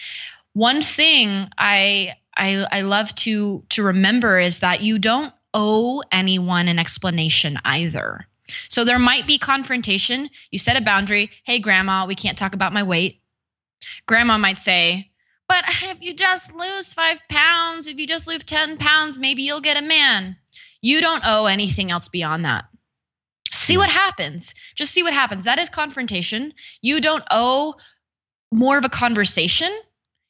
One 0.54 0.84
thing 0.84 1.50
I 1.58 2.14
I, 2.38 2.68
I 2.72 2.82
love 2.82 3.16
to 3.16 3.64
to 3.70 3.82
remember 3.82 4.38
is 4.38 4.60
that 4.60 4.82
you 4.82 5.00
don't 5.00 5.34
owe 5.56 6.04
anyone 6.12 6.68
an 6.68 6.78
explanation 6.78 7.58
either. 7.66 8.28
So 8.70 8.84
there 8.84 9.00
might 9.00 9.26
be 9.26 9.40
confrontation. 9.40 10.30
You 10.52 10.60
set 10.60 10.80
a 10.80 10.86
boundary. 10.86 11.32
Hey, 11.46 11.58
grandma, 11.58 12.06
we 12.06 12.14
can't 12.14 12.38
talk 12.38 12.54
about 12.54 12.74
my 12.74 12.84
weight. 12.84 13.20
Grandma 14.06 14.38
might 14.38 14.60
say, 14.60 15.10
but 15.48 15.64
if 15.68 16.02
you 16.02 16.14
just 16.14 16.54
lose 16.54 16.94
five 16.94 17.20
pounds, 17.30 17.88
if 17.88 17.98
you 17.98 18.08
just 18.08 18.28
lose 18.28 18.44
10 18.44 18.78
pounds, 18.78 19.18
maybe 19.18 19.44
you'll 19.44 19.62
get 19.62 19.82
a 19.82 19.86
man. 19.86 20.36
You 20.82 21.02
don't 21.02 21.24
owe 21.26 21.46
anything 21.46 21.92
else 21.92 22.10
beyond 22.10 22.46
that. 22.46 22.66
See 23.54 23.78
what 23.78 23.90
happens. 23.90 24.54
Just 24.76 24.94
see 24.94 25.04
what 25.04 25.14
happens. 25.14 25.46
That 25.46 25.60
is 25.60 25.70
confrontation. 25.70 26.54
You 26.82 27.00
don't 27.00 27.24
owe 27.32 27.76
more 28.52 28.78
of 28.78 28.86
a 28.86 28.90
conversation 28.90 29.72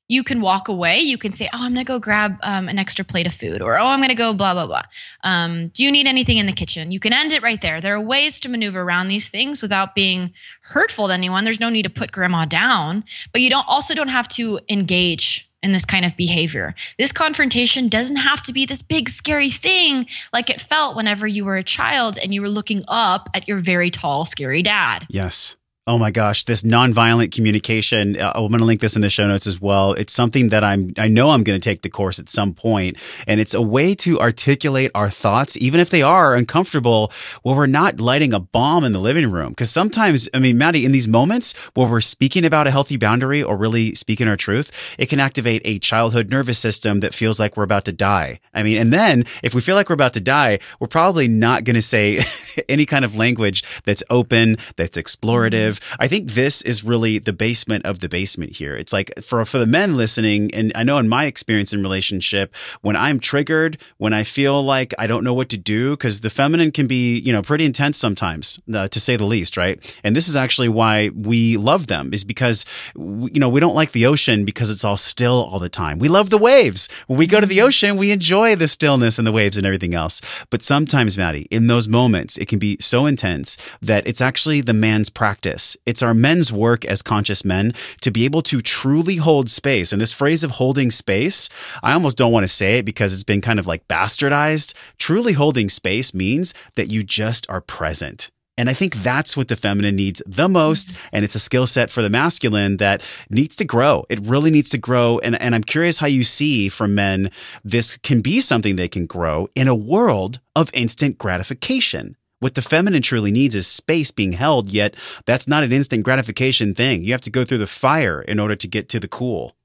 you 0.07 0.23
can 0.23 0.41
walk 0.41 0.67
away. 0.67 0.99
You 0.99 1.17
can 1.17 1.33
say, 1.33 1.49
"Oh, 1.53 1.63
I'm 1.63 1.73
gonna 1.73 1.83
go 1.83 1.99
grab 1.99 2.37
um, 2.43 2.69
an 2.69 2.79
extra 2.79 3.03
plate 3.03 3.27
of 3.27 3.33
food," 3.33 3.61
or 3.61 3.77
"Oh, 3.77 3.87
I'm 3.87 4.01
gonna 4.01 4.15
go 4.15 4.33
blah 4.33 4.53
blah 4.53 4.67
blah." 4.67 4.83
Um, 5.23 5.67
do 5.69 5.83
you 5.83 5.91
need 5.91 6.07
anything 6.07 6.37
in 6.37 6.45
the 6.45 6.53
kitchen? 6.53 6.91
You 6.91 6.99
can 6.99 7.13
end 7.13 7.31
it 7.31 7.41
right 7.41 7.61
there. 7.61 7.81
There 7.81 7.95
are 7.95 8.01
ways 8.01 8.39
to 8.41 8.49
maneuver 8.49 8.81
around 8.81 9.07
these 9.07 9.29
things 9.29 9.61
without 9.61 9.95
being 9.95 10.33
hurtful 10.61 11.07
to 11.07 11.13
anyone. 11.13 11.43
There's 11.43 11.59
no 11.59 11.69
need 11.69 11.83
to 11.83 11.89
put 11.89 12.11
grandma 12.11 12.45
down, 12.45 13.03
but 13.31 13.41
you 13.41 13.49
don't 13.49 13.67
also 13.67 13.93
don't 13.93 14.07
have 14.07 14.27
to 14.29 14.59
engage 14.69 15.47
in 15.63 15.71
this 15.71 15.85
kind 15.85 16.05
of 16.05 16.15
behavior. 16.15 16.75
This 16.97 17.11
confrontation 17.11 17.89
doesn't 17.89 18.17
have 18.17 18.41
to 18.43 18.53
be 18.53 18.65
this 18.65 18.81
big 18.81 19.09
scary 19.09 19.49
thing 19.49 20.07
like 20.31 20.49
it 20.49 20.61
felt 20.61 20.95
whenever 20.95 21.25
you 21.27 21.45
were 21.45 21.57
a 21.57 21.63
child 21.63 22.17
and 22.21 22.33
you 22.33 22.41
were 22.41 22.49
looking 22.49 22.83
up 22.87 23.29
at 23.33 23.47
your 23.47 23.57
very 23.57 23.89
tall 23.89 24.23
scary 24.23 24.61
dad. 24.61 25.05
Yes. 25.09 25.55
Oh 25.89 25.97
my 25.97 26.11
gosh, 26.11 26.43
this 26.43 26.63
nonviolent 26.63 27.31
communication. 27.31 28.19
Uh, 28.19 28.33
I'm 28.35 28.49
going 28.49 28.59
to 28.59 28.65
link 28.65 28.81
this 28.81 28.97
in 28.97 29.01
the 29.01 29.09
show 29.09 29.25
notes 29.25 29.47
as 29.47 29.61
well. 29.61 29.93
It's 29.93 30.11
something 30.11 30.49
that 30.49 30.61
I'm, 30.61 30.91
I 30.97 31.07
know 31.07 31.29
I'm 31.29 31.45
going 31.45 31.57
to 31.57 31.63
take 31.63 31.81
the 31.81 31.89
course 31.89 32.19
at 32.19 32.27
some 32.27 32.53
point, 32.53 32.97
and 33.25 33.39
it's 33.39 33.53
a 33.53 33.61
way 33.61 33.95
to 33.95 34.19
articulate 34.19 34.91
our 34.93 35.09
thoughts, 35.09 35.55
even 35.55 35.79
if 35.79 35.89
they 35.89 36.01
are 36.01 36.35
uncomfortable, 36.35 37.13
where 37.43 37.55
we're 37.55 37.67
not 37.67 38.01
lighting 38.01 38.33
a 38.33 38.39
bomb 38.41 38.83
in 38.83 38.91
the 38.91 38.99
living 38.99 39.31
room. 39.31 39.51
Because 39.51 39.71
sometimes, 39.71 40.27
I 40.33 40.39
mean, 40.39 40.57
Maddie, 40.57 40.83
in 40.83 40.91
these 40.91 41.07
moments 41.07 41.55
where 41.73 41.87
we're 41.87 42.01
speaking 42.01 42.43
about 42.43 42.67
a 42.67 42.71
healthy 42.71 42.97
boundary 42.97 43.41
or 43.41 43.55
really 43.55 43.95
speaking 43.95 44.27
our 44.27 44.35
truth, 44.35 44.73
it 44.97 45.05
can 45.05 45.21
activate 45.21 45.61
a 45.63 45.79
childhood 45.79 46.29
nervous 46.29 46.59
system 46.59 46.99
that 46.99 47.13
feels 47.13 47.39
like 47.39 47.55
we're 47.55 47.63
about 47.63 47.85
to 47.85 47.93
die. 47.93 48.41
I 48.53 48.61
mean, 48.61 48.77
and 48.77 48.91
then 48.91 49.23
if 49.41 49.55
we 49.55 49.61
feel 49.61 49.75
like 49.75 49.87
we're 49.87 49.93
about 49.93 50.15
to 50.15 50.21
die, 50.21 50.59
we're 50.81 50.87
probably 50.87 51.29
not 51.29 51.63
going 51.63 51.75
to 51.75 51.81
say 51.81 52.19
any 52.67 52.85
kind 52.85 53.05
of 53.05 53.15
language 53.15 53.63
that's 53.85 54.03
open, 54.09 54.57
that's 54.75 54.97
explorative 54.97 55.76
I 55.99 56.07
think 56.07 56.31
this 56.31 56.61
is 56.61 56.83
really 56.83 57.19
the 57.19 57.33
basement 57.33 57.85
of 57.85 57.99
the 57.99 58.09
basement 58.09 58.53
here. 58.53 58.75
It's 58.75 58.93
like 58.93 59.11
for 59.21 59.43
for 59.45 59.57
the 59.57 59.65
men 59.65 59.95
listening, 59.95 60.53
and 60.53 60.71
I 60.75 60.83
know 60.83 60.97
in 60.97 61.09
my 61.09 61.25
experience 61.25 61.73
in 61.73 61.81
relationship, 61.81 62.55
when 62.81 62.95
I'm 62.95 63.19
triggered, 63.19 63.77
when 63.97 64.13
I 64.13 64.23
feel 64.23 64.63
like 64.63 64.93
I 64.99 65.07
don't 65.07 65.23
know 65.23 65.33
what 65.33 65.49
to 65.49 65.57
do, 65.57 65.91
because 65.91 66.21
the 66.21 66.29
feminine 66.29 66.71
can 66.71 66.87
be 66.87 67.19
you 67.19 67.33
know 67.33 67.41
pretty 67.41 67.65
intense 67.65 67.97
sometimes, 67.97 68.59
uh, 68.73 68.87
to 68.87 68.99
say 68.99 69.15
the 69.15 69.25
least, 69.25 69.57
right? 69.57 69.77
And 70.03 70.15
this 70.15 70.27
is 70.27 70.35
actually 70.35 70.69
why 70.69 71.09
we 71.09 71.57
love 71.57 71.87
them, 71.87 72.13
is 72.13 72.23
because 72.23 72.65
we, 72.95 73.31
you 73.31 73.39
know 73.39 73.49
we 73.49 73.59
don't 73.59 73.75
like 73.75 73.91
the 73.91 74.05
ocean 74.05 74.45
because 74.45 74.69
it's 74.69 74.85
all 74.85 74.97
still 74.97 75.43
all 75.51 75.59
the 75.59 75.69
time. 75.69 75.99
We 75.99 76.07
love 76.07 76.29
the 76.29 76.37
waves. 76.37 76.87
When 77.07 77.17
we 77.17 77.27
go 77.27 77.39
to 77.39 77.47
the 77.47 77.61
ocean, 77.61 77.97
we 77.97 78.11
enjoy 78.11 78.55
the 78.55 78.67
stillness 78.67 79.17
and 79.17 79.27
the 79.27 79.31
waves 79.31 79.57
and 79.57 79.65
everything 79.65 79.93
else. 79.93 80.21
But 80.49 80.63
sometimes, 80.63 81.17
Maddie, 81.17 81.47
in 81.51 81.67
those 81.67 81.87
moments, 81.87 82.37
it 82.37 82.47
can 82.47 82.59
be 82.59 82.77
so 82.79 83.05
intense 83.05 83.57
that 83.81 84.07
it's 84.07 84.21
actually 84.21 84.61
the 84.61 84.73
man's 84.73 85.09
practice 85.09 85.66
it's 85.85 86.03
our 86.03 86.13
men's 86.13 86.53
work 86.53 86.85
as 86.85 87.01
conscious 87.01 87.43
men 87.43 87.73
to 88.01 88.11
be 88.11 88.25
able 88.25 88.41
to 88.43 88.61
truly 88.61 89.17
hold 89.17 89.49
space. 89.49 89.91
And 89.91 90.01
this 90.01 90.13
phrase 90.13 90.43
of 90.43 90.51
holding 90.51 90.91
space, 90.91 91.49
I 91.83 91.93
almost 91.93 92.17
don't 92.17 92.31
want 92.31 92.43
to 92.43 92.47
say 92.47 92.77
it 92.77 92.85
because 92.85 93.11
it's 93.11 93.23
been 93.23 93.41
kind 93.41 93.59
of 93.59 93.67
like 93.67 93.87
bastardized. 93.87 94.73
Truly 94.97 95.33
holding 95.33 95.69
space 95.69 96.13
means 96.13 96.53
that 96.75 96.87
you 96.87 97.03
just 97.03 97.45
are 97.49 97.61
present. 97.61 98.29
And 98.57 98.69
I 98.69 98.73
think 98.73 98.95
that's 99.03 99.37
what 99.37 99.49
the 99.49 99.55
feminine 99.55 99.95
needs 99.95 100.21
the 100.25 100.49
most. 100.49 100.89
Mm-hmm. 100.89 101.07
And 101.13 101.25
it's 101.25 101.35
a 101.35 101.39
skill 101.39 101.67
set 101.67 101.91
for 101.91 102.01
the 102.01 102.09
masculine 102.09 102.77
that 102.77 103.03
needs 103.29 103.55
to 103.57 103.65
grow. 103.65 104.05
It 104.09 104.19
really 104.21 104.49
needs 104.49 104.69
to 104.69 104.77
grow. 104.77 105.19
And, 105.19 105.39
and 105.39 105.53
I'm 105.53 105.63
curious 105.63 105.99
how 105.99 106.07
you 106.07 106.23
see 106.23 106.69
for 106.69 106.87
men, 106.87 107.29
this 107.63 107.97
can 107.97 108.21
be 108.21 108.41
something 108.41 108.75
they 108.75 108.87
can 108.87 109.05
grow 109.05 109.47
in 109.53 109.67
a 109.67 109.75
world 109.75 110.39
of 110.55 110.71
instant 110.73 111.19
gratification. 111.19 112.16
What 112.39 112.55
the 112.55 112.61
feminine 112.61 113.01
truly 113.01 113.31
needs 113.31 113.55
is 113.55 113.65
space 113.65 114.11
being 114.11 114.33
held, 114.33 114.69
yet 114.69 114.95
that's 115.25 115.47
not 115.47 115.63
an 115.63 115.71
instant 115.71 116.03
gratification 116.03 116.75
thing. 116.75 117.03
You 117.03 117.11
have 117.13 117.21
to 117.21 117.31
go 117.31 117.43
through 117.43 117.57
the 117.57 117.67
fire 117.67 118.21
in 118.21 118.39
order 118.39 118.55
to 118.55 118.67
get 118.67 118.89
to 118.89 118.99
the 118.99 119.07
cool. 119.07 119.55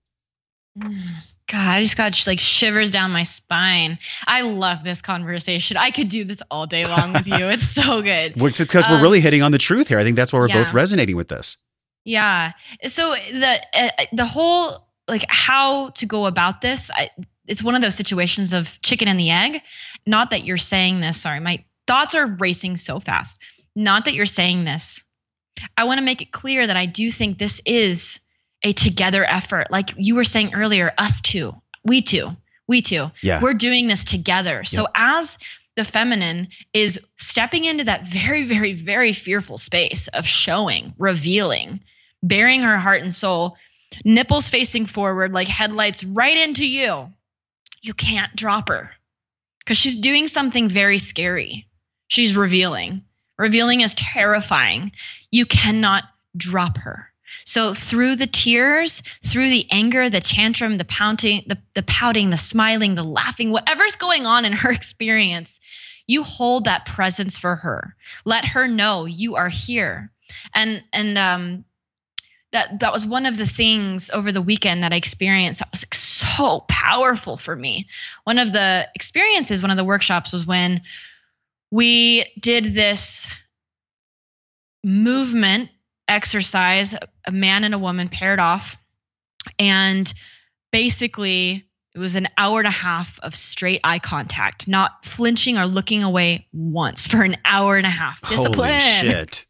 God, 1.49 1.69
I 1.69 1.83
just 1.83 1.99
got 1.99 2.27
like 2.27 2.39
shivers 2.39 2.93
down 2.93 3.11
my 3.11 3.25
spine. 3.25 3.99
I 4.27 4.41
love 4.43 4.85
this 4.85 5.03
conversation. 5.03 5.77
I 5.77 5.91
could 5.91 6.09
do 6.09 6.25
this 6.25 6.41
all 6.51 6.67
day 6.67 6.87
long 6.87 7.13
with 7.13 7.27
you. 7.27 7.49
It's 7.49 7.69
so 7.69 8.01
good. 8.03 8.35
Because 8.35 8.87
um, 8.87 8.93
we're 8.93 9.03
really 9.03 9.21
hitting 9.21 9.43
on 9.43 9.53
the 9.53 9.59
truth 9.59 9.89
here. 9.89 9.99
I 9.99 10.05
think 10.05 10.17
that's 10.17 10.33
why 10.33 10.39
we're 10.39 10.49
yeah. 10.49 10.65
both 10.65 10.73
resonating 10.73 11.17
with 11.17 11.29
this. 11.29 11.59
Yeah. 12.05 12.53
So 12.87 13.15
the 13.15 13.61
uh, 13.75 13.89
the 14.13 14.25
whole 14.25 14.89
like 15.09 15.27
how 15.29 15.91
to 15.91 16.07
go 16.07 16.27
about 16.27 16.63
this, 16.63 16.91
I, 16.91 17.11
it's 17.47 17.63
one 17.63 17.75
of 17.75 17.83
those 17.83 17.97
situations 17.97 18.53
of 18.53 18.81
chicken 18.81 19.09
and 19.09 19.19
the 19.19 19.31
egg. 19.31 19.63
Not 20.07 20.31
that 20.31 20.45
you're 20.45 20.57
saying 20.57 21.01
this. 21.01 21.21
Sorry, 21.21 21.41
my 21.41 21.65
thoughts 21.87 22.15
are 22.15 22.27
racing 22.27 22.77
so 22.77 23.01
fast. 23.01 23.39
Not 23.75 24.05
that 24.05 24.15
you're 24.15 24.27
saying 24.27 24.65
this. 24.65 25.05
I 25.77 25.85
want 25.85 25.99
to 25.99 26.05
make 26.05 26.23
it 26.23 26.33
clear 26.33 26.67
that 26.67 26.77
I 26.77 26.87
do 26.87 27.11
think 27.11 27.39
this 27.39 27.61
is 27.65 28.21
a 28.63 28.73
together 28.73 29.25
effort. 29.25 29.71
Like 29.71 29.91
you 29.97 30.15
were 30.15 30.25
saying 30.25 30.55
earlier, 30.55 30.93
us 30.99 31.21
two, 31.21 31.55
we 31.85 32.03
two, 32.03 32.31
we 32.67 32.83
two. 32.83 33.11
Yeah. 33.23 33.41
We're 33.41 33.55
doing 33.55 33.87
this 33.87 34.05
together. 34.05 34.65
So 34.65 34.87
as 34.95 35.39
the 35.77 35.85
feminine 35.85 36.49
is 36.73 37.01
stepping 37.17 37.65
into 37.65 37.85
that 37.85 38.07
very, 38.07 38.45
very, 38.45 38.75
very 38.75 39.13
fearful 39.13 39.59
space 39.59 40.09
of 40.09 40.27
showing, 40.27 40.95
revealing, 40.99 41.81
bearing 42.23 42.63
her 42.63 42.79
heart 42.79 43.03
and 43.03 43.13
soul, 43.13 43.57
nipples 44.05 44.49
facing 44.49 44.87
forward, 44.87 45.33
like 45.33 45.49
headlights 45.49 46.05
right 46.05 46.37
into 46.37 46.67
you. 46.67 47.11
You 47.83 47.95
can't 47.95 48.35
drop 48.37 48.69
her 48.69 48.93
because 49.59 49.77
she's 49.77 49.97
doing 49.97 50.29
something 50.29 50.69
very 50.69 50.99
scary. 50.99 51.67
She's 52.13 52.37
revealing. 52.37 53.05
Revealing 53.39 53.81
is 53.81 53.95
terrifying. 53.95 54.93
You 55.31 55.47
cannot 55.47 56.05
drop 56.37 56.77
her. 56.77 57.09
So 57.47 57.73
through 57.73 58.17
the 58.17 58.27
tears, 58.27 59.01
through 59.01 59.49
the 59.49 59.67
anger, 59.71 60.11
the 60.11 60.21
tantrum, 60.21 60.77
the 60.77 60.85
pouting, 60.85 61.45
the, 61.47 61.57
the 61.73 61.83
pouting, 61.83 62.29
the 62.29 62.37
smiling, 62.37 62.97
the 62.97 63.03
laughing, 63.03 63.51
whatever's 63.51 63.97
going 63.97 64.27
on 64.27 64.45
in 64.45 64.53
her 64.53 64.71
experience, 64.79 65.59
you 66.07 66.23
hold 66.23 66.67
that 66.67 66.85
presence 66.85 67.39
for 67.39 67.57
her. 67.57 67.97
Let 68.27 68.45
her 68.45 68.69
know 68.69 69.07
you 69.07 69.37
are 69.37 69.49
here. 69.49 70.13
And 70.55 70.85
and 70.93 71.17
um 71.17 71.65
that 72.51 72.81
that 72.81 72.93
was 72.93 73.07
one 73.07 73.25
of 73.25 73.39
the 73.39 73.47
things 73.47 74.11
over 74.11 74.33
the 74.33 74.43
weekend 74.43 74.83
that 74.83 74.93
I 74.93 74.97
experienced 74.97 75.61
that 75.61 75.71
was 75.71 75.87
like 75.87 75.95
so 75.95 76.67
powerful 76.69 77.39
for 77.39 77.57
me. 77.57 77.89
One 78.25 78.39
of 78.39 78.53
the 78.53 78.87
experiences, 78.95 79.63
one 79.63 79.71
of 79.71 79.79
the 79.79 79.85
workshops 79.85 80.35
was 80.35 80.47
when 80.47 80.83
we 81.73 82.27
did 82.39 82.67
this 82.67 83.35
movement 84.85 85.71
exercise, 86.07 86.95
a 87.27 87.33
man 87.33 87.65
and 87.65 87.73
a 87.73 87.79
woman 87.79 88.11
paired 88.11 88.39
off. 88.39 88.77
And 89.59 90.13
basically, 90.71 91.67
it 91.95 91.99
was 91.99 92.15
an 92.15 92.29
hour 92.37 92.59
and 92.59 92.69
a 92.69 92.71
half 92.71 93.19
of 93.21 93.35
straight 93.35 93.81
eye 93.83 94.01
contact, 94.01 94.69
not 94.69 95.05
flinching 95.07 95.57
or 95.57 95.67
looking 95.67 96.03
away 96.03 96.47
once 96.53 97.07
for 97.07 97.23
an 97.23 97.39
hour 97.45 97.79
and 97.79 97.87
a 97.87 97.91
half. 97.91 98.21
Discipline. 98.29 98.71
Holy 98.71 99.11
shit. 99.11 99.47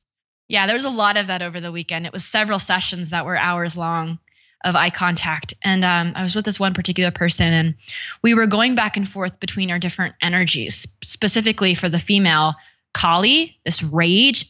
Yeah, 0.48 0.66
there 0.66 0.76
was 0.76 0.84
a 0.84 0.90
lot 0.90 1.16
of 1.16 1.26
that 1.26 1.42
over 1.42 1.60
the 1.60 1.72
weekend. 1.72 2.06
It 2.06 2.12
was 2.12 2.24
several 2.24 2.60
sessions 2.60 3.10
that 3.10 3.26
were 3.26 3.36
hours 3.36 3.76
long 3.76 4.20
of 4.64 4.76
eye 4.76 4.90
contact. 4.90 5.54
And 5.62 5.84
um, 5.84 6.12
I 6.14 6.22
was 6.22 6.34
with 6.34 6.44
this 6.44 6.60
one 6.60 6.74
particular 6.74 7.10
person, 7.10 7.52
and 7.52 7.74
we 8.22 8.34
were 8.34 8.46
going 8.46 8.74
back 8.74 8.96
and 8.96 9.08
forth 9.08 9.40
between 9.40 9.70
our 9.70 9.78
different 9.78 10.14
energies, 10.22 10.86
specifically 11.02 11.74
for 11.74 11.88
the 11.88 11.98
female, 11.98 12.54
Kali, 12.94 13.58
this 13.64 13.82
rage, 13.82 14.46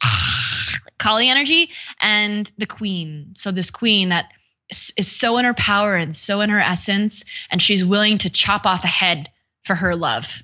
Kali 0.99 1.29
energy, 1.29 1.71
and 2.01 2.51
the 2.59 2.67
queen. 2.67 3.35
So, 3.37 3.51
this 3.51 3.71
queen 3.71 4.11
that 4.11 4.27
is, 4.71 4.93
is 4.97 5.11
so 5.11 5.39
in 5.39 5.45
her 5.45 5.55
power 5.55 5.95
and 5.95 6.15
so 6.15 6.41
in 6.41 6.51
her 6.51 6.61
essence, 6.61 7.25
and 7.51 7.61
she's 7.61 7.85
willing 7.85 8.19
to 8.19 8.31
chop 8.31 8.67
off 8.67 8.85
a 8.85 8.89
head 8.89 9.31
for 9.65 9.75
her 9.75 9.95
love 9.95 10.43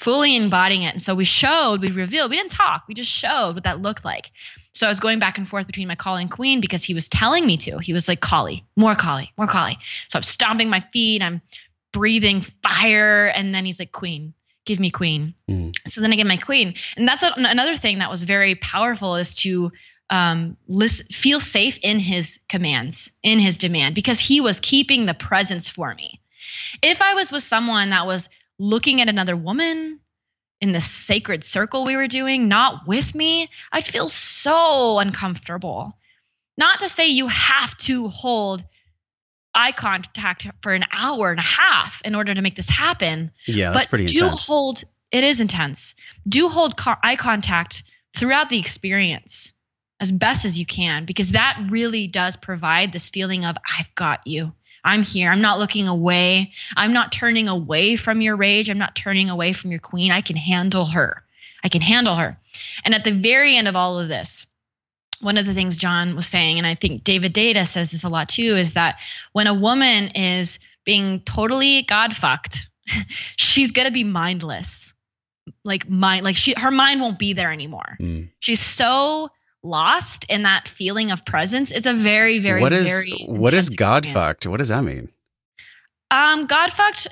fully 0.00 0.34
embodying 0.34 0.82
it. 0.82 0.94
And 0.94 1.02
so 1.02 1.14
we 1.14 1.24
showed, 1.24 1.82
we 1.82 1.90
revealed, 1.90 2.30
we 2.30 2.38
didn't 2.38 2.52
talk, 2.52 2.84
we 2.88 2.94
just 2.94 3.10
showed 3.10 3.52
what 3.52 3.64
that 3.64 3.82
looked 3.82 4.04
like. 4.04 4.30
So 4.72 4.86
I 4.86 4.88
was 4.88 5.00
going 5.00 5.18
back 5.18 5.38
and 5.38 5.48
forth 5.48 5.66
between 5.66 5.88
my 5.88 5.94
Kali 5.94 6.22
and 6.22 6.30
Queen 6.30 6.60
because 6.60 6.84
he 6.84 6.94
was 6.94 7.08
telling 7.08 7.46
me 7.46 7.56
to. 7.58 7.78
He 7.78 7.92
was 7.92 8.08
like, 8.08 8.20
Kali, 8.20 8.64
more 8.76 8.94
Kali, 8.94 9.32
more 9.36 9.46
Kali. 9.46 9.76
So 10.08 10.16
I'm 10.18 10.22
stomping 10.22 10.70
my 10.70 10.80
feet, 10.80 11.22
I'm 11.22 11.42
breathing 11.92 12.42
fire. 12.62 13.26
And 13.26 13.54
then 13.54 13.64
he's 13.64 13.78
like, 13.78 13.92
Queen, 13.92 14.32
give 14.64 14.78
me 14.78 14.90
Queen. 14.90 15.34
Mm. 15.48 15.74
So 15.86 16.00
then 16.00 16.12
I 16.12 16.16
get 16.16 16.26
my 16.26 16.36
Queen. 16.36 16.74
And 16.96 17.06
that's 17.06 17.22
another 17.22 17.74
thing 17.74 17.98
that 17.98 18.10
was 18.10 18.22
very 18.22 18.54
powerful 18.54 19.16
is 19.16 19.34
to 19.36 19.72
um, 20.10 20.56
listen, 20.66 21.06
feel 21.06 21.40
safe 21.40 21.78
in 21.82 21.98
his 21.98 22.38
commands, 22.48 23.12
in 23.22 23.38
his 23.38 23.58
demand, 23.58 23.94
because 23.94 24.18
he 24.18 24.40
was 24.40 24.60
keeping 24.60 25.06
the 25.06 25.14
presence 25.14 25.68
for 25.68 25.94
me. 25.94 26.20
If 26.82 27.00
I 27.00 27.14
was 27.14 27.30
with 27.30 27.42
someone 27.42 27.90
that 27.90 28.06
was 28.06 28.28
looking 28.58 29.00
at 29.00 29.08
another 29.08 29.36
woman 29.36 29.99
in 30.60 30.72
the 30.72 30.80
sacred 30.80 31.42
circle 31.44 31.84
we 31.84 31.96
were 31.96 32.08
doing, 32.08 32.48
not 32.48 32.86
with 32.86 33.14
me, 33.14 33.48
I'd 33.72 33.84
feel 33.84 34.08
so 34.08 34.98
uncomfortable. 34.98 35.96
Not 36.58 36.80
to 36.80 36.88
say 36.88 37.08
you 37.08 37.26
have 37.28 37.76
to 37.78 38.08
hold 38.08 38.62
eye 39.54 39.72
contact 39.72 40.46
for 40.62 40.72
an 40.72 40.84
hour 40.92 41.30
and 41.30 41.40
a 41.40 41.42
half 41.42 42.02
in 42.04 42.14
order 42.14 42.34
to 42.34 42.42
make 42.42 42.54
this 42.56 42.68
happen. 42.68 43.30
Yeah, 43.46 43.70
that's 43.72 43.86
pretty 43.86 44.04
intense. 44.04 44.14
but 44.14 44.18
pretty 44.18 44.18
do 44.18 44.24
intense. 44.24 44.46
hold 44.46 44.84
it 45.10 45.24
is 45.24 45.40
intense. 45.40 45.94
Do 46.28 46.48
hold 46.48 46.76
co- 46.76 46.94
eye 47.02 47.16
contact 47.16 47.82
throughout 48.14 48.50
the 48.50 48.58
experience 48.58 49.52
as 50.00 50.12
best 50.12 50.44
as 50.44 50.58
you 50.58 50.66
can 50.66 51.04
because 51.04 51.32
that 51.32 51.58
really 51.68 52.06
does 52.06 52.36
provide 52.36 52.92
this 52.92 53.10
feeling 53.10 53.44
of 53.44 53.56
I've 53.78 53.94
got 53.94 54.26
you. 54.26 54.52
I'm 54.84 55.02
here. 55.02 55.30
I'm 55.30 55.40
not 55.40 55.58
looking 55.58 55.88
away. 55.88 56.52
I'm 56.76 56.92
not 56.92 57.12
turning 57.12 57.48
away 57.48 57.96
from 57.96 58.20
your 58.20 58.36
rage. 58.36 58.70
I'm 58.70 58.78
not 58.78 58.96
turning 58.96 59.30
away 59.30 59.52
from 59.52 59.70
your 59.70 59.80
queen. 59.80 60.12
I 60.12 60.20
can 60.20 60.36
handle 60.36 60.86
her. 60.86 61.22
I 61.62 61.68
can 61.68 61.82
handle 61.82 62.14
her. 62.14 62.38
And 62.84 62.94
at 62.94 63.04
the 63.04 63.12
very 63.12 63.56
end 63.56 63.68
of 63.68 63.76
all 63.76 63.98
of 63.98 64.08
this, 64.08 64.46
one 65.20 65.36
of 65.36 65.46
the 65.46 65.54
things 65.54 65.76
John 65.76 66.16
was 66.16 66.26
saying, 66.26 66.58
and 66.58 66.66
I 66.66 66.74
think 66.74 67.04
David 67.04 67.34
Deida 67.34 67.66
says 67.66 67.90
this 67.90 68.04
a 68.04 68.08
lot 68.08 68.28
too, 68.28 68.56
is 68.56 68.74
that 68.74 69.00
when 69.32 69.46
a 69.46 69.54
woman 69.54 70.08
is 70.08 70.58
being 70.84 71.20
totally 71.20 71.82
God 71.82 72.16
fucked, 72.16 72.68
she's 73.36 73.72
gonna 73.72 73.90
be 73.90 74.04
mindless. 74.04 74.94
Like 75.64 75.88
mind 75.88 76.24
like 76.24 76.36
she 76.36 76.54
her 76.56 76.70
mind 76.70 77.00
won't 77.00 77.18
be 77.18 77.32
there 77.32 77.52
anymore. 77.52 77.96
Mm. 78.00 78.30
She's 78.38 78.60
so 78.60 79.30
lost 79.62 80.24
in 80.28 80.42
that 80.44 80.68
feeling 80.68 81.10
of 81.10 81.24
presence, 81.24 81.70
it's 81.70 81.86
a 81.86 81.94
very, 81.94 82.38
very, 82.38 82.60
what 82.60 82.72
is 82.72 82.88
very 82.88 83.24
what 83.26 83.54
is 83.54 83.70
God 83.70 84.04
experience. 84.04 84.14
fucked? 84.14 84.46
What 84.46 84.58
does 84.58 84.68
that 84.68 84.84
mean? 84.84 85.10
Um, 86.10 86.46
God 86.46 86.72
fucked 86.72 87.08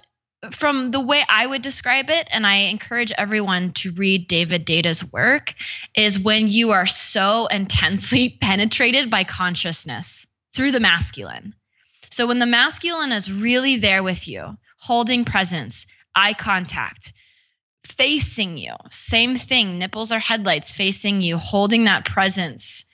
from 0.52 0.92
the 0.92 1.00
way 1.00 1.22
I 1.28 1.46
would 1.46 1.62
describe 1.62 2.10
it, 2.10 2.28
and 2.30 2.46
I 2.46 2.54
encourage 2.54 3.12
everyone 3.18 3.72
to 3.72 3.92
read 3.92 4.28
David 4.28 4.64
Deida's 4.64 5.04
work, 5.12 5.54
is 5.94 6.18
when 6.18 6.46
you 6.46 6.70
are 6.70 6.86
so 6.86 7.46
intensely 7.46 8.28
penetrated 8.40 9.10
by 9.10 9.24
consciousness 9.24 10.26
through 10.54 10.70
the 10.70 10.80
masculine. 10.80 11.54
So 12.10 12.26
when 12.26 12.38
the 12.38 12.46
masculine 12.46 13.12
is 13.12 13.30
really 13.32 13.76
there 13.76 14.02
with 14.02 14.28
you, 14.28 14.56
holding 14.78 15.24
presence, 15.24 15.86
eye 16.14 16.34
contact, 16.34 17.12
facing 17.88 18.58
you, 18.58 18.74
same 18.90 19.36
thing, 19.36 19.78
nipples 19.78 20.12
or 20.12 20.18
headlights 20.18 20.72
facing 20.72 21.20
you, 21.20 21.38
holding 21.38 21.84
that 21.84 22.04
presence. 22.04 22.84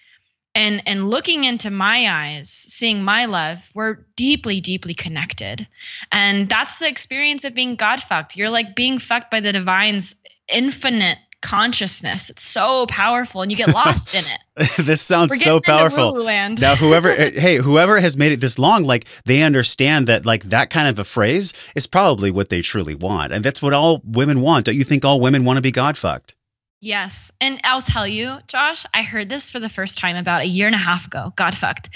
And 0.57 0.83
and 0.87 1.11
looking 1.11 1.43
into 1.43 1.73
my 1.73 2.07
eyes 2.09 2.49
seeing 2.49 3.03
my 3.03 3.25
love 3.25 3.69
we're 3.75 4.07
deeply 4.15 4.61
deeply 4.61 4.95
connected. 4.95 5.67
And 6.13 6.49
that's 6.49 6.79
the 6.79 6.89
experience 6.89 7.43
of 7.43 7.55
being 7.55 7.75
god 7.75 8.01
fucked 8.01 8.37
you're 8.37 8.51
like 8.51 8.77
being 8.77 9.01
fucked 9.01 9.33
by 9.33 9.41
the 9.41 9.53
divine's 9.53 10.15
infinite 10.49 11.19
consciousness 11.45 12.31
it's 12.31 12.45
so 12.45 12.87
powerful 12.87 13.43
and 13.43 13.51
you 13.53 13.57
get 13.57 13.69
lost 13.69 14.15
in 14.15 14.25
it 14.25 14.77
this 14.87 15.03
sounds 15.03 15.39
so 15.43 15.61
powerful. 15.61 16.25
now 16.59 16.75
whoever 16.75 17.11
eh, 17.19 17.31
hey 17.39 17.57
whoever 17.59 18.01
has 18.01 18.17
made 18.17 18.33
it 18.33 18.41
this 18.41 18.59
long 18.59 18.83
like 18.83 19.05
they 19.27 19.43
understand 19.43 20.09
that 20.09 20.25
like 20.25 20.43
that 20.45 20.71
kind 20.71 20.89
of 20.89 20.99
a 20.99 21.05
phrase 21.05 21.53
is 21.75 21.87
probably 21.87 22.31
what 22.31 22.49
they 22.49 22.63
truly 22.63 22.95
want 22.95 23.31
and 23.33 23.45
that's 23.45 23.61
what 23.61 23.75
all 23.75 24.01
women 24.05 24.41
want 24.41 24.65
don't 24.65 24.75
you 24.75 24.85
think 24.85 25.05
all 25.05 25.21
women 25.21 25.45
want 25.45 25.59
to 25.59 25.63
be 25.63 25.71
god 25.71 25.99
fucked 25.99 26.35
Yes. 26.81 27.33
And 27.41 27.59
I'll 27.65 27.81
tell 27.81 28.07
you, 28.07 28.37
Josh, 28.47 28.85
I 28.93 29.01
heard 29.01 29.31
this 29.31 29.49
for 29.49 29.59
the 29.59 29.71
first 29.71 29.97
time 29.97 30.17
about 30.17 30.43
a 30.43 30.47
year 30.47 30.67
and 30.67 30.75
a 30.75 30.79
half 30.79 31.07
ago. 31.07 31.33
God 31.35 31.57
fucked. 31.57 31.89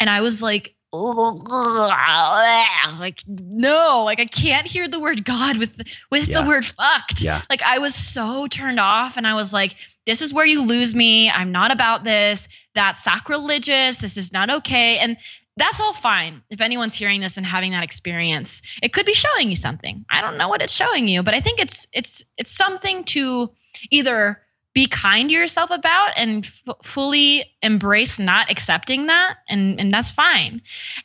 And 0.00 0.08
I 0.08 0.22
was 0.22 0.40
like, 0.40 0.74
like 3.00 3.22
no, 3.26 4.02
like 4.04 4.20
I 4.20 4.26
can't 4.26 4.66
hear 4.66 4.88
the 4.88 5.00
word 5.00 5.24
God 5.24 5.56
with 5.56 5.80
with 6.10 6.28
Yeah. 6.28 6.42
the 6.42 6.48
word 6.48 6.64
fucked. 6.64 7.20
Yeah. 7.20 7.42
Like 7.48 7.62
I 7.62 7.78
was 7.78 7.94
so 7.94 8.46
turned 8.46 8.80
off 8.80 9.16
and 9.16 9.26
I 9.26 9.34
was 9.34 9.52
like, 9.52 9.74
this 10.06 10.20
is 10.20 10.34
where 10.34 10.44
you 10.44 10.66
lose 10.66 10.94
me. 10.94 11.30
I'm 11.30 11.52
not 11.52 11.72
about 11.72 12.04
this. 12.04 12.48
That's 12.74 13.02
sacrilegious. 13.02 13.98
This 13.98 14.16
is 14.16 14.32
not 14.32 14.50
okay. 14.50 14.98
And 14.98 15.16
that's 15.56 15.80
all 15.80 15.92
fine 15.92 16.42
if 16.50 16.60
anyone's 16.60 16.94
hearing 16.94 17.20
this 17.20 17.36
and 17.36 17.46
having 17.46 17.72
that 17.72 17.84
experience. 17.84 18.62
It 18.82 18.92
could 18.92 19.06
be 19.06 19.14
showing 19.14 19.48
you 19.48 19.56
something. 19.56 20.04
I 20.10 20.20
don't 20.20 20.38
know 20.38 20.48
what 20.48 20.62
it's 20.62 20.72
showing 20.72 21.08
you, 21.08 21.22
but 21.22 21.34
I 21.34 21.40
think 21.40 21.60
it's 21.60 21.86
it's 21.92 22.24
it's 22.36 22.50
something 22.50 23.04
to 23.04 23.50
either 23.90 24.40
be 24.74 24.86
kind 24.86 25.28
to 25.28 25.34
yourself 25.34 25.70
about 25.70 26.12
and 26.16 26.44
f- 26.46 26.76
fully 26.82 27.44
embrace 27.62 28.18
not 28.18 28.50
accepting 28.50 29.06
that 29.06 29.36
and 29.48 29.78
and 29.80 29.92
that's 29.92 30.10
fine. 30.10 30.62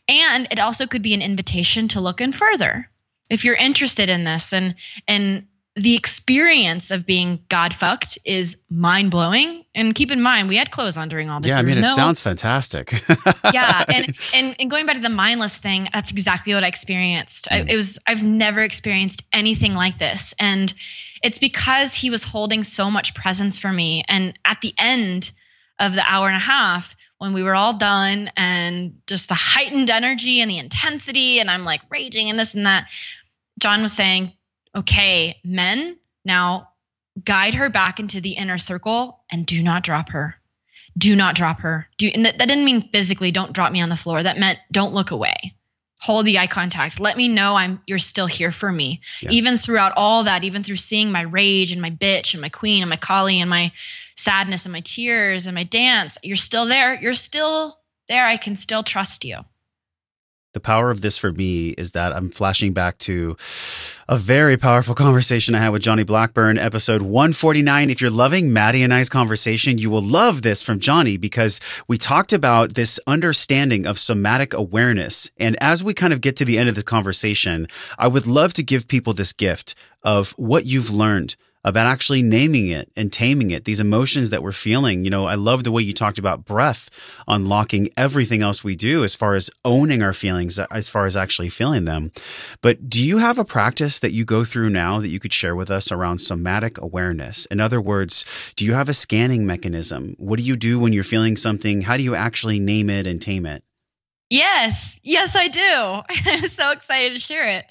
And 0.08 0.48
it 0.52 0.60
also 0.60 0.88
could 0.88 1.02
be 1.02 1.14
an 1.14 1.22
invitation 1.22 1.88
to 1.90 2.00
look 2.02 2.22
in 2.22 2.32
further. 2.32 2.90
If 3.30 3.44
you're 3.44 3.56
interested 3.56 4.10
in 4.10 4.24
this 4.24 4.54
and 4.54 4.76
and 5.08 5.48
the 5.76 5.96
experience 5.96 6.90
of 6.90 7.06
being 7.06 7.40
god 7.50 7.72
fucked 7.72 8.18
is 8.26 8.58
mind 8.68 9.12
blowing 9.12 9.64
and 9.76 9.94
keep 9.94 10.10
in 10.10 10.20
mind 10.24 10.48
we 10.50 10.56
had 10.58 10.72
clothes 10.72 10.98
on 10.98 11.08
during 11.08 11.30
all 11.30 11.40
this. 11.40 11.50
Yeah 11.50 11.60
i 11.60 11.62
mean 11.62 11.78
it 11.78 11.82
no- 11.82 11.94
sounds 11.94 12.20
fantastic. 12.20 12.94
Yeah 13.54 13.86
and, 13.94 14.18
and 14.34 14.56
and 14.60 14.72
going 14.72 14.86
back 14.88 14.96
to 14.96 15.02
the 15.04 15.10
mindless 15.10 15.58
thing 15.58 15.88
that's 15.94 16.10
exactly 16.10 16.54
what 16.56 16.64
i 16.64 16.68
experienced. 16.68 17.48
I, 17.52 17.60
Mm. 17.62 17.70
it 17.70 17.76
was 17.76 18.00
i've 18.08 18.24
never 18.24 18.62
experienced 18.62 19.24
anything 19.32 19.76
like 19.76 20.00
this. 20.00 20.34
And 20.40 20.74
it's 21.24 21.40
because 21.40 21.94
he 21.94 22.10
was 22.10 22.24
holding 22.24 22.64
so 22.64 22.90
much 22.90 23.14
presence 23.14 23.60
for 23.60 23.72
me 23.72 24.04
and 24.08 24.38
at 24.46 24.62
the 24.62 24.74
end 24.78 25.32
of 25.80 25.94
the 25.94 26.04
hour 26.08 26.28
and 26.28 26.36
a 26.36 26.40
half 26.40 26.96
when 27.20 27.34
we 27.34 27.44
were 27.44 27.56
all 27.56 27.74
done 27.74 28.32
and 28.36 29.00
just 29.08 29.28
the 29.28 29.36
heightened 29.36 29.90
energy 29.90 30.42
and 30.42 30.50
the 30.50 30.58
intensity 30.58 31.40
and 31.40 31.50
i'm 31.50 31.66
like 31.66 31.82
raging 31.90 32.30
and 32.30 32.40
this 32.40 32.54
and 32.54 32.66
that 32.66 32.88
john 33.60 33.82
was 33.82 33.94
saying 33.94 34.32
okay 34.76 35.38
men 35.44 35.98
now 36.26 36.70
guide 37.24 37.56
her 37.56 37.70
back 37.70 38.00
into 38.00 38.22
the 38.22 38.32
inner 38.32 38.58
circle 38.58 39.24
and 39.32 39.46
do 39.46 39.62
not 39.62 39.84
drop 39.84 40.10
her 40.10 40.36
do 40.98 41.16
not 41.16 41.36
drop 41.36 41.60
her. 41.60 41.88
Do 41.98 42.10
and 42.14 42.26
that, 42.26 42.38
that 42.40 42.48
didn't 42.48 42.66
mean 42.66 42.90
physically 42.90 43.32
don't 43.32 43.54
drop 43.54 43.72
me 43.72 43.82
on 43.82 43.90
the 43.90 43.96
floor. 43.96 44.24
That 44.24 44.40
meant 44.40 44.60
don't 44.72 44.94
look 44.94 45.12
away. 45.12 45.56
Hold 46.08 46.26
the 46.26 46.40
eye 46.40 46.48
contact. 46.48 47.02
Let 47.02 47.18
me 47.18 47.28
know 47.28 47.58
I'm 47.58 47.82
you're 47.86 47.98
still 47.98 48.28
here 48.28 48.54
for 48.54 48.72
me. 48.72 49.02
Yeah. 49.20 49.32
Even 49.32 49.58
throughout 49.58 49.92
all 49.98 50.24
that, 50.24 50.46
even 50.46 50.64
through 50.64 50.78
seeing 50.78 51.12
my 51.12 51.20
rage 51.20 51.74
and 51.74 51.82
my 51.82 51.90
bitch 51.90 52.34
and 52.34 52.42
my 52.42 52.48
queen 52.48 52.82
and 52.82 52.90
my 52.90 52.96
Kali 52.96 53.42
and 53.42 53.50
my 53.50 53.74
sadness 54.16 54.66
and 54.66 54.72
my 54.72 54.80
tears 54.80 55.48
and 55.48 55.56
my 55.56 55.66
dance, 55.66 56.18
you're 56.24 56.38
still 56.38 56.66
there. 56.66 56.94
You're 56.96 57.12
still 57.12 57.78
there. 58.08 58.26
I 58.26 58.38
can 58.38 58.56
still 58.56 58.84
trust 58.84 59.26
you. 59.26 59.40
The 60.54 60.60
power 60.60 60.90
of 60.90 61.02
this 61.02 61.18
for 61.18 61.32
me 61.32 61.70
is 61.72 61.92
that 61.92 62.16
I'm 62.16 62.30
flashing 62.30 62.74
back 62.74 62.98
to 63.00 63.38
a 64.10 64.18
very 64.18 64.58
powerful 64.58 64.96
conversation 64.96 65.54
I 65.54 65.60
had 65.60 65.70
with 65.70 65.82
Johnny 65.82 66.04
Blackburn, 66.04 66.58
episode 66.58 67.02
149. 67.02 67.90
If 67.90 68.02
you're 68.02 68.10
loving 68.10 68.52
Maddie 68.52 68.84
and 68.84 68.94
I's 68.94 69.10
conversation, 69.10 69.78
you 69.78 69.90
will 69.90 70.02
love 70.02 70.42
this 70.42 70.64
from 70.64 70.80
Johnny 70.80 71.18
because 71.18 71.60
we 71.88 71.98
talked 71.98 72.34
about 72.34 72.74
this 72.74 73.00
understanding 73.06 73.86
of 73.86 74.00
somatic 74.00 74.54
awareness. 74.54 75.30
And 75.38 75.58
as 75.62 75.84
we 75.84 75.94
kind 75.94 76.14
of 76.14 76.22
get 76.22 76.38
to 76.38 76.46
the 76.46 76.58
end 76.58 76.70
of 76.70 76.76
the 76.76 76.84
conversation, 76.84 77.68
I 77.98 78.08
would 78.08 78.26
love 78.26 78.54
to 78.54 78.64
give 78.64 78.88
people 78.88 79.14
this 79.14 79.34
gift 79.34 79.76
of 80.04 80.32
what 80.32 80.66
you've 80.66 80.90
learned 80.90 81.36
about 81.68 81.86
actually 81.86 82.22
naming 82.22 82.70
it 82.70 82.90
and 82.96 83.12
taming 83.12 83.52
it, 83.52 83.66
these 83.66 83.82
emotions 83.82 84.30
that 84.30 84.42
we're 84.42 84.54
feeling. 84.54 85.04
You 85.04 85.10
know, 85.10 85.26
I 85.26 85.36
love 85.36 85.66
the 85.66 85.72
way 85.72 85.84
you 85.84 85.92
talked 85.92 86.18
about 86.18 86.46
breath 86.46 86.90
unlocking 87.28 87.90
everything 87.98 88.42
else 88.42 88.64
we 88.64 88.78
do 88.78 89.04
as 89.04 89.14
far 89.14 89.36
as 89.36 89.52
owning 89.66 90.02
our 90.02 90.14
feelings, 90.14 90.58
as 90.72 90.88
far 90.88 91.06
as 91.06 91.18
actually 91.18 91.50
feeling 91.50 91.84
them. 91.84 92.14
But 92.62 92.90
do 92.90 93.04
you 93.04 93.18
have 93.18 93.38
a 93.38 93.44
practice 93.44 94.00
that 94.00 94.14
you 94.14 94.24
go 94.24 94.46
through 94.46 94.70
now 94.70 95.02
that 95.02 95.10
you 95.10 95.20
could 95.20 95.34
share 95.34 95.58
with 95.58 95.70
us 95.70 95.92
around 95.92 96.20
somatic 96.20 96.78
awareness? 96.78 97.46
In 97.48 97.60
other 97.60 97.82
words, 97.82 98.24
do 98.56 98.64
you 98.64 98.74
have 98.74 98.88
a 98.88 98.94
scanning 98.94 99.46
mechanism? 99.46 100.16
What 100.18 100.40
do 100.40 100.46
you 100.46 100.56
do 100.56 100.80
when 100.80 100.94
you're 100.94 101.04
feeling 101.04 101.36
something? 101.36 101.82
How 101.82 101.98
do 101.98 102.04
you 102.04 102.16
actually 102.16 102.62
name 102.62 102.90
it 102.90 103.06
and 103.06 103.22
tame 103.22 103.46
it? 103.46 103.62
Yes, 104.30 105.02
yes, 105.04 105.36
I 105.36 105.50
do. 105.50 106.32
I'm 106.32 106.48
so 106.48 106.72
excited 106.72 107.14
to 107.14 107.20
share 107.20 107.50
it. 107.50 107.66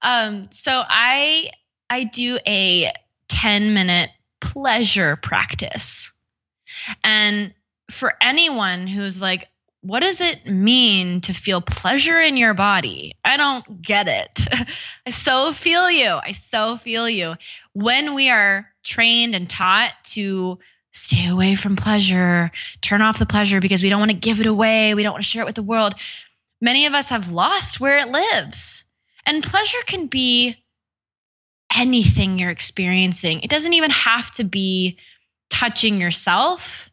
Um, 0.00 0.48
so 0.50 0.82
I 0.88 1.50
I 1.90 2.04
do 2.04 2.38
a 2.46 2.90
10 3.34 3.74
minute 3.74 4.10
pleasure 4.40 5.16
practice. 5.16 6.12
And 7.02 7.52
for 7.90 8.14
anyone 8.20 8.86
who's 8.86 9.20
like, 9.20 9.48
what 9.80 10.00
does 10.00 10.20
it 10.20 10.46
mean 10.46 11.20
to 11.22 11.34
feel 11.34 11.60
pleasure 11.60 12.18
in 12.18 12.36
your 12.36 12.54
body? 12.54 13.12
I 13.24 13.36
don't 13.36 13.82
get 13.82 14.08
it. 14.08 14.46
I 15.06 15.10
so 15.10 15.52
feel 15.52 15.90
you. 15.90 16.06
I 16.06 16.32
so 16.32 16.76
feel 16.76 17.08
you. 17.08 17.34
When 17.74 18.14
we 18.14 18.30
are 18.30 18.66
trained 18.82 19.34
and 19.34 19.50
taught 19.50 19.92
to 20.12 20.58
stay 20.92 21.28
away 21.28 21.56
from 21.56 21.76
pleasure, 21.76 22.50
turn 22.80 23.02
off 23.02 23.18
the 23.18 23.26
pleasure 23.26 23.60
because 23.60 23.82
we 23.82 23.90
don't 23.90 23.98
want 23.98 24.12
to 24.12 24.16
give 24.16 24.40
it 24.40 24.46
away, 24.46 24.94
we 24.94 25.02
don't 25.02 25.12
want 25.12 25.24
to 25.24 25.28
share 25.28 25.42
it 25.42 25.46
with 25.46 25.56
the 25.56 25.62
world, 25.62 25.94
many 26.60 26.86
of 26.86 26.94
us 26.94 27.10
have 27.10 27.30
lost 27.30 27.80
where 27.80 27.98
it 27.98 28.08
lives. 28.08 28.84
And 29.26 29.42
pleasure 29.42 29.82
can 29.86 30.06
be 30.06 30.56
anything 31.76 32.38
you're 32.38 32.50
experiencing. 32.50 33.40
It 33.40 33.50
doesn't 33.50 33.72
even 33.72 33.90
have 33.90 34.30
to 34.32 34.44
be 34.44 34.98
touching 35.50 36.00
yourself. 36.00 36.90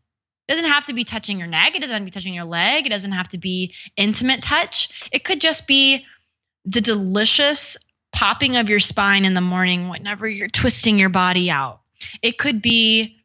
It 0.48 0.54
doesn't 0.54 0.70
have 0.70 0.86
to 0.86 0.94
be 0.94 1.04
touching 1.04 1.40
your 1.40 1.48
neck. 1.48 1.76
It 1.76 1.82
doesn't 1.82 1.94
have 1.94 2.02
to 2.02 2.06
be 2.06 2.12
touching 2.12 2.34
your 2.34 2.46
leg. 2.46 2.86
It 2.86 2.90
doesn't 2.90 3.12
have 3.12 3.30
to 3.30 3.38
be 3.38 3.74
intimate 3.96 4.42
touch. 4.42 5.10
It 5.12 5.24
could 5.24 5.40
just 5.40 5.68
be 5.68 6.06
the 6.66 6.82
delicious 6.82 7.78
popping 8.12 8.58
of 8.58 8.70
your 8.70 8.80
spine 8.80 9.26
in 9.26 9.34
the 9.34 9.42
morning 9.42 9.90
whenever 9.90 10.28
you're 10.28 10.50
twisting 10.50 11.00
your 11.00 11.10
body 11.10 11.50
out. 11.50 11.82
It 12.22 12.38
could 12.38 12.62
be 12.62 13.18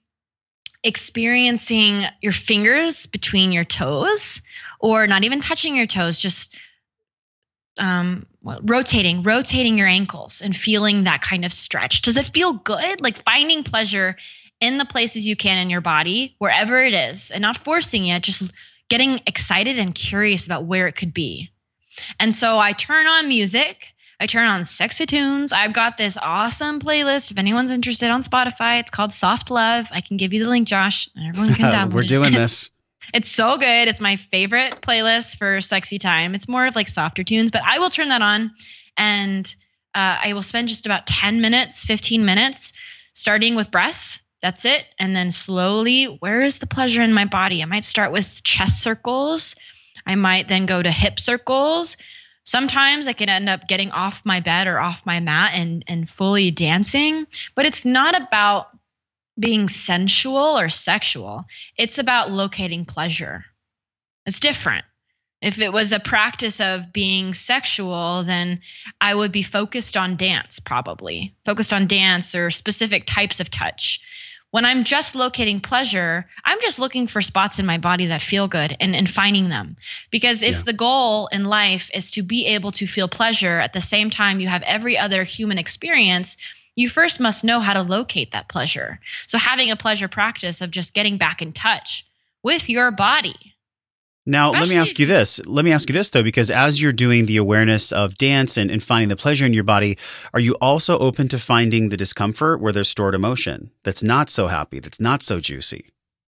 experiencing 0.84 2.02
your 2.22 2.32
fingers 2.32 3.06
between 3.06 3.50
your 3.50 3.64
toes 3.64 4.40
or 4.78 5.06
not 5.06 5.24
even 5.24 5.40
touching 5.40 5.76
your 5.76 5.86
toes, 5.86 6.20
just 6.20 6.54
um, 7.78 8.26
well, 8.42 8.60
rotating, 8.62 9.22
rotating 9.22 9.78
your 9.78 9.88
ankles 9.88 10.40
and 10.40 10.56
feeling 10.56 11.04
that 11.04 11.20
kind 11.20 11.44
of 11.44 11.52
stretch. 11.52 12.02
Does 12.02 12.16
it 12.16 12.26
feel 12.26 12.52
good? 12.52 13.00
Like 13.00 13.22
finding 13.24 13.64
pleasure 13.64 14.16
in 14.60 14.78
the 14.78 14.84
places 14.84 15.28
you 15.28 15.36
can 15.36 15.58
in 15.58 15.70
your 15.70 15.80
body, 15.80 16.34
wherever 16.38 16.82
it 16.82 16.94
is, 16.94 17.30
and 17.30 17.42
not 17.42 17.56
forcing 17.56 18.06
it, 18.06 18.22
just 18.22 18.52
getting 18.88 19.20
excited 19.26 19.78
and 19.78 19.94
curious 19.94 20.46
about 20.46 20.64
where 20.64 20.86
it 20.86 20.96
could 20.96 21.12
be. 21.12 21.50
And 22.20 22.34
so 22.34 22.58
I 22.58 22.72
turn 22.72 23.06
on 23.06 23.28
music. 23.28 23.92
I 24.18 24.26
turn 24.26 24.48
on 24.48 24.64
sexy 24.64 25.04
tunes. 25.04 25.52
I've 25.52 25.74
got 25.74 25.98
this 25.98 26.16
awesome 26.16 26.80
playlist. 26.80 27.30
If 27.30 27.38
anyone's 27.38 27.70
interested 27.70 28.10
on 28.10 28.22
Spotify, 28.22 28.80
it's 28.80 28.90
called 28.90 29.12
Soft 29.12 29.50
Love. 29.50 29.88
I 29.90 30.00
can 30.00 30.16
give 30.16 30.32
you 30.32 30.42
the 30.42 30.48
link, 30.48 30.66
Josh, 30.66 31.10
and 31.14 31.28
everyone 31.28 31.54
can 31.54 31.72
download 31.72 31.90
it. 31.90 31.94
We're 31.94 32.02
doing 32.04 32.32
this. 32.32 32.70
It's 33.16 33.30
so 33.30 33.56
good. 33.56 33.88
It's 33.88 33.98
my 33.98 34.16
favorite 34.16 34.82
playlist 34.82 35.38
for 35.38 35.62
sexy 35.62 35.96
time. 35.96 36.34
It's 36.34 36.48
more 36.48 36.66
of 36.66 36.76
like 36.76 36.86
softer 36.86 37.24
tunes, 37.24 37.50
but 37.50 37.62
I 37.64 37.78
will 37.78 37.88
turn 37.88 38.10
that 38.10 38.20
on 38.20 38.50
and 38.98 39.46
uh, 39.94 40.18
I 40.22 40.34
will 40.34 40.42
spend 40.42 40.68
just 40.68 40.84
about 40.84 41.06
10 41.06 41.40
minutes, 41.40 41.86
15 41.86 42.26
minutes 42.26 42.74
starting 43.14 43.54
with 43.54 43.70
breath 43.70 44.20
That's 44.42 44.66
it. 44.66 44.84
And 44.98 45.16
then 45.16 45.30
slowly, 45.30 46.04
where 46.20 46.42
is 46.42 46.58
the 46.58 46.66
pleasure 46.66 47.00
in 47.00 47.14
my 47.14 47.24
body? 47.24 47.62
I 47.62 47.64
might 47.64 47.84
start 47.84 48.12
with 48.12 48.42
chest 48.42 48.82
circles. 48.82 49.56
I 50.04 50.14
might 50.14 50.48
then 50.48 50.66
go 50.66 50.82
to 50.82 50.90
hip 50.90 51.18
circles. 51.18 51.96
Sometimes 52.44 53.06
I 53.06 53.14
can 53.14 53.30
end 53.30 53.48
up 53.48 53.66
getting 53.66 53.92
off 53.92 54.26
my 54.26 54.40
bed 54.40 54.66
or 54.66 54.78
off 54.78 55.06
my 55.06 55.20
mat 55.20 55.52
and, 55.54 55.82
and 55.88 56.06
fully 56.06 56.50
dancing, 56.50 57.26
but 57.54 57.64
it's 57.64 57.86
not 57.86 58.14
about 58.14 58.75
being 59.38 59.68
sensual 59.68 60.58
or 60.58 60.68
sexual. 60.68 61.44
It's 61.76 61.98
about 61.98 62.30
locating 62.30 62.84
pleasure. 62.84 63.44
It's 64.24 64.40
different. 64.40 64.84
If 65.42 65.60
it 65.60 65.72
was 65.72 65.92
a 65.92 66.00
practice 66.00 66.60
of 66.60 66.92
being 66.92 67.34
sexual, 67.34 68.22
then 68.22 68.60
I 69.00 69.14
would 69.14 69.32
be 69.32 69.42
focused 69.42 69.96
on 69.96 70.16
dance, 70.16 70.60
probably 70.60 71.34
focused 71.44 71.72
on 71.74 71.86
dance 71.86 72.34
or 72.34 72.50
specific 72.50 73.04
types 73.06 73.40
of 73.40 73.50
touch. 73.50 74.00
When 74.50 74.64
I'm 74.64 74.84
just 74.84 75.14
locating 75.14 75.60
pleasure, 75.60 76.26
I'm 76.42 76.60
just 76.62 76.78
looking 76.78 77.06
for 77.06 77.20
spots 77.20 77.58
in 77.58 77.66
my 77.66 77.76
body 77.76 78.06
that 78.06 78.22
feel 78.22 78.48
good 78.48 78.74
and, 78.80 78.96
and 78.96 79.08
finding 79.08 79.50
them. 79.50 79.76
Because 80.10 80.42
if 80.42 80.56
yeah. 80.56 80.62
the 80.62 80.72
goal 80.72 81.26
in 81.26 81.44
life 81.44 81.90
is 81.92 82.12
to 82.12 82.22
be 82.22 82.46
able 82.46 82.72
to 82.72 82.86
feel 82.86 83.08
pleasure 83.08 83.60
at 83.60 83.74
the 83.74 83.80
same 83.82 84.08
time 84.08 84.40
you 84.40 84.48
have 84.48 84.62
every 84.62 84.96
other 84.96 85.24
human 85.24 85.58
experience, 85.58 86.38
you 86.76 86.88
first 86.88 87.18
must 87.18 87.42
know 87.42 87.60
how 87.60 87.72
to 87.72 87.82
locate 87.82 88.30
that 88.30 88.48
pleasure. 88.48 89.00
So, 89.26 89.38
having 89.38 89.70
a 89.70 89.76
pleasure 89.76 90.08
practice 90.08 90.60
of 90.60 90.70
just 90.70 90.94
getting 90.94 91.18
back 91.18 91.42
in 91.42 91.52
touch 91.52 92.06
with 92.42 92.70
your 92.70 92.90
body 92.90 93.56
now, 94.28 94.48
Especially, 94.48 94.60
let 94.60 94.74
me 94.74 94.80
ask 94.80 94.98
you 94.98 95.06
this. 95.06 95.46
Let 95.46 95.64
me 95.64 95.72
ask 95.72 95.88
you 95.88 95.92
this, 95.92 96.10
though, 96.10 96.24
because 96.24 96.50
as 96.50 96.82
you're 96.82 96.92
doing 96.92 97.26
the 97.26 97.36
awareness 97.36 97.92
of 97.92 98.16
dance 98.16 98.56
and, 98.56 98.72
and 98.72 98.82
finding 98.82 99.08
the 99.08 99.16
pleasure 99.16 99.46
in 99.46 99.52
your 99.52 99.62
body, 99.62 99.98
are 100.34 100.40
you 100.40 100.54
also 100.54 100.98
open 100.98 101.28
to 101.28 101.38
finding 101.38 101.90
the 101.90 101.96
discomfort 101.96 102.60
where 102.60 102.72
there's 102.72 102.88
stored 102.88 103.14
emotion 103.14 103.70
that's 103.84 104.02
not 104.02 104.28
so 104.28 104.48
happy, 104.48 104.80
that's 104.80 104.98
not 104.98 105.22
so 105.22 105.38
juicy? 105.38 105.86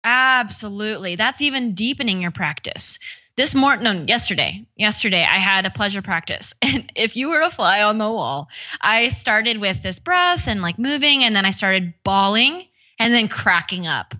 Absolutely. 0.02 1.14
That's 1.14 1.40
even 1.40 1.74
deepening 1.74 2.20
your 2.20 2.32
practice. 2.32 2.98
This 3.36 3.54
morning, 3.54 3.84
no, 3.84 3.92
yesterday, 4.06 4.64
yesterday, 4.76 5.20
I 5.20 5.36
had 5.36 5.66
a 5.66 5.70
pleasure 5.70 6.00
practice. 6.00 6.54
And 6.62 6.90
if 6.96 7.16
you 7.16 7.28
were 7.28 7.42
a 7.42 7.50
fly 7.50 7.82
on 7.82 7.98
the 7.98 8.10
wall, 8.10 8.48
I 8.80 9.10
started 9.10 9.58
with 9.58 9.82
this 9.82 9.98
breath 9.98 10.48
and 10.48 10.62
like 10.62 10.78
moving, 10.78 11.22
and 11.22 11.36
then 11.36 11.44
I 11.44 11.50
started 11.50 11.92
bawling 12.02 12.64
and 12.98 13.12
then 13.12 13.28
cracking 13.28 13.86
up. 13.86 14.14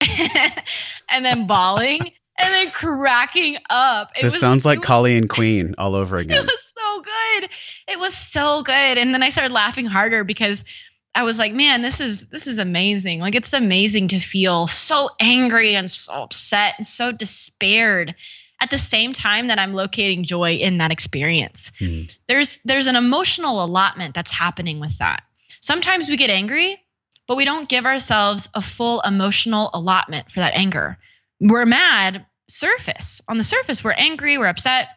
and 1.10 1.24
then 1.24 1.46
bawling 1.48 2.12
and 2.38 2.54
then 2.54 2.70
cracking 2.70 3.56
up. 3.68 4.12
It 4.16 4.22
this 4.22 4.34
was, 4.34 4.40
sounds 4.40 4.64
like 4.64 4.82
Kali 4.82 5.16
and 5.16 5.28
Queen 5.28 5.74
all 5.76 5.96
over 5.96 6.16
again. 6.18 6.38
It 6.38 6.46
was 6.46 6.72
so 6.74 7.02
good. 7.02 7.50
It 7.88 7.98
was 7.98 8.16
so 8.16 8.62
good. 8.62 8.98
And 8.98 9.12
then 9.12 9.22
I 9.22 9.30
started 9.30 9.52
laughing 9.52 9.86
harder 9.86 10.22
because 10.22 10.64
I 11.14 11.24
was 11.24 11.38
like, 11.38 11.52
man, 11.52 11.82
this 11.82 12.00
is 12.00 12.26
this 12.26 12.46
is 12.46 12.58
amazing. 12.58 13.18
Like 13.18 13.34
it's 13.34 13.52
amazing 13.52 14.08
to 14.08 14.20
feel 14.20 14.68
so 14.68 15.10
angry 15.18 15.74
and 15.74 15.90
so 15.90 16.12
upset 16.12 16.74
and 16.78 16.86
so 16.86 17.10
despaired 17.10 18.14
at 18.60 18.70
the 18.70 18.78
same 18.78 19.12
time 19.12 19.46
that 19.46 19.58
I'm 19.58 19.72
locating 19.72 20.24
joy 20.24 20.54
in 20.54 20.78
that 20.78 20.92
experience. 20.92 21.72
Mm. 21.80 22.14
There's 22.26 22.60
there's 22.64 22.86
an 22.86 22.96
emotional 22.96 23.64
allotment 23.64 24.14
that's 24.14 24.30
happening 24.30 24.80
with 24.80 24.98
that. 24.98 25.22
Sometimes 25.60 26.08
we 26.08 26.16
get 26.16 26.30
angry, 26.30 26.80
but 27.26 27.36
we 27.36 27.44
don't 27.44 27.68
give 27.68 27.86
ourselves 27.86 28.48
a 28.54 28.62
full 28.62 29.00
emotional 29.02 29.70
allotment 29.72 30.30
for 30.30 30.40
that 30.40 30.54
anger. 30.54 30.98
We're 31.40 31.66
mad 31.66 32.26
surface. 32.48 33.22
On 33.28 33.38
the 33.38 33.44
surface, 33.44 33.82
we're 33.82 33.92
angry, 33.92 34.36
we're 34.36 34.46
upset, 34.46 34.88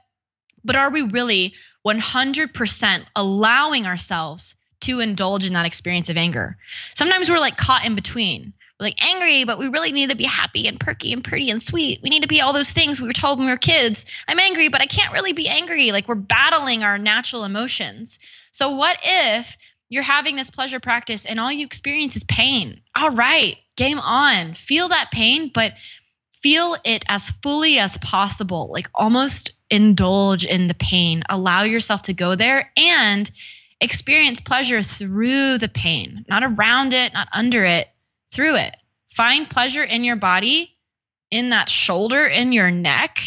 but 0.63 0.75
are 0.75 0.89
we 0.89 1.01
really 1.01 1.53
100% 1.85 3.05
allowing 3.15 3.85
ourselves 3.85 4.55
to 4.81 4.99
indulge 4.99 5.45
in 5.45 5.53
that 5.53 5.65
experience 5.65 6.09
of 6.09 6.17
anger? 6.17 6.57
Sometimes 6.93 7.29
we're 7.29 7.39
like 7.39 7.57
caught 7.57 7.85
in 7.85 7.95
between. 7.95 8.53
Like 8.83 9.03
angry, 9.03 9.45
but 9.45 9.57
we 9.57 9.67
really 9.67 9.91
need 9.91 10.11
to 10.11 10.15
be 10.15 10.25
happy 10.25 10.67
and 10.67 10.79
perky 10.79 11.13
and 11.13 11.23
pretty 11.23 11.49
and 11.49 11.61
sweet. 11.61 12.01
We 12.03 12.09
need 12.09 12.21
to 12.21 12.27
be 12.27 12.41
all 12.41 12.53
those 12.53 12.71
things 12.71 13.01
we 13.01 13.07
were 13.07 13.13
told 13.13 13.39
when 13.39 13.47
we 13.47 13.53
were 13.53 13.57
kids. 13.57 14.05
I'm 14.27 14.39
angry, 14.39 14.67
but 14.67 14.81
I 14.81 14.85
can't 14.85 15.13
really 15.13 15.33
be 15.33 15.47
angry. 15.47 15.91
Like 15.91 16.07
we're 16.07 16.15
battling 16.15 16.83
our 16.83 16.97
natural 16.97 17.45
emotions. 17.45 18.19
So, 18.51 18.75
what 18.75 18.97
if 19.03 19.57
you're 19.89 20.03
having 20.03 20.35
this 20.35 20.49
pleasure 20.49 20.79
practice 20.79 21.25
and 21.25 21.39
all 21.39 21.51
you 21.51 21.65
experience 21.65 22.15
is 22.15 22.23
pain? 22.25 22.81
All 22.95 23.11
right, 23.11 23.57
game 23.75 23.99
on. 23.99 24.53
Feel 24.53 24.89
that 24.89 25.11
pain, 25.11 25.49
but 25.53 25.73
feel 26.43 26.75
it 26.83 27.03
as 27.07 27.31
fully 27.41 27.79
as 27.79 27.97
possible, 27.99 28.69
like 28.71 28.89
almost 28.93 29.53
indulge 29.69 30.45
in 30.45 30.67
the 30.67 30.75
pain, 30.75 31.23
allow 31.29 31.63
yourself 31.63 32.03
to 32.03 32.13
go 32.13 32.35
there 32.35 32.71
and 32.77 33.31
experience 33.81 34.39
pleasure 34.39 34.81
through 34.81 35.57
the 35.57 35.69
pain, 35.69 36.25
not 36.29 36.43
around 36.43 36.93
it, 36.93 37.13
not 37.13 37.27
under 37.33 37.65
it, 37.65 37.87
through 38.33 38.55
it. 38.55 38.75
Find 39.09 39.49
pleasure 39.49 39.83
in 39.83 40.03
your 40.03 40.15
body, 40.15 40.75
in 41.29 41.49
that 41.51 41.69
shoulder, 41.69 42.25
in 42.25 42.51
your 42.51 42.71
neck, 42.71 43.19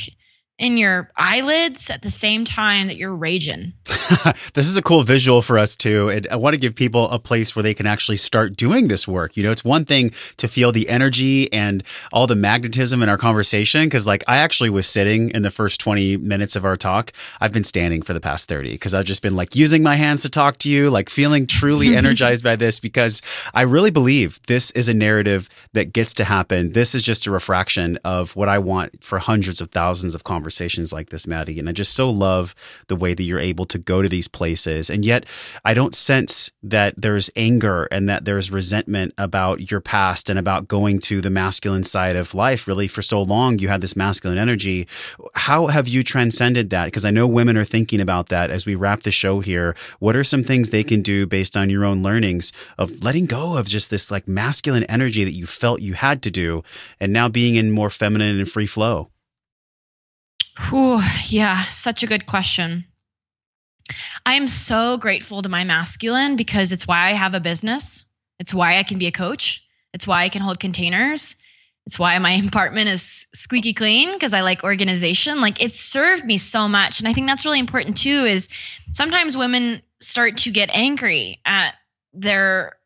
in 0.58 0.78
your 0.78 1.10
eyelids 1.16 1.90
at 1.90 2.00
the 2.00 2.10
same 2.10 2.44
time 2.44 2.86
that 2.86 2.96
you're 2.96 3.14
raging. 3.14 3.74
this 4.54 4.66
is 4.66 4.76
a 4.76 4.82
cool 4.82 5.02
visual 5.02 5.42
for 5.42 5.58
us 5.58 5.76
too. 5.76 6.08
And 6.08 6.26
I 6.28 6.36
want 6.36 6.54
to 6.54 6.58
give 6.58 6.74
people 6.74 7.10
a 7.10 7.18
place 7.18 7.54
where 7.54 7.62
they 7.62 7.74
can 7.74 7.86
actually 7.86 8.16
start 8.16 8.56
doing 8.56 8.88
this 8.88 9.06
work. 9.06 9.36
You 9.36 9.42
know, 9.42 9.50
it's 9.50 9.64
one 9.64 9.84
thing 9.84 10.12
to 10.38 10.48
feel 10.48 10.72
the 10.72 10.88
energy 10.88 11.52
and 11.52 11.82
all 12.10 12.26
the 12.26 12.34
magnetism 12.34 13.02
in 13.02 13.10
our 13.10 13.18
conversation. 13.18 13.88
Cause 13.90 14.06
like 14.06 14.24
I 14.26 14.38
actually 14.38 14.70
was 14.70 14.86
sitting 14.86 15.30
in 15.30 15.42
the 15.42 15.50
first 15.50 15.78
20 15.78 16.16
minutes 16.18 16.56
of 16.56 16.64
our 16.64 16.76
talk. 16.76 17.12
I've 17.40 17.52
been 17.52 17.64
standing 17.64 18.00
for 18.00 18.14
the 18.14 18.20
past 18.20 18.48
30 18.48 18.72
because 18.72 18.94
I've 18.94 19.04
just 19.04 19.22
been 19.22 19.36
like 19.36 19.54
using 19.54 19.82
my 19.82 19.96
hands 19.96 20.22
to 20.22 20.30
talk 20.30 20.56
to 20.58 20.70
you, 20.70 20.88
like 20.88 21.10
feeling 21.10 21.46
truly 21.46 21.94
energized 21.96 22.42
by 22.42 22.56
this 22.56 22.80
because 22.80 23.20
I 23.52 23.62
really 23.62 23.90
believe 23.90 24.40
this 24.46 24.70
is 24.70 24.88
a 24.88 24.94
narrative 24.94 25.50
that 25.74 25.92
gets 25.92 26.14
to 26.14 26.24
happen. 26.24 26.72
This 26.72 26.94
is 26.94 27.02
just 27.02 27.26
a 27.26 27.30
refraction 27.30 27.98
of 28.04 28.34
what 28.34 28.48
I 28.48 28.58
want 28.58 29.04
for 29.04 29.18
hundreds 29.18 29.60
of 29.60 29.70
thousands 29.70 30.14
of 30.14 30.24
conversations 30.24 30.45
conversations 30.46 30.92
like 30.92 31.10
this, 31.10 31.26
Maddie. 31.26 31.58
And 31.58 31.68
I 31.68 31.72
just 31.72 31.92
so 31.94 32.08
love 32.08 32.54
the 32.86 32.94
way 32.94 33.14
that 33.14 33.24
you're 33.24 33.40
able 33.40 33.64
to 33.64 33.78
go 33.78 34.00
to 34.00 34.08
these 34.08 34.28
places. 34.28 34.88
And 34.88 35.04
yet, 35.04 35.26
I 35.64 35.74
don't 35.74 35.92
sense 35.92 36.52
that 36.62 36.94
there's 36.96 37.30
anger 37.34 37.88
and 37.90 38.08
that 38.08 38.24
there's 38.24 38.52
resentment 38.52 39.12
about 39.18 39.72
your 39.72 39.80
past 39.80 40.30
and 40.30 40.38
about 40.38 40.68
going 40.68 41.00
to 41.00 41.20
the 41.20 41.30
masculine 41.30 41.82
side 41.82 42.14
of 42.14 42.32
life. 42.32 42.68
Really, 42.68 42.86
for 42.86 43.02
so 43.02 43.20
long, 43.22 43.58
you 43.58 43.66
had 43.66 43.80
this 43.80 43.96
masculine 43.96 44.38
energy. 44.38 44.86
How 45.34 45.66
have 45.66 45.88
you 45.88 46.04
transcended 46.04 46.70
that? 46.70 46.84
Because 46.84 47.04
I 47.04 47.10
know 47.10 47.26
women 47.26 47.56
are 47.56 47.64
thinking 47.64 48.00
about 48.00 48.28
that 48.28 48.52
as 48.52 48.66
we 48.66 48.76
wrap 48.76 49.02
the 49.02 49.10
show 49.10 49.40
here. 49.40 49.74
What 49.98 50.14
are 50.14 50.22
some 50.22 50.44
things 50.44 50.70
they 50.70 50.84
can 50.84 51.02
do 51.02 51.26
based 51.26 51.56
on 51.56 51.70
your 51.70 51.84
own 51.84 52.04
learnings 52.04 52.52
of 52.78 53.02
letting 53.02 53.26
go 53.26 53.56
of 53.56 53.66
just 53.66 53.90
this 53.90 54.12
like 54.12 54.28
masculine 54.28 54.84
energy 54.84 55.24
that 55.24 55.34
you 55.34 55.46
felt 55.46 55.80
you 55.80 55.94
had 55.94 56.22
to 56.22 56.30
do 56.30 56.62
and 57.00 57.12
now 57.12 57.28
being 57.28 57.56
in 57.56 57.72
more 57.72 57.90
feminine 57.90 58.38
and 58.38 58.48
free 58.48 58.68
flow? 58.68 59.10
Whew, 60.58 61.00
yeah, 61.26 61.64
such 61.66 62.02
a 62.02 62.06
good 62.06 62.26
question. 62.26 62.86
I 64.24 64.34
am 64.34 64.48
so 64.48 64.96
grateful 64.96 65.42
to 65.42 65.48
my 65.48 65.64
masculine 65.64 66.36
because 66.36 66.72
it's 66.72 66.86
why 66.86 67.08
I 67.08 67.12
have 67.12 67.34
a 67.34 67.40
business. 67.40 68.04
It's 68.38 68.54
why 68.54 68.78
I 68.78 68.82
can 68.82 68.98
be 68.98 69.06
a 69.06 69.12
coach. 69.12 69.64
It's 69.92 70.06
why 70.06 70.24
I 70.24 70.28
can 70.28 70.42
hold 70.42 70.58
containers. 70.58 71.36
It's 71.86 71.98
why 71.98 72.18
my 72.18 72.32
apartment 72.46 72.88
is 72.88 73.26
squeaky 73.34 73.72
clean 73.72 74.12
because 74.12 74.34
I 74.34 74.40
like 74.40 74.64
organization. 74.64 75.40
Like 75.40 75.62
it's 75.62 75.78
served 75.78 76.24
me 76.24 76.38
so 76.38 76.68
much. 76.68 77.00
And 77.00 77.08
I 77.08 77.12
think 77.12 77.26
that's 77.28 77.44
really 77.44 77.60
important 77.60 77.96
too 77.96 78.24
is 78.24 78.48
sometimes 78.92 79.36
women 79.36 79.82
start 80.00 80.38
to 80.38 80.50
get 80.50 80.74
angry 80.74 81.40
at 81.44 81.74
their 82.12 82.76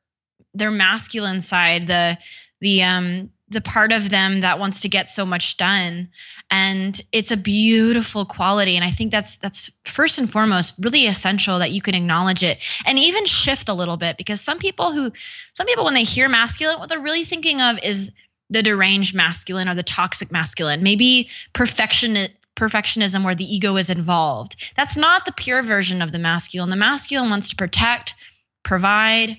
their 0.53 0.71
masculine 0.73 1.41
side, 1.41 1.87
the 1.87 2.19
the 2.61 2.83
um 2.83 3.31
the 3.49 3.61
part 3.61 3.93
of 3.93 4.11
them 4.11 4.41
that 4.41 4.59
wants 4.59 4.81
to 4.81 4.89
get 4.89 5.09
so 5.09 5.27
much 5.27 5.57
done 5.57 6.09
and 6.51 7.01
it's 7.13 7.31
a 7.31 7.37
beautiful 7.37 8.25
quality. 8.25 8.77
And 8.77 8.85
i 8.85 8.91
think 8.91 9.11
that's 9.11 9.37
that's 9.37 9.71
first 9.85 10.19
and 10.19 10.31
foremost 10.31 10.75
really 10.79 11.07
essential 11.07 11.59
that 11.59 11.71
you 11.71 11.83
can 11.83 11.95
acknowledge 11.95 12.43
it 12.43 12.59
and 12.87 12.99
even 12.99 13.25
shift 13.25 13.69
a 13.69 13.75
little 13.75 13.97
bit 13.97 14.17
because 14.17 14.41
some 14.41 14.59
people 14.59 14.93
who 14.93 15.13
some 15.53 15.67
people 15.67 15.85
when 15.85 15.95
they 15.95 16.05
hear 16.05 16.29
masculine 16.29 16.79
what 16.79 16.89
they're 16.89 17.01
really 17.01 17.25
thinking 17.25 17.61
of 17.61 17.79
is 17.83 18.13
the 18.51 18.63
deranged 18.63 19.15
masculine 19.15 19.69
or 19.69 19.75
the 19.75 19.83
toxic 19.83 20.33
masculine 20.33 20.83
maybe 20.83 21.29
perfection 21.53 22.29
perfectionism 22.57 23.25
where 23.25 23.35
the 23.35 23.55
ego 23.55 23.77
is 23.77 23.89
involved. 23.89 24.73
That's 24.77 24.97
not 24.97 25.25
the 25.25 25.33
pure 25.33 25.63
version 25.63 26.03
of 26.03 26.13
the 26.13 26.19
masculine. 26.19 26.69
The 26.69 26.77
masculine 26.77 27.31
wants 27.31 27.49
to 27.49 27.57
protect 27.57 28.15
provide. 28.63 29.39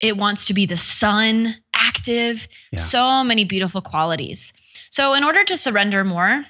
It 0.00 0.16
wants 0.16 0.46
to 0.46 0.54
be 0.54 0.66
the 0.66 0.76
sun, 0.76 1.54
active, 1.74 2.46
yeah. 2.72 2.78
so 2.78 3.24
many 3.24 3.44
beautiful 3.44 3.80
qualities. 3.80 4.52
So, 4.90 5.14
in 5.14 5.24
order 5.24 5.44
to 5.44 5.56
surrender 5.56 6.04
more, 6.04 6.44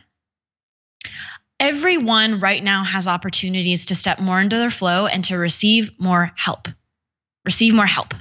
everyone 1.61 2.41
right 2.41 2.63
now 2.63 2.85
has 2.85 3.09
opportunities 3.09 3.87
to 3.87 3.95
step 3.95 4.21
more 4.21 4.41
into 4.41 4.57
their 4.57 4.71
flow 4.71 5.07
and 5.07 5.25
to 5.25 5.37
receive 5.37 5.93
more 5.99 6.33
help. 6.37 6.69
Receive 7.45 7.75
more 7.75 7.87
help. 7.87 8.15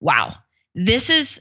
Wow. 0.00 0.34
This 0.74 1.10
is 1.10 1.40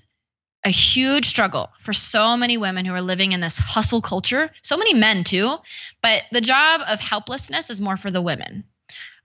a 0.65 0.69
huge 0.69 1.27
struggle 1.27 1.69
for 1.79 1.93
so 1.93 2.35
many 2.35 2.57
women 2.57 2.85
who 2.85 2.93
are 2.93 3.01
living 3.01 3.31
in 3.31 3.39
this 3.39 3.57
hustle 3.57 4.01
culture, 4.01 4.49
so 4.61 4.77
many 4.77 4.93
men 4.93 5.23
too. 5.23 5.55
But 6.01 6.23
the 6.31 6.41
job 6.41 6.81
of 6.87 6.99
helplessness 6.99 7.69
is 7.69 7.79
more 7.79 7.97
for 7.97 8.11
the 8.11 8.21
women. 8.21 8.63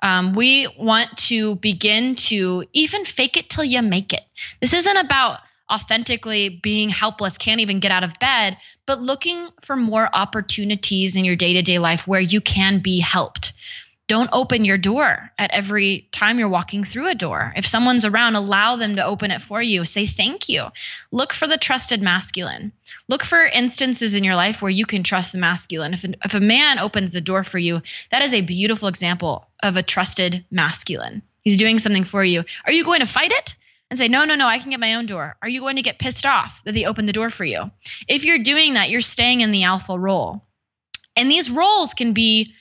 Um, 0.02 0.34
we 0.34 0.68
want 0.78 1.16
to 1.28 1.56
begin 1.56 2.16
to 2.16 2.64
even 2.72 3.04
fake 3.04 3.36
it 3.36 3.48
till 3.48 3.64
you 3.64 3.82
make 3.82 4.12
it. 4.12 4.22
This 4.60 4.72
isn't 4.72 4.96
about 4.96 5.38
authentically 5.72 6.48
being 6.48 6.90
helpless, 6.90 7.38
can't 7.38 7.60
even 7.60 7.80
get 7.80 7.92
out 7.92 8.04
of 8.04 8.18
bed, 8.18 8.58
but 8.86 9.00
looking 9.00 9.48
for 9.62 9.76
more 9.76 10.08
opportunities 10.12 11.16
in 11.16 11.24
your 11.24 11.36
day 11.36 11.54
to 11.54 11.62
day 11.62 11.78
life 11.78 12.06
where 12.06 12.20
you 12.20 12.40
can 12.40 12.80
be 12.80 13.00
helped. 13.00 13.52
Don't 14.08 14.28
open 14.32 14.66
your 14.66 14.76
door 14.76 15.30
at 15.38 15.52
every 15.52 16.08
time 16.12 16.38
you're 16.38 16.48
walking 16.48 16.84
through 16.84 17.08
a 17.08 17.14
door. 17.14 17.52
If 17.56 17.64
someone's 17.64 18.04
around, 18.04 18.34
allow 18.34 18.76
them 18.76 18.96
to 18.96 19.04
open 19.06 19.30
it 19.30 19.40
for 19.40 19.62
you. 19.62 19.84
Say 19.86 20.06
thank 20.06 20.50
you. 20.50 20.66
Look 21.10 21.32
for 21.32 21.46
the 21.46 21.56
trusted 21.56 22.02
masculine. 22.02 22.72
Look 23.08 23.22
for 23.22 23.42
instances 23.42 24.12
in 24.12 24.24
your 24.24 24.36
life 24.36 24.60
where 24.60 24.70
you 24.70 24.84
can 24.84 25.02
trust 25.02 25.32
the 25.32 25.38
masculine. 25.38 25.94
If, 25.94 26.04
if 26.04 26.34
a 26.34 26.40
man 26.40 26.78
opens 26.78 27.12
the 27.12 27.22
door 27.22 27.42
for 27.42 27.58
you, 27.58 27.80
that 28.10 28.22
is 28.22 28.34
a 28.34 28.42
beautiful 28.42 28.88
example 28.88 29.48
of 29.62 29.76
a 29.76 29.82
trusted 29.82 30.44
masculine. 30.50 31.22
He's 31.42 31.56
doing 31.56 31.78
something 31.78 32.04
for 32.04 32.22
you. 32.22 32.44
Are 32.66 32.72
you 32.72 32.84
going 32.84 33.00
to 33.00 33.06
fight 33.06 33.32
it? 33.32 33.56
And 33.92 33.98
say, 33.98 34.08
no, 34.08 34.24
no, 34.24 34.36
no, 34.36 34.46
I 34.46 34.58
can 34.58 34.70
get 34.70 34.80
my 34.80 34.94
own 34.94 35.04
door? 35.04 35.36
Are 35.42 35.48
you 35.50 35.60
going 35.60 35.76
to 35.76 35.82
get 35.82 35.98
pissed 35.98 36.24
off 36.24 36.64
that 36.64 36.72
they 36.72 36.86
opened 36.86 37.10
the 37.10 37.12
door 37.12 37.28
for 37.28 37.44
you? 37.44 37.70
If 38.08 38.24
you're 38.24 38.38
doing 38.38 38.72
that, 38.72 38.88
you're 38.88 39.02
staying 39.02 39.42
in 39.42 39.52
the 39.52 39.64
alpha 39.64 39.98
role. 39.98 40.46
And 41.14 41.30
these 41.30 41.50
roles 41.50 41.92
can 41.92 42.14
be 42.14 42.54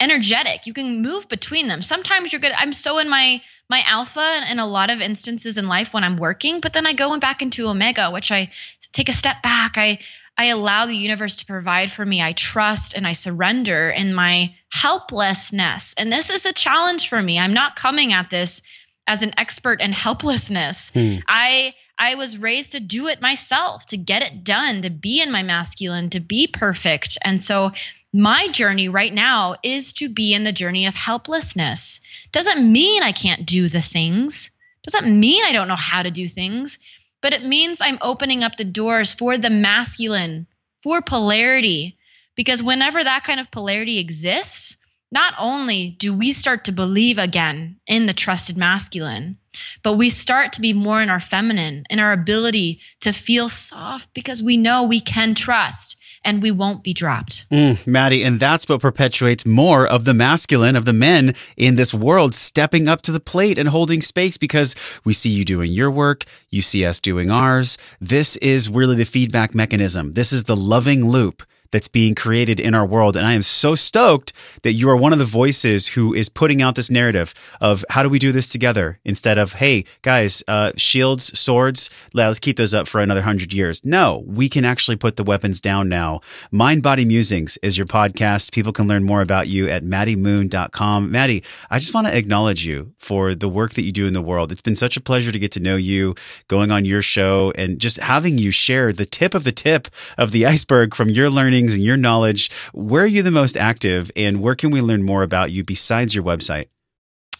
energetic. 0.00 0.66
You 0.66 0.72
can 0.72 1.02
move 1.02 1.28
between 1.28 1.66
them. 1.66 1.82
Sometimes 1.82 2.32
you're 2.32 2.40
good. 2.40 2.54
I'm 2.56 2.72
so 2.72 3.00
in 3.00 3.10
my 3.10 3.42
my 3.68 3.84
alpha 3.86 4.40
in 4.50 4.58
a 4.58 4.66
lot 4.66 4.88
of 4.88 5.02
instances 5.02 5.58
in 5.58 5.68
life 5.68 5.92
when 5.92 6.04
I'm 6.04 6.16
working, 6.16 6.60
but 6.60 6.72
then 6.72 6.86
I 6.86 6.94
go 6.94 7.18
back 7.18 7.42
into 7.42 7.68
omega, 7.68 8.10
which 8.10 8.32
I 8.32 8.50
take 8.92 9.10
a 9.10 9.12
step 9.12 9.42
back. 9.42 9.76
I 9.76 9.98
I 10.38 10.46
allow 10.46 10.86
the 10.86 10.96
universe 10.96 11.36
to 11.36 11.44
provide 11.44 11.92
for 11.92 12.06
me. 12.06 12.22
I 12.22 12.32
trust 12.32 12.94
and 12.94 13.06
I 13.06 13.12
surrender 13.12 13.90
in 13.90 14.14
my 14.14 14.54
helplessness. 14.72 15.92
And 15.98 16.10
this 16.10 16.30
is 16.30 16.46
a 16.46 16.54
challenge 16.54 17.10
for 17.10 17.20
me. 17.20 17.38
I'm 17.38 17.52
not 17.52 17.76
coming 17.76 18.14
at 18.14 18.30
this 18.30 18.62
as 19.10 19.22
an 19.22 19.34
expert 19.36 19.80
in 19.80 19.90
helplessness. 19.90 20.90
Hmm. 20.90 21.16
I 21.26 21.74
I 21.98 22.14
was 22.14 22.38
raised 22.38 22.72
to 22.72 22.80
do 22.80 23.08
it 23.08 23.20
myself, 23.20 23.84
to 23.86 23.96
get 23.96 24.22
it 24.22 24.44
done, 24.44 24.82
to 24.82 24.90
be 24.90 25.20
in 25.20 25.32
my 25.32 25.42
masculine, 25.42 26.10
to 26.10 26.20
be 26.20 26.46
perfect. 26.46 27.18
And 27.20 27.40
so 27.40 27.72
my 28.12 28.46
journey 28.48 28.88
right 28.88 29.12
now 29.12 29.56
is 29.64 29.92
to 29.94 30.08
be 30.08 30.32
in 30.32 30.44
the 30.44 30.52
journey 30.52 30.86
of 30.86 30.94
helplessness. 30.94 32.00
Doesn't 32.30 32.72
mean 32.72 33.02
I 33.02 33.10
can't 33.10 33.44
do 33.44 33.68
the 33.68 33.82
things. 33.82 34.52
Doesn't 34.84 35.18
mean 35.18 35.44
I 35.44 35.52
don't 35.52 35.68
know 35.68 35.76
how 35.76 36.04
to 36.04 36.10
do 36.12 36.28
things, 36.28 36.78
but 37.20 37.34
it 37.34 37.44
means 37.44 37.80
I'm 37.80 37.98
opening 38.00 38.44
up 38.44 38.56
the 38.56 38.64
doors 38.64 39.12
for 39.12 39.36
the 39.36 39.50
masculine, 39.50 40.46
for 40.84 41.02
polarity. 41.02 41.98
Because 42.36 42.62
whenever 42.62 43.02
that 43.02 43.24
kind 43.24 43.40
of 43.40 43.50
polarity 43.50 43.98
exists, 43.98 44.76
not 45.10 45.34
only 45.38 45.90
do 45.98 46.14
we 46.14 46.32
start 46.32 46.64
to 46.64 46.72
believe 46.72 47.18
again 47.18 47.76
in 47.86 48.06
the 48.06 48.14
trusted 48.14 48.56
masculine, 48.56 49.36
but 49.82 49.94
we 49.94 50.10
start 50.10 50.52
to 50.54 50.60
be 50.60 50.72
more 50.72 51.02
in 51.02 51.10
our 51.10 51.20
feminine, 51.20 51.84
in 51.90 51.98
our 51.98 52.12
ability 52.12 52.80
to 53.00 53.12
feel 53.12 53.48
soft 53.48 54.12
because 54.14 54.42
we 54.42 54.56
know 54.56 54.84
we 54.84 55.00
can 55.00 55.34
trust 55.34 55.96
and 56.24 56.42
we 56.42 56.50
won't 56.50 56.84
be 56.84 56.92
dropped. 56.92 57.46
Mm, 57.50 57.86
Maddie, 57.86 58.22
and 58.22 58.38
that's 58.38 58.68
what 58.68 58.80
perpetuates 58.80 59.46
more 59.46 59.86
of 59.86 60.04
the 60.04 60.14
masculine, 60.14 60.76
of 60.76 60.84
the 60.84 60.92
men 60.92 61.34
in 61.56 61.76
this 61.76 61.94
world 61.94 62.34
stepping 62.34 62.88
up 62.88 63.02
to 63.02 63.12
the 63.12 63.20
plate 63.20 63.58
and 63.58 63.68
holding 63.68 64.02
space 64.02 64.36
because 64.36 64.76
we 65.04 65.12
see 65.12 65.30
you 65.30 65.44
doing 65.44 65.72
your 65.72 65.90
work, 65.90 66.24
you 66.50 66.62
see 66.62 66.84
us 66.84 67.00
doing 67.00 67.30
ours. 67.30 67.78
This 68.00 68.36
is 68.36 68.68
really 68.68 68.96
the 68.96 69.04
feedback 69.04 69.54
mechanism. 69.54 70.12
This 70.12 70.32
is 70.32 70.44
the 70.44 70.56
loving 70.56 71.08
loop 71.08 71.42
that's 71.70 71.88
being 71.88 72.14
created 72.14 72.60
in 72.60 72.74
our 72.74 72.86
world. 72.86 73.16
And 73.16 73.26
I 73.26 73.32
am 73.32 73.42
so 73.42 73.74
stoked 73.74 74.32
that 74.62 74.72
you 74.72 74.88
are 74.90 74.96
one 74.96 75.12
of 75.12 75.18
the 75.18 75.24
voices 75.24 75.88
who 75.88 76.12
is 76.14 76.28
putting 76.28 76.62
out 76.62 76.74
this 76.74 76.90
narrative 76.90 77.34
of 77.60 77.84
how 77.90 78.02
do 78.02 78.08
we 78.08 78.18
do 78.18 78.32
this 78.32 78.48
together 78.48 78.98
instead 79.04 79.38
of, 79.38 79.54
hey, 79.54 79.84
guys, 80.02 80.42
uh, 80.48 80.72
shields, 80.76 81.38
swords, 81.38 81.90
let's 82.12 82.38
keep 82.38 82.56
those 82.56 82.74
up 82.74 82.88
for 82.88 83.00
another 83.00 83.22
hundred 83.22 83.52
years. 83.52 83.84
No, 83.84 84.24
we 84.26 84.48
can 84.48 84.64
actually 84.64 84.96
put 84.96 85.16
the 85.16 85.24
weapons 85.24 85.60
down 85.60 85.88
now. 85.88 86.20
Mind 86.50 86.82
Body 86.82 87.04
Musings 87.04 87.58
is 87.62 87.76
your 87.76 87.86
podcast. 87.86 88.52
People 88.52 88.72
can 88.72 88.88
learn 88.88 89.04
more 89.04 89.22
about 89.22 89.48
you 89.48 89.68
at 89.68 89.84
maddiemoon.com. 89.84 91.10
Maddie, 91.10 91.42
I 91.70 91.78
just 91.78 91.94
want 91.94 92.06
to 92.06 92.16
acknowledge 92.16 92.64
you 92.64 92.92
for 92.98 93.34
the 93.34 93.48
work 93.48 93.74
that 93.74 93.82
you 93.82 93.92
do 93.92 94.06
in 94.06 94.12
the 94.12 94.22
world. 94.22 94.52
It's 94.52 94.60
been 94.60 94.76
such 94.76 94.96
a 94.96 95.00
pleasure 95.00 95.32
to 95.32 95.38
get 95.38 95.52
to 95.52 95.60
know 95.60 95.76
you, 95.76 96.14
going 96.48 96.70
on 96.70 96.84
your 96.84 97.02
show, 97.02 97.52
and 97.56 97.78
just 97.78 97.98
having 97.98 98.38
you 98.38 98.50
share 98.50 98.92
the 98.92 99.06
tip 99.06 99.34
of 99.34 99.44
the 99.44 99.52
tip 99.52 99.88
of 100.18 100.30
the 100.30 100.46
iceberg 100.46 100.94
from 100.94 101.08
your 101.10 101.30
learning 101.30 101.59
and 101.68 101.82
your 101.82 101.96
knowledge. 101.96 102.50
Where 102.72 103.04
are 103.04 103.06
you 103.06 103.22
the 103.22 103.30
most 103.30 103.56
active 103.56 104.10
and 104.16 104.40
where 104.40 104.54
can 104.54 104.70
we 104.70 104.80
learn 104.80 105.02
more 105.02 105.22
about 105.22 105.50
you 105.50 105.64
besides 105.64 106.14
your 106.14 106.24
website? 106.24 106.66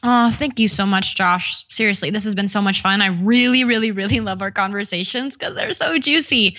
Oh, 0.03 0.31
thank 0.31 0.59
you 0.59 0.67
so 0.67 0.87
much, 0.87 1.15
Josh. 1.15 1.67
Seriously, 1.69 2.11
this 2.11 2.25
has 2.25 2.35
been 2.35 2.49
so 2.49 2.63
much 2.63 2.81
fun. 2.81 3.03
I 3.03 3.09
really, 3.09 3.65
really, 3.65 3.91
really 3.91 4.21
love 4.21 4.41
our 4.41 4.51
conversations 4.51 5.37
because 5.37 5.55
they're 5.55 5.73
so 5.75 5.99
juicy. 5.99 6.57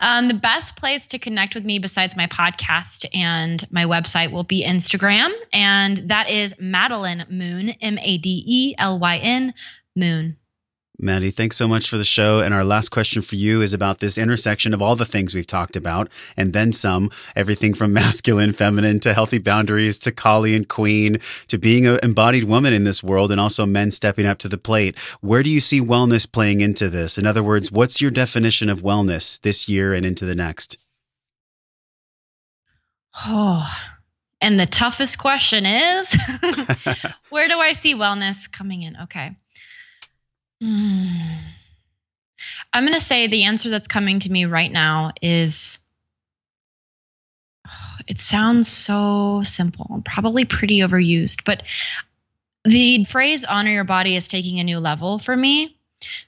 Um, 0.00 0.28
the 0.28 0.34
best 0.34 0.76
place 0.76 1.08
to 1.08 1.18
connect 1.18 1.56
with 1.56 1.64
me 1.64 1.80
besides 1.80 2.16
my 2.16 2.28
podcast 2.28 3.06
and 3.12 3.66
my 3.72 3.84
website 3.84 4.30
will 4.30 4.44
be 4.44 4.64
Instagram, 4.64 5.32
and 5.52 6.08
that 6.08 6.30
is 6.30 6.54
Madelyn 6.54 7.28
Moon, 7.30 7.70
M 7.80 7.98
A 7.98 8.18
D 8.18 8.44
E 8.46 8.74
L 8.78 9.00
Y 9.00 9.16
N 9.16 9.54
Moon. 9.96 10.36
Maddie, 10.98 11.32
thanks 11.32 11.56
so 11.56 11.66
much 11.66 11.90
for 11.90 11.96
the 11.96 12.04
show. 12.04 12.38
And 12.38 12.54
our 12.54 12.64
last 12.64 12.90
question 12.90 13.20
for 13.20 13.34
you 13.34 13.62
is 13.62 13.74
about 13.74 13.98
this 13.98 14.16
intersection 14.16 14.72
of 14.72 14.80
all 14.80 14.94
the 14.94 15.04
things 15.04 15.34
we've 15.34 15.46
talked 15.46 15.74
about 15.74 16.08
and 16.36 16.52
then 16.52 16.72
some 16.72 17.10
everything 17.34 17.74
from 17.74 17.92
masculine, 18.04 18.52
feminine 18.52 19.00
to 19.00 19.12
healthy 19.12 19.38
boundaries 19.38 19.98
to 20.00 20.12
Kali 20.12 20.54
and 20.54 20.68
Queen 20.68 21.18
to 21.48 21.58
being 21.58 21.86
an 21.86 21.98
embodied 22.02 22.44
woman 22.44 22.72
in 22.72 22.84
this 22.84 23.02
world 23.02 23.32
and 23.32 23.40
also 23.40 23.66
men 23.66 23.90
stepping 23.90 24.24
up 24.24 24.38
to 24.38 24.48
the 24.48 24.56
plate. 24.56 24.96
Where 25.20 25.42
do 25.42 25.50
you 25.50 25.60
see 25.60 25.80
wellness 25.80 26.30
playing 26.30 26.60
into 26.60 26.88
this? 26.88 27.18
In 27.18 27.26
other 27.26 27.42
words, 27.42 27.72
what's 27.72 28.00
your 28.00 28.12
definition 28.12 28.70
of 28.70 28.82
wellness 28.82 29.40
this 29.40 29.68
year 29.68 29.94
and 29.94 30.06
into 30.06 30.24
the 30.24 30.36
next? 30.36 30.78
Oh, 33.26 33.68
and 34.40 34.60
the 34.60 34.66
toughest 34.66 35.18
question 35.18 35.66
is 35.66 36.16
where 37.30 37.48
do 37.48 37.58
I 37.58 37.72
see 37.72 37.96
wellness 37.96 38.50
coming 38.50 38.82
in? 38.82 38.96
Okay. 39.02 39.36
Hmm. 40.64 41.08
I'm 42.72 42.84
going 42.84 42.94
to 42.94 43.00
say 43.00 43.26
the 43.26 43.44
answer 43.44 43.68
that's 43.68 43.86
coming 43.86 44.20
to 44.20 44.32
me 44.32 44.46
right 44.46 44.72
now 44.72 45.12
is 45.20 45.78
it 48.08 48.18
sounds 48.18 48.68
so 48.68 49.42
simple, 49.44 50.02
probably 50.06 50.46
pretty 50.46 50.78
overused, 50.78 51.44
but 51.44 51.64
the 52.64 53.04
phrase 53.04 53.44
honor 53.44 53.72
your 53.72 53.84
body 53.84 54.16
is 54.16 54.26
taking 54.26 54.58
a 54.58 54.64
new 54.64 54.78
level 54.78 55.18
for 55.18 55.36
me. 55.36 55.76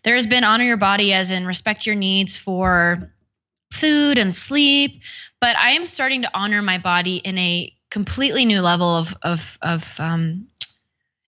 There's 0.03 0.27
been 0.27 0.45
honor 0.45 0.65
your 0.65 0.77
body 0.77 1.15
as 1.15 1.31
in 1.31 1.47
respect 1.47 1.87
your 1.87 1.95
needs 1.95 2.37
for 2.37 3.11
food 3.73 4.19
and 4.19 4.35
sleep, 4.35 5.01
but 5.41 5.57
I 5.57 5.71
am 5.71 5.87
starting 5.87 6.23
to 6.23 6.31
honor 6.35 6.61
my 6.61 6.77
body 6.77 7.17
in 7.17 7.39
a 7.39 7.75
completely 7.91 8.45
new 8.45 8.61
level 8.61 8.97
of 8.97 9.15
of 9.23 9.59
of 9.63 9.99
um, 9.99 10.49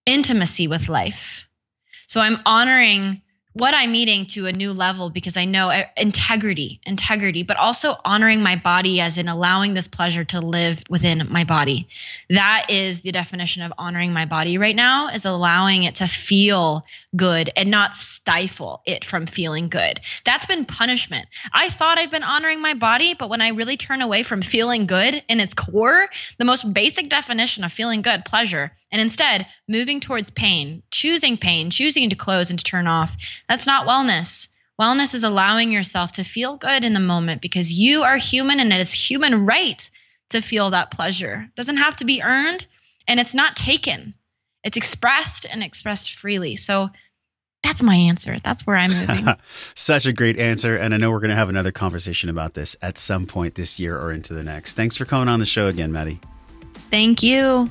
intimacy 0.04 0.68
with 0.68 0.90
life. 0.90 1.47
So 2.08 2.20
I'm 2.20 2.38
honoring 2.46 3.20
what 3.52 3.74
I'm 3.74 3.94
eating 3.94 4.26
to 4.26 4.46
a 4.46 4.52
new 4.52 4.72
level 4.72 5.10
because 5.10 5.36
I 5.36 5.44
know 5.44 5.68
uh, 5.68 5.84
integrity, 5.96 6.80
integrity, 6.86 7.42
but 7.42 7.56
also 7.56 7.96
honoring 8.04 8.40
my 8.40 8.56
body 8.56 9.00
as 9.00 9.18
in 9.18 9.28
allowing 9.28 9.74
this 9.74 9.88
pleasure 9.88 10.24
to 10.26 10.40
live 10.40 10.82
within 10.88 11.26
my 11.28 11.44
body. 11.44 11.88
That 12.30 12.66
is 12.70 13.02
the 13.02 13.12
definition 13.12 13.62
of 13.62 13.72
honoring 13.76 14.12
my 14.12 14.26
body 14.26 14.58
right 14.58 14.76
now 14.76 15.08
is 15.08 15.24
allowing 15.24 15.84
it 15.84 15.96
to 15.96 16.06
feel 16.06 16.86
good 17.16 17.50
and 17.56 17.70
not 17.70 17.94
stifle 17.94 18.82
it 18.86 19.04
from 19.04 19.26
feeling 19.26 19.68
good. 19.68 20.00
That's 20.24 20.46
been 20.46 20.64
punishment. 20.64 21.26
I 21.52 21.68
thought 21.68 21.98
I've 21.98 22.10
been 22.10 22.22
honoring 22.22 22.62
my 22.62 22.74
body, 22.74 23.14
but 23.14 23.28
when 23.28 23.40
I 23.42 23.48
really 23.48 23.76
turn 23.76 24.02
away 24.02 24.22
from 24.22 24.40
feeling 24.40 24.86
good 24.86 25.22
in 25.28 25.40
its 25.40 25.54
core, 25.54 26.08
the 26.38 26.44
most 26.44 26.72
basic 26.72 27.10
definition 27.10 27.64
of 27.64 27.72
feeling 27.72 28.02
good, 28.02 28.24
pleasure, 28.24 28.72
and 28.90 29.00
instead 29.00 29.46
moving 29.68 30.00
towards 30.00 30.30
pain, 30.30 30.82
choosing 30.90 31.36
pain, 31.36 31.70
choosing 31.70 32.10
to 32.10 32.16
close 32.16 32.50
and 32.50 32.58
to 32.58 32.64
turn 32.64 32.86
off, 32.86 33.16
that's 33.48 33.66
not 33.66 33.86
wellness. 33.86 34.48
Wellness 34.80 35.14
is 35.14 35.24
allowing 35.24 35.72
yourself 35.72 36.12
to 36.12 36.24
feel 36.24 36.56
good 36.56 36.84
in 36.84 36.94
the 36.94 37.00
moment 37.00 37.42
because 37.42 37.72
you 37.72 38.02
are 38.02 38.16
human 38.16 38.60
and 38.60 38.72
it 38.72 38.80
is 38.80 38.92
human 38.92 39.44
right 39.44 39.90
to 40.30 40.40
feel 40.40 40.70
that 40.70 40.90
pleasure. 40.90 41.46
It 41.48 41.54
doesn't 41.54 41.78
have 41.78 41.96
to 41.96 42.04
be 42.04 42.22
earned 42.22 42.66
and 43.06 43.18
it's 43.18 43.34
not 43.34 43.56
taken. 43.56 44.14
It's 44.62 44.76
expressed 44.76 45.46
and 45.50 45.62
expressed 45.62 46.14
freely. 46.14 46.56
So 46.56 46.90
that's 47.64 47.82
my 47.82 47.94
answer. 47.96 48.36
That's 48.42 48.66
where 48.66 48.76
I'm 48.76 48.92
moving. 48.92 49.34
Such 49.74 50.06
a 50.06 50.12
great 50.12 50.38
answer. 50.38 50.76
And 50.76 50.94
I 50.94 50.96
know 50.96 51.10
we're 51.10 51.20
going 51.20 51.30
to 51.30 51.36
have 51.36 51.48
another 51.48 51.72
conversation 51.72 52.28
about 52.28 52.54
this 52.54 52.76
at 52.80 52.98
some 52.98 53.26
point 53.26 53.56
this 53.56 53.78
year 53.78 53.98
or 53.98 54.12
into 54.12 54.32
the 54.32 54.44
next. 54.44 54.74
Thanks 54.74 54.96
for 54.96 55.04
coming 55.04 55.28
on 55.28 55.40
the 55.40 55.46
show 55.46 55.66
again, 55.66 55.92
Maddie. 55.92 56.20
Thank 56.90 57.22
you. 57.22 57.70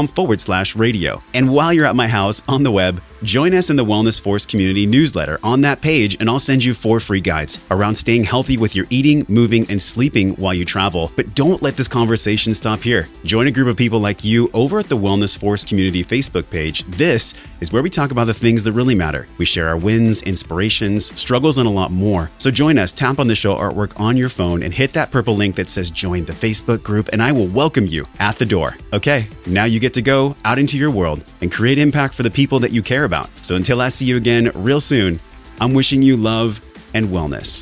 forward 0.07 0.41
slash 0.41 0.75
radio. 0.75 1.21
And 1.33 1.51
while 1.51 1.73
you're 1.73 1.85
at 1.85 1.95
my 1.95 2.07
house 2.07 2.41
on 2.47 2.63
the 2.63 2.71
web, 2.71 3.01
Join 3.23 3.53
us 3.53 3.69
in 3.69 3.75
the 3.75 3.85
Wellness 3.85 4.19
Force 4.19 4.47
community 4.47 4.87
newsletter 4.87 5.39
on 5.43 5.61
that 5.61 5.79
page, 5.79 6.17
and 6.19 6.27
I'll 6.27 6.39
send 6.39 6.63
you 6.63 6.73
four 6.73 6.99
free 6.99 7.21
guides 7.21 7.63
around 7.69 7.93
staying 7.93 8.23
healthy 8.23 8.57
with 8.57 8.75
your 8.75 8.87
eating, 8.89 9.27
moving, 9.29 9.69
and 9.69 9.79
sleeping 9.79 10.31
while 10.37 10.55
you 10.55 10.65
travel. 10.65 11.11
But 11.15 11.35
don't 11.35 11.61
let 11.61 11.75
this 11.75 11.87
conversation 11.87 12.55
stop 12.55 12.79
here. 12.79 13.07
Join 13.23 13.45
a 13.45 13.51
group 13.51 13.67
of 13.67 13.77
people 13.77 13.99
like 13.99 14.23
you 14.23 14.49
over 14.55 14.79
at 14.79 14.89
the 14.89 14.97
Wellness 14.97 15.37
Force 15.37 15.63
community 15.63 16.03
Facebook 16.03 16.49
page. 16.49 16.83
This 16.85 17.35
is 17.59 17.71
where 17.71 17.83
we 17.83 17.91
talk 17.91 18.09
about 18.09 18.25
the 18.25 18.33
things 18.33 18.63
that 18.63 18.71
really 18.71 18.95
matter. 18.95 19.27
We 19.37 19.45
share 19.45 19.67
our 19.67 19.77
wins, 19.77 20.23
inspirations, 20.23 21.13
struggles, 21.19 21.59
and 21.59 21.67
a 21.67 21.71
lot 21.71 21.91
more. 21.91 22.31
So 22.39 22.49
join 22.49 22.79
us, 22.79 22.91
tap 22.91 23.19
on 23.19 23.27
the 23.27 23.35
show 23.35 23.55
artwork 23.55 23.99
on 23.99 24.17
your 24.17 24.29
phone, 24.29 24.63
and 24.63 24.73
hit 24.73 24.93
that 24.93 25.11
purple 25.11 25.35
link 25.35 25.57
that 25.57 25.69
says 25.69 25.91
join 25.91 26.25
the 26.25 26.33
Facebook 26.33 26.81
group, 26.81 27.07
and 27.13 27.21
I 27.21 27.33
will 27.33 27.47
welcome 27.47 27.85
you 27.85 28.07
at 28.17 28.37
the 28.37 28.47
door. 28.47 28.77
Okay, 28.93 29.27
now 29.45 29.65
you 29.65 29.79
get 29.79 29.93
to 29.93 30.01
go 30.01 30.35
out 30.43 30.57
into 30.57 30.75
your 30.75 30.89
world 30.89 31.23
and 31.41 31.51
create 31.51 31.77
impact 31.77 32.15
for 32.15 32.23
the 32.23 32.31
people 32.31 32.57
that 32.57 32.71
you 32.71 32.81
care 32.81 33.03
about 33.03 33.10
about. 33.11 33.29
So 33.41 33.55
until 33.55 33.81
I 33.81 33.89
see 33.89 34.05
you 34.05 34.15
again 34.15 34.51
real 34.55 34.79
soon, 34.79 35.19
I'm 35.59 35.73
wishing 35.73 36.01
you 36.01 36.15
love 36.15 36.61
and 36.93 37.07
wellness. 37.09 37.61